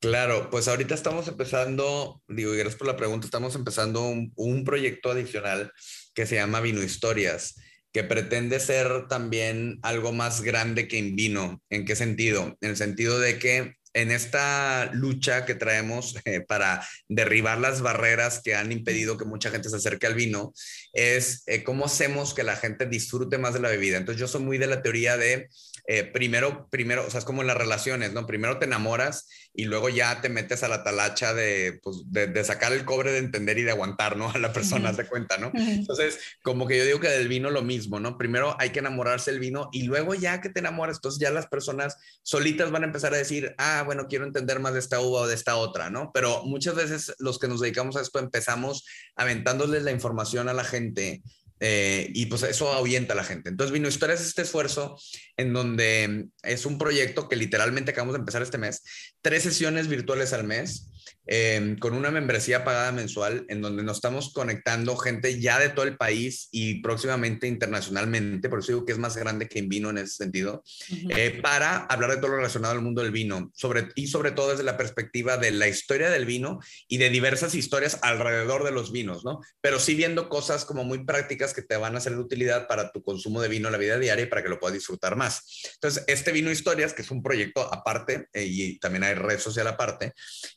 Claro, 0.00 0.48
pues 0.48 0.66
ahorita 0.66 0.94
estamos 0.94 1.28
empezando, 1.28 2.22
digo, 2.26 2.54
y 2.54 2.56
gracias 2.56 2.76
por 2.76 2.86
la 2.86 2.96
pregunta, 2.96 3.26
estamos 3.26 3.54
empezando 3.54 4.02
un, 4.34 4.64
proyecto 4.64 5.10
adicional 5.10 5.72
que 6.14 6.24
se 6.24 6.36
llama 6.36 6.62
Vino 6.62 6.82
Historias, 6.82 7.60
que 7.92 8.02
pretende 8.02 8.60
ser 8.60 9.08
también 9.08 9.78
algo 9.82 10.12
más 10.12 10.40
grande 10.40 10.88
que 10.88 10.96
en 10.96 11.16
vino. 11.16 11.62
¿En 11.68 11.84
qué 11.84 11.96
sentido? 11.96 12.56
En 12.62 12.70
el 12.70 12.76
sentido 12.78 13.18
de 13.18 13.38
que 13.38 13.74
en 13.92 14.10
esta 14.10 14.90
lucha 14.94 15.44
que 15.44 15.54
traemos 15.54 16.16
eh, 16.24 16.40
para 16.40 16.86
derribar 17.08 17.58
las 17.58 17.82
barreras 17.82 18.40
que 18.42 18.54
han 18.54 18.72
impedido 18.72 19.18
que 19.18 19.26
mucha 19.26 19.50
gente 19.50 19.68
se 19.68 19.76
acerque 19.76 20.06
al 20.06 20.14
vino, 20.14 20.54
es 20.94 21.42
eh, 21.44 21.62
cómo 21.62 21.84
hacemos 21.84 22.32
que 22.32 22.42
la 22.42 22.56
gente 22.56 22.86
disfrute 22.86 23.36
más 23.36 23.52
de 23.52 23.60
la 23.60 23.68
bebida. 23.68 23.98
Entonces 23.98 24.18
yo 24.18 24.28
soy 24.28 24.40
muy 24.40 24.56
de 24.56 24.66
la 24.66 24.80
teoría 24.80 25.18
de 25.18 25.50
eh, 25.92 26.04
primero, 26.04 26.68
primero, 26.70 27.04
o 27.04 27.10
sea, 27.10 27.18
es 27.18 27.24
como 27.24 27.40
en 27.40 27.48
las 27.48 27.56
relaciones, 27.56 28.12
¿no? 28.12 28.24
Primero 28.24 28.60
te 28.60 28.66
enamoras 28.66 29.28
y 29.52 29.64
luego 29.64 29.88
ya 29.88 30.20
te 30.20 30.28
metes 30.28 30.62
a 30.62 30.68
la 30.68 30.84
talacha 30.84 31.34
de, 31.34 31.80
pues, 31.82 32.04
de, 32.06 32.44
sacar 32.44 32.72
el 32.72 32.84
cobre, 32.84 33.10
de 33.10 33.18
entender 33.18 33.58
y 33.58 33.62
de 33.62 33.72
aguantar, 33.72 34.16
¿no? 34.16 34.30
A 34.30 34.38
la 34.38 34.52
persona, 34.52 34.94
se 34.94 35.08
cuenta, 35.08 35.36
¿no? 35.36 35.50
Entonces, 35.52 36.20
como 36.44 36.68
que 36.68 36.78
yo 36.78 36.84
digo 36.84 37.00
que 37.00 37.08
del 37.08 37.26
vino 37.26 37.50
lo 37.50 37.62
mismo, 37.62 37.98
¿no? 37.98 38.18
Primero 38.18 38.54
hay 38.60 38.70
que 38.70 38.78
enamorarse 38.78 39.32
del 39.32 39.40
vino 39.40 39.68
y 39.72 39.82
luego 39.82 40.14
ya 40.14 40.40
que 40.40 40.48
te 40.48 40.60
enamoras, 40.60 40.98
entonces 40.98 41.20
ya 41.20 41.32
las 41.32 41.48
personas 41.48 41.96
solitas 42.22 42.70
van 42.70 42.84
a 42.84 42.86
empezar 42.86 43.12
a 43.12 43.16
decir, 43.16 43.56
ah, 43.58 43.82
bueno, 43.84 44.06
quiero 44.06 44.24
entender 44.24 44.60
más 44.60 44.74
de 44.74 44.78
esta 44.78 45.00
uva 45.00 45.22
o 45.22 45.26
de 45.26 45.34
esta 45.34 45.56
otra, 45.56 45.90
¿no? 45.90 46.12
Pero 46.14 46.44
muchas 46.44 46.76
veces 46.76 47.16
los 47.18 47.40
que 47.40 47.48
nos 47.48 47.60
dedicamos 47.60 47.96
a 47.96 48.02
esto 48.02 48.20
empezamos 48.20 48.84
aventándoles 49.16 49.82
la 49.82 49.90
información 49.90 50.48
a 50.48 50.52
la 50.52 50.62
gente 50.62 51.20
eh, 51.62 52.10
y 52.14 52.26
pues 52.26 52.42
eso 52.42 52.72
ahuyenta 52.72 53.12
a 53.12 53.16
la 53.16 53.24
gente. 53.24 53.50
Entonces, 53.50 53.72
Vino 53.72 53.86
Historia 53.86 54.14
es 54.14 54.22
este 54.22 54.42
esfuerzo 54.42 54.96
en 55.40 55.52
donde 55.52 56.28
es 56.42 56.66
un 56.66 56.78
proyecto 56.78 57.28
que 57.28 57.36
literalmente 57.36 57.92
acabamos 57.92 58.14
de 58.14 58.20
empezar 58.20 58.42
este 58.42 58.58
mes, 58.58 58.82
tres 59.22 59.42
sesiones 59.42 59.88
virtuales 59.88 60.32
al 60.32 60.44
mes, 60.44 60.90
Em, 61.32 61.78
con 61.78 61.94
una 61.94 62.10
membresía 62.10 62.64
pagada 62.64 62.90
mensual 62.90 63.44
en 63.48 63.60
donde 63.60 63.84
nos 63.84 63.98
estamos 63.98 64.32
conectando 64.32 64.96
gente 64.96 65.38
ya 65.40 65.60
de 65.60 65.68
todo 65.68 65.84
el 65.84 65.96
país 65.96 66.48
y 66.50 66.80
próximamente 66.80 67.46
internacionalmente, 67.46 68.48
por 68.48 68.58
eso 68.58 68.72
digo 68.72 68.84
que 68.84 68.90
es 68.90 68.98
más 68.98 69.16
grande 69.16 69.46
que 69.46 69.60
en 69.60 69.68
vino 69.68 69.90
en 69.90 69.98
ese 69.98 70.14
sentido, 70.14 70.64
eh, 71.10 71.38
para 71.40 71.84
hablar 71.84 72.10
de 72.10 72.16
todo 72.16 72.32
lo 72.32 72.38
relacionado 72.38 72.74
al 72.74 72.82
mundo 72.82 73.02
del 73.02 73.12
vino 73.12 73.52
sobre, 73.54 73.90
y 73.94 74.08
sobre 74.08 74.32
todo 74.32 74.50
desde 74.50 74.64
la 74.64 74.76
perspectiva 74.76 75.36
de 75.36 75.52
la 75.52 75.68
historia 75.68 76.10
del 76.10 76.26
vino 76.26 76.58
y 76.88 76.96
de 76.96 77.10
diversas 77.10 77.54
historias 77.54 78.00
alrededor 78.02 78.64
de 78.64 78.72
los 78.72 78.90
vinos, 78.90 79.24
¿no? 79.24 79.40
Pero 79.60 79.78
sí 79.78 79.94
viendo 79.94 80.28
cosas 80.28 80.64
como 80.64 80.82
muy 80.82 81.04
prácticas 81.04 81.54
que 81.54 81.62
te 81.62 81.76
van 81.76 81.94
a 81.94 82.00
ser 82.00 82.14
de 82.14 82.22
utilidad 82.22 82.66
para 82.66 82.90
tu 82.90 83.04
consumo 83.04 83.40
de 83.40 83.48
vino 83.48 83.68
en 83.68 83.72
la 83.72 83.78
vida 83.78 84.00
diaria 84.00 84.24
y 84.24 84.28
para 84.28 84.42
que 84.42 84.48
lo 84.48 84.58
puedas 84.58 84.74
disfrutar 84.74 85.14
más. 85.14 85.29
Entonces, 85.74 86.04
este 86.06 86.32
Vino 86.32 86.50
Historias, 86.50 86.92
que 86.92 87.02
es 87.02 87.10
un 87.10 87.22
proyecto 87.22 87.72
aparte 87.72 88.28
eh, 88.32 88.44
y 88.44 88.78
también 88.78 89.04
hay 89.04 89.14
red 89.14 89.38
social 89.38 89.66
aparte, 89.66 90.12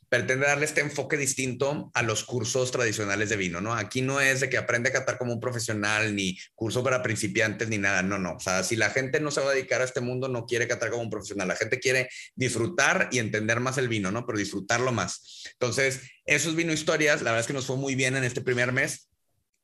pretende 0.08 0.46
darle 0.46 0.64
este 0.64 0.80
enfoque 0.80 1.16
distinto 1.16 1.90
a 1.94 2.02
los 2.02 2.24
cursos 2.24 2.70
tradicionales 2.70 3.28
de 3.28 3.36
vino, 3.36 3.60
¿no? 3.60 3.74
Aquí 3.74 4.02
no 4.02 4.20
es 4.20 4.40
de 4.40 4.48
que 4.48 4.58
aprende 4.58 4.90
a 4.90 4.92
catar 4.92 5.18
como 5.18 5.32
un 5.32 5.40
profesional, 5.40 6.14
ni 6.14 6.38
curso 6.54 6.82
para 6.82 7.02
principiantes, 7.02 7.68
ni 7.68 7.78
nada, 7.78 8.02
no, 8.02 8.18
no. 8.18 8.34
O 8.34 8.40
sea, 8.40 8.62
si 8.62 8.76
la 8.76 8.90
gente 8.90 9.20
no 9.20 9.30
se 9.30 9.40
va 9.40 9.50
a 9.50 9.54
dedicar 9.54 9.80
a 9.80 9.84
este 9.84 10.00
mundo, 10.00 10.28
no 10.28 10.46
quiere 10.46 10.68
catar 10.68 10.90
como 10.90 11.02
un 11.02 11.10
profesional, 11.10 11.48
la 11.48 11.56
gente 11.56 11.80
quiere 11.80 12.08
disfrutar 12.34 13.08
y 13.12 13.18
entender 13.18 13.60
más 13.60 13.78
el 13.78 13.88
vino, 13.88 14.10
¿no? 14.10 14.24
Pero 14.26 14.38
disfrutarlo 14.38 14.92
más. 14.92 15.44
Entonces, 15.52 16.00
esos 16.24 16.54
vino 16.54 16.72
historias, 16.72 17.22
la 17.22 17.30
verdad 17.30 17.40
es 17.40 17.46
que 17.46 17.52
nos 17.52 17.66
fue 17.66 17.76
muy 17.76 17.94
bien 17.94 18.16
en 18.16 18.24
este 18.24 18.40
primer 18.40 18.72
mes. 18.72 19.08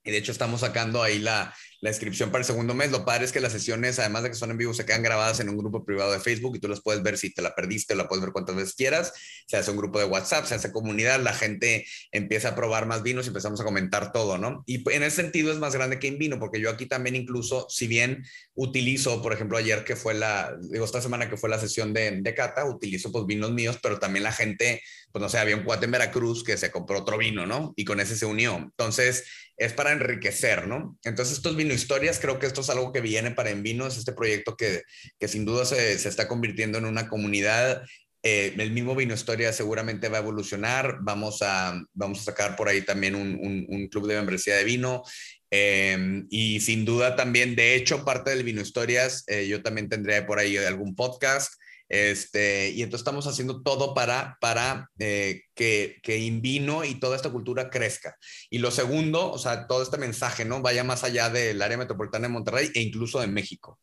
Y 0.03 0.11
de 0.13 0.17
hecho 0.17 0.33
estamos 0.33 0.61
sacando 0.61 1.03
ahí 1.03 1.19
la, 1.19 1.55
la 1.81 1.91
inscripción 1.91 2.31
para 2.31 2.43
el 2.43 2.47
segundo 2.47 2.75
mes. 2.75 2.91
Lo 2.91 3.05
padre 3.05 3.25
es 3.25 3.33
que 3.33 3.41
las 3.41 3.53
sesiones, 3.53 3.99
además 3.99 4.23
de 4.23 4.31
que 4.31 4.37
son 4.37 4.51
en 4.51 4.59
vivo, 4.59 4.75
se 4.75 4.85
quedan 4.85 5.03
grabadas 5.03 5.41
en 5.41 5.49
un 5.49 5.57
grupo 5.57 5.85
privado 5.85 6.13
de 6.13 6.21
Facebook 6.21 6.57
y 6.57 6.61
tú 6.61 6.69
las 6.69 6.83
puedes 6.83 7.03
ver 7.03 7.17
si 7.17 7.33
te 7.33 7.43
la 7.43 7.55
perdiste, 7.55 7.95
la 7.95 8.07
puedes 8.07 8.23
ver 8.23 8.33
cuantas 8.33 8.57
veces 8.57 8.75
quieras. 8.75 9.13
Se 9.47 9.57
hace 9.57 9.71
un 9.71 9.79
grupo 9.79 9.99
de 9.99 10.05
WhatsApp, 10.05 10.45
se 10.45 10.55
hace 10.55 10.73
comunidad, 10.73 11.21
la 11.21 11.33
gente 11.33 11.87
empieza 12.13 12.51
a 12.51 12.55
probar 12.55 12.87
más 12.87 13.03
vinos 13.03 13.25
y 13.25 13.29
empezamos 13.29 13.61
a 13.61 13.65
comentar 13.65 14.13
todo, 14.13 14.37
¿no? 14.37 14.63
Y 14.67 14.89
en 14.91 15.03
ese 15.03 15.17
sentido 15.17 15.53
es 15.53 15.59
más 15.59 15.75
grande 15.75 15.99
que 15.99 16.09
en 16.09 16.19
vino, 16.19 16.39
porque 16.39 16.61
yo 16.61 16.71
aquí 16.71 16.87
también 16.87 17.17
incluso, 17.17 17.67
si 17.71 17.87
bien 17.87 18.25
utilizo, 18.55 19.23
por 19.23 19.33
ejemplo, 19.33 19.57
ayer 19.57 19.85
que 19.85 19.97
fue 19.97 20.13
la, 20.13 20.57
digo, 20.61 20.85
esta 20.85 21.01
semana 21.01 21.31
que 21.31 21.37
fue 21.37 21.49
la 21.49 21.59
sesión 21.59 21.95
de, 21.95 22.21
de 22.21 22.35
cata, 22.35 22.65
utilizo 22.67 23.11
pues 23.11 23.25
vinos 23.25 23.53
míos, 23.53 23.79
pero 23.83 23.99
también 23.99 24.25
la 24.25 24.33
gente, 24.33 24.83
pues 25.13 25.23
no 25.23 25.29
sé, 25.29 25.39
había 25.39 25.57
un 25.57 25.65
cuate 25.65 25.87
en 25.87 25.93
Veracruz 25.93 26.45
que 26.45 26.59
se 26.59 26.71
compró 26.71 26.99
otro 26.99 27.17
vino, 27.17 27.47
¿no? 27.47 27.73
Y 27.77 27.85
con 27.85 28.01
ese 28.01 28.17
se 28.17 28.27
unió. 28.27 28.57
Entonces, 28.57 29.25
es 29.61 29.75
para 29.75 29.93
enriquecer, 29.93 30.67
¿no? 30.67 30.99
Entonces, 31.05 31.37
estos 31.37 31.55
vino 31.55 31.75
historias, 31.75 32.19
creo 32.19 32.39
que 32.39 32.47
esto 32.47 32.63
es 32.63 32.71
algo 32.71 32.93
que 32.95 33.03
viene 33.03 33.31
para 33.31 33.51
Envino, 33.51 33.87
es 33.87 33.99
este 33.99 34.15
proyecto 34.15 34.57
que, 34.57 34.85
que 35.19 35.29
sin 35.29 35.45
duda 35.45 35.67
se, 35.67 35.99
se, 35.99 36.09
está 36.09 36.27
convirtiendo 36.27 36.79
en 36.79 36.87
una 36.87 37.11
comunidad. 37.11 37.83
Eh, 38.23 38.55
el 38.57 38.73
mismo 38.73 38.97
Vino 38.97 39.13
Historia 39.13 39.53
seguramente 39.53 40.09
va 40.09 40.17
a 40.17 40.23
evolucionar. 40.23 41.01
Vamos 41.03 41.43
a, 41.43 41.79
vamos 41.93 42.21
a 42.21 42.25
sacar 42.25 42.57
por 42.57 42.71
ahí 42.71 42.81
también 42.81 43.15
un, 43.15 43.67
un, 43.69 43.89
club 43.89 44.07
de 44.07 44.17
membresía 44.17 44.57
de 44.57 44.65
vino. 44.65 45.03
Eh, 45.51 46.25
y 46.31 46.61
sin 46.61 46.87
duda 46.87 47.15
también, 47.15 47.55
de 47.55 47.75
hecho, 47.75 48.03
parte 48.03 48.31
del 48.31 48.45
Vino 48.45 48.63
Historias, 48.63 49.25
eh, 49.27 49.47
yo 49.47 49.63
también 49.63 49.91
tendré 49.91 50.23
por 50.23 50.39
ahí 50.39 50.57
algún 50.57 50.95
podcast. 50.95 51.53
Este, 51.91 52.71
y 52.71 52.83
entonces 52.83 53.01
estamos 53.01 53.27
haciendo 53.27 53.63
todo 53.63 53.95
para, 53.95 54.39
para 54.41 54.89
eh, 55.01 55.43
que, 55.55 55.99
que 56.05 56.19
Invino 56.19 56.85
y 56.85 57.01
toda 57.01 57.17
esta 57.17 57.31
cultura 57.31 57.69
crezca. 57.69 58.17
Y 58.49 58.59
lo 58.59 58.71
segundo, 58.71 59.31
o 59.31 59.39
sea, 59.39 59.67
todo 59.67 59.83
este 59.83 59.99
mensaje, 59.99 60.45
¿no? 60.45 60.63
Vaya 60.63 60.85
más 60.85 61.03
allá 61.03 61.29
del 61.31 61.61
área 61.61 61.77
metropolitana 61.77 62.29
de 62.29 62.33
Monterrey 62.33 62.71
e 62.75 62.81
incluso 62.81 63.21
de 63.21 63.27
México. 63.27 63.81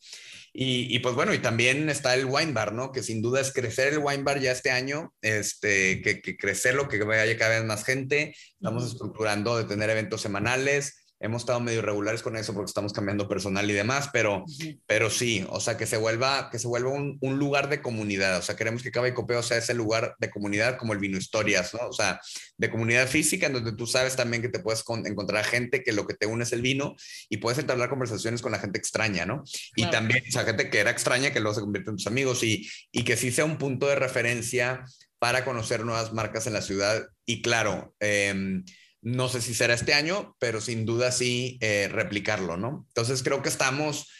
Y, 0.53 0.95
y, 0.95 0.99
pues 0.99 1.15
bueno, 1.15 1.33
y 1.33 1.39
también 1.39 1.89
está 1.89 2.15
el 2.15 2.25
wine 2.25 2.53
bar, 2.53 2.73
¿no? 2.73 2.93
Que 2.93 3.03
sin 3.03 3.21
duda 3.21 3.41
es 3.41 3.51
crecer 3.51 3.93
el 3.93 3.99
wine 3.99 4.23
bar 4.23 4.39
ya 4.39 4.53
este 4.53 4.71
año, 4.71 5.13
este, 5.21 6.01
que, 6.01 6.21
que 6.21 6.37
crecerlo, 6.37 6.87
que 6.87 7.03
vaya 7.03 7.37
cada 7.37 7.59
vez 7.59 7.65
más 7.65 7.83
gente. 7.83 8.33
Estamos 8.53 8.89
estructurando 8.89 9.57
de 9.57 9.65
tener 9.65 9.89
eventos 9.89 10.21
semanales, 10.21 11.06
hemos 11.19 11.41
estado 11.41 11.59
medio 11.59 11.79
irregulares 11.79 12.21
con 12.21 12.37
eso 12.37 12.53
porque 12.53 12.69
estamos 12.69 12.93
cambiando 12.93 13.27
personal 13.27 13.69
y 13.69 13.73
demás, 13.73 14.09
pero, 14.13 14.45
pero 14.85 15.09
sí, 15.09 15.45
o 15.49 15.59
sea, 15.59 15.77
que 15.77 15.85
se 15.85 15.97
vuelva, 15.97 16.49
que 16.51 16.59
se 16.59 16.67
vuelva 16.67 16.91
un, 16.91 17.17
un, 17.21 17.39
lugar 17.39 17.69
de 17.69 17.81
comunidad, 17.81 18.37
o 18.37 18.41
sea, 18.41 18.55
queremos 18.55 18.83
que 18.83 18.91
Cava 18.91 19.07
y 19.07 19.13
Copeo 19.13 19.41
sea 19.41 19.57
ese 19.57 19.73
lugar 19.73 20.15
de 20.19 20.29
comunidad 20.29 20.77
como 20.77 20.93
el 20.93 20.99
Vino 20.99 21.17
Historias, 21.17 21.73
¿no? 21.73 21.87
O 21.87 21.93
sea, 21.93 22.19
de 22.57 22.69
comunidad 22.69 23.07
física 23.07 23.47
en 23.47 23.53
donde 23.53 23.73
tú 23.73 23.87
sabes 23.87 24.15
también 24.15 24.41
que 24.41 24.49
te 24.49 24.59
puedes 24.59 24.83
encontrar 25.05 25.43
gente 25.45 25.83
que 25.83 25.91
lo 25.91 26.05
que 26.05 26.13
te 26.13 26.27
une 26.27 26.43
es 26.43 26.53
el 26.53 26.61
vino 26.61 26.95
y 27.29 27.37
puedes 27.37 27.59
entablar 27.59 27.89
conversaciones 27.89 28.41
con 28.41 28.51
la 28.51 28.59
gente 28.59 28.77
extraña, 28.77 29.25
¿no? 29.25 29.43
Y 29.75 29.89
también, 29.89 30.23
o 30.27 30.31
sea, 30.31 30.43
gente 30.43 30.69
que 30.69 30.79
era 30.79 30.91
extraña 30.91 31.31
que 31.31 31.39
luego 31.39 31.55
se 31.55 31.61
convierte 31.61 31.89
en 31.89 31.97
tus 31.97 32.07
amigos 32.07 32.43
y, 32.43 32.69
y 32.91 33.03
que 33.03 33.17
sí 33.17 33.31
sea 33.31 33.45
un 33.45 33.57
punto 33.57 33.87
de 33.87 33.95
referencia 33.95 34.85
para 35.19 35.43
conocer 35.43 35.83
nuevas 35.83 36.13
marcas 36.13 36.45
en 36.45 36.53
la 36.53 36.61
ciudad 36.61 37.07
y 37.25 37.41
claro, 37.41 37.95
eh, 37.99 38.61
no 39.07 39.29
sé 39.29 39.41
si 39.41 39.53
será 39.53 39.73
este 39.73 39.93
año, 39.93 40.35
pero 40.37 40.59
sin 40.59 40.85
duda 40.85 41.13
sí 41.13 41.57
eh, 41.61 41.87
replicarlo, 41.89 42.57
¿no? 42.57 42.85
Entonces 42.89 43.23
creo 43.23 43.41
que 43.41 43.47
estamos 43.47 44.11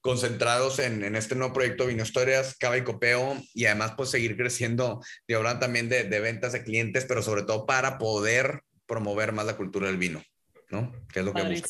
concentrados 0.00 0.80
en, 0.80 1.14
este 1.14 1.36
nuevo 1.36 1.54
proyecto 1.54 1.86
Vino 1.86 2.02
Historias, 2.02 2.56
Cava 2.58 2.76
y 2.76 2.82
Copeo, 2.82 3.40
y 3.54 3.66
además 3.66 3.92
pues 3.96 4.10
seguir 4.10 4.36
creciendo, 4.36 5.00
de 5.28 5.36
ahora 5.36 5.60
también 5.60 5.88
de, 5.88 6.02
ventas 6.18 6.52
de 6.52 6.64
clientes, 6.64 7.04
pero 7.04 7.22
sobre 7.22 7.44
todo 7.44 7.64
para 7.64 7.96
poder 7.96 8.62
promover 8.86 9.30
más 9.30 9.46
la 9.46 9.56
cultura 9.56 9.86
del 9.86 9.98
vino. 9.98 10.20
¿no? 10.68 10.92
Que 11.12 11.20
es 11.20 11.24
lo 11.24 11.32
que 11.32 11.62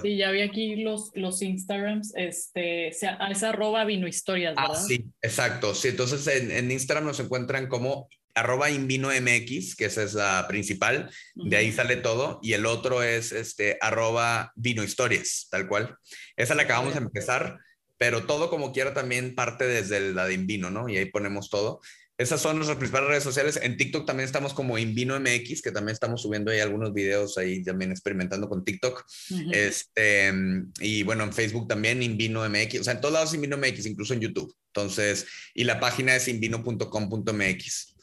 Sí, 0.00 0.16
ya 0.16 0.30
vi 0.30 0.42
aquí 0.42 0.76
los, 0.76 1.10
los 1.14 1.42
Instagrams, 1.42 2.12
este, 2.14 2.88
es 2.88 3.42
arroba 3.42 3.84
vino 3.84 4.06
historias, 4.06 4.54
ah, 4.56 4.68
¿verdad? 4.68 4.82
Ah, 4.84 4.86
sí, 4.86 5.04
exacto. 5.20 5.74
Sí, 5.74 5.88
entonces 5.88 6.24
en, 6.28 6.52
en 6.52 6.70
Instagram 6.70 7.06
nos 7.06 7.18
encuentran 7.18 7.66
como 7.66 8.08
arroba 8.34 8.68
MX, 8.68 9.76
que 9.76 9.86
esa 9.86 10.02
es 10.02 10.14
la 10.14 10.46
principal, 10.48 11.10
de 11.34 11.56
ahí 11.56 11.72
sale 11.72 11.96
todo, 11.96 12.40
y 12.42 12.52
el 12.54 12.66
otro 12.66 13.02
es 13.02 13.32
este 13.32 13.78
arroba 13.80 14.52
vino 14.56 14.82
historias, 14.82 15.48
tal 15.50 15.68
cual. 15.68 15.96
Esa 16.36 16.54
la 16.54 16.62
acabamos 16.64 16.94
de 16.94 17.00
empezar, 17.00 17.58
pero 17.96 18.26
todo 18.26 18.50
como 18.50 18.72
quiera 18.72 18.92
también 18.92 19.34
parte 19.34 19.66
desde 19.66 20.12
la 20.12 20.26
de 20.26 20.34
Invino, 20.34 20.70
¿no? 20.70 20.88
Y 20.88 20.96
ahí 20.96 21.06
ponemos 21.06 21.48
todo. 21.48 21.80
Esas 22.16 22.40
son 22.40 22.56
nuestras 22.56 22.78
principales 22.78 23.08
redes 23.08 23.24
sociales. 23.24 23.58
En 23.60 23.76
TikTok 23.76 24.06
también 24.06 24.26
estamos 24.26 24.54
como 24.54 24.78
Invino 24.78 25.18
MX, 25.18 25.62
que 25.62 25.72
también 25.72 25.94
estamos 25.94 26.22
subiendo 26.22 26.52
ahí 26.52 26.60
algunos 26.60 26.92
videos 26.92 27.38
ahí 27.38 27.62
también 27.64 27.90
experimentando 27.90 28.48
con 28.48 28.64
TikTok. 28.64 29.04
Este, 29.52 30.32
y 30.78 31.02
bueno, 31.02 31.24
en 31.24 31.32
Facebook 31.32 31.66
también 31.66 32.04
Invino 32.04 32.48
MX, 32.48 32.80
o 32.80 32.84
sea, 32.84 32.92
en 32.94 33.00
todos 33.00 33.14
lados 33.14 33.34
Invino 33.34 33.56
MX, 33.56 33.86
incluso 33.86 34.14
en 34.14 34.20
YouTube. 34.20 34.54
Entonces, 34.68 35.26
y 35.54 35.64
la 35.64 35.80
página 35.80 36.14
es 36.14 36.28
invino.com.mx 36.28 37.93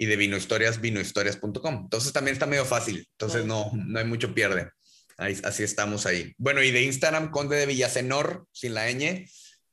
y 0.00 0.06
de 0.06 0.16
vinohistorias, 0.16 0.80
vinohistorias.com. 0.80 1.80
Entonces 1.82 2.10
también 2.14 2.32
está 2.32 2.46
medio 2.46 2.64
fácil. 2.64 3.06
Entonces 3.12 3.44
no, 3.44 3.70
no 3.74 3.98
hay 3.98 4.06
mucho 4.06 4.34
pierde. 4.34 4.70
Ahí, 5.18 5.38
así 5.44 5.62
estamos 5.62 6.06
ahí. 6.06 6.32
Bueno, 6.38 6.62
y 6.62 6.70
de 6.70 6.80
Instagram, 6.80 7.30
Conde 7.30 7.56
de 7.56 7.66
Villasenor, 7.66 8.46
sin 8.50 8.72
la 8.72 8.90
ñ, 8.90 9.26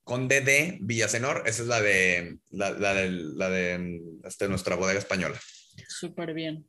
Conde 0.04 0.42
de 0.42 0.80
Villasenor, 0.82 1.44
esa 1.46 1.62
es 1.62 1.70
la 1.70 1.82
de, 1.82 2.40
la, 2.50 2.74
de, 2.74 3.10
la 3.10 3.50
de 3.50 4.02
este, 4.26 4.50
nuestra 4.50 4.76
bodega 4.76 5.00
española. 5.00 5.40
Súper 5.88 6.34
bien. 6.34 6.68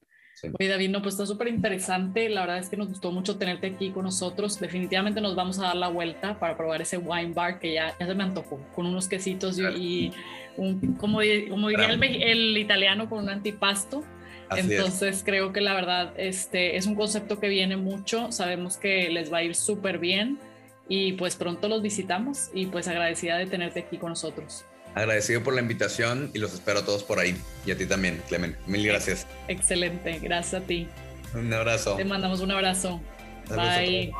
Oye, 0.59 0.69
David, 0.69 0.91
no, 0.91 1.03
pues 1.03 1.15
está 1.15 1.27
súper 1.27 1.49
interesante. 1.49 2.29
La 2.29 2.43
verdad 2.43 2.59
es 2.59 2.69
que 2.69 2.77
nos 2.77 2.89
gustó 2.89 3.11
mucho 3.13 3.37
tenerte 3.37 3.67
aquí 3.67 3.91
con 3.91 4.05
nosotros. 4.05 4.59
Definitivamente 4.61 5.21
nos 5.21 5.35
vamos 5.35 5.59
a 5.59 5.65
dar 5.65 5.77
la 5.77 5.89
vuelta 5.89 6.39
para 6.39 6.57
probar 6.57 6.83
ese 6.83 6.99
wine 6.99 7.33
bar 7.33 7.59
que 7.59 7.75
ya, 7.75 7.97
ya 7.99 8.07
se 8.07 8.15
me 8.15 8.25
antojó, 8.25 8.61
con 8.75 8.87
unos 8.87 9.09
quesitos 9.09 9.59
y, 9.59 10.13
un, 10.57 10.95
como, 10.95 11.21
como 11.49 11.69
diría 11.69 11.89
el, 11.91 12.57
italiano, 12.57 13.09
con 13.09 13.25
un 13.25 13.31
antipasto. 13.31 14.05
Entonces 14.57 15.23
creo 15.25 15.53
que 15.53 15.61
la 15.61 15.75
verdad 15.75 16.15
este, 16.17 16.77
es 16.77 16.87
un 16.87 16.95
concepto 16.95 17.39
que 17.39 17.49
viene 17.49 17.77
mucho. 17.77 18.33
Sabemos 18.33 18.77
que 18.77 19.11
les 19.11 19.33
va 19.33 19.39
a 19.39 19.43
ir 19.43 19.55
súper 19.55 19.99
bien 19.99 20.39
y 20.89 21.13
pues 21.15 21.37
pronto 21.37 21.69
los 21.69 21.83
visitamos 21.83 22.51
y 22.55 22.67
pues 22.67 22.89
agradecida 22.89 23.37
de 23.37 23.47
tenerte 23.47 23.81
aquí 23.81 23.99
con 23.99 24.11
nosotros. 24.11 24.65
Agradecido 24.99 25.45
por 25.45 25.55
la 25.55 25.61
invitación 25.61 26.31
y 26.35 26.39
los 26.39 26.53
espero 26.55 26.81
a 26.81 26.85
todos 26.85 27.05
por 27.05 27.21
ahí. 27.21 27.37
Y 27.65 27.71
a 27.71 27.77
ti 27.77 27.87
también, 27.87 28.21
Clemen. 28.27 28.57
Mil 28.67 28.85
gracias. 28.85 29.27
Excelente, 29.47 30.19
gracias 30.19 30.63
a 30.63 30.67
ti. 30.67 30.89
Un 31.35 31.53
abrazo. 31.53 31.95
Te 31.95 32.05
mandamos 32.05 32.41
un 32.41 32.51
abrazo. 32.51 33.01
Bye. 33.49 34.13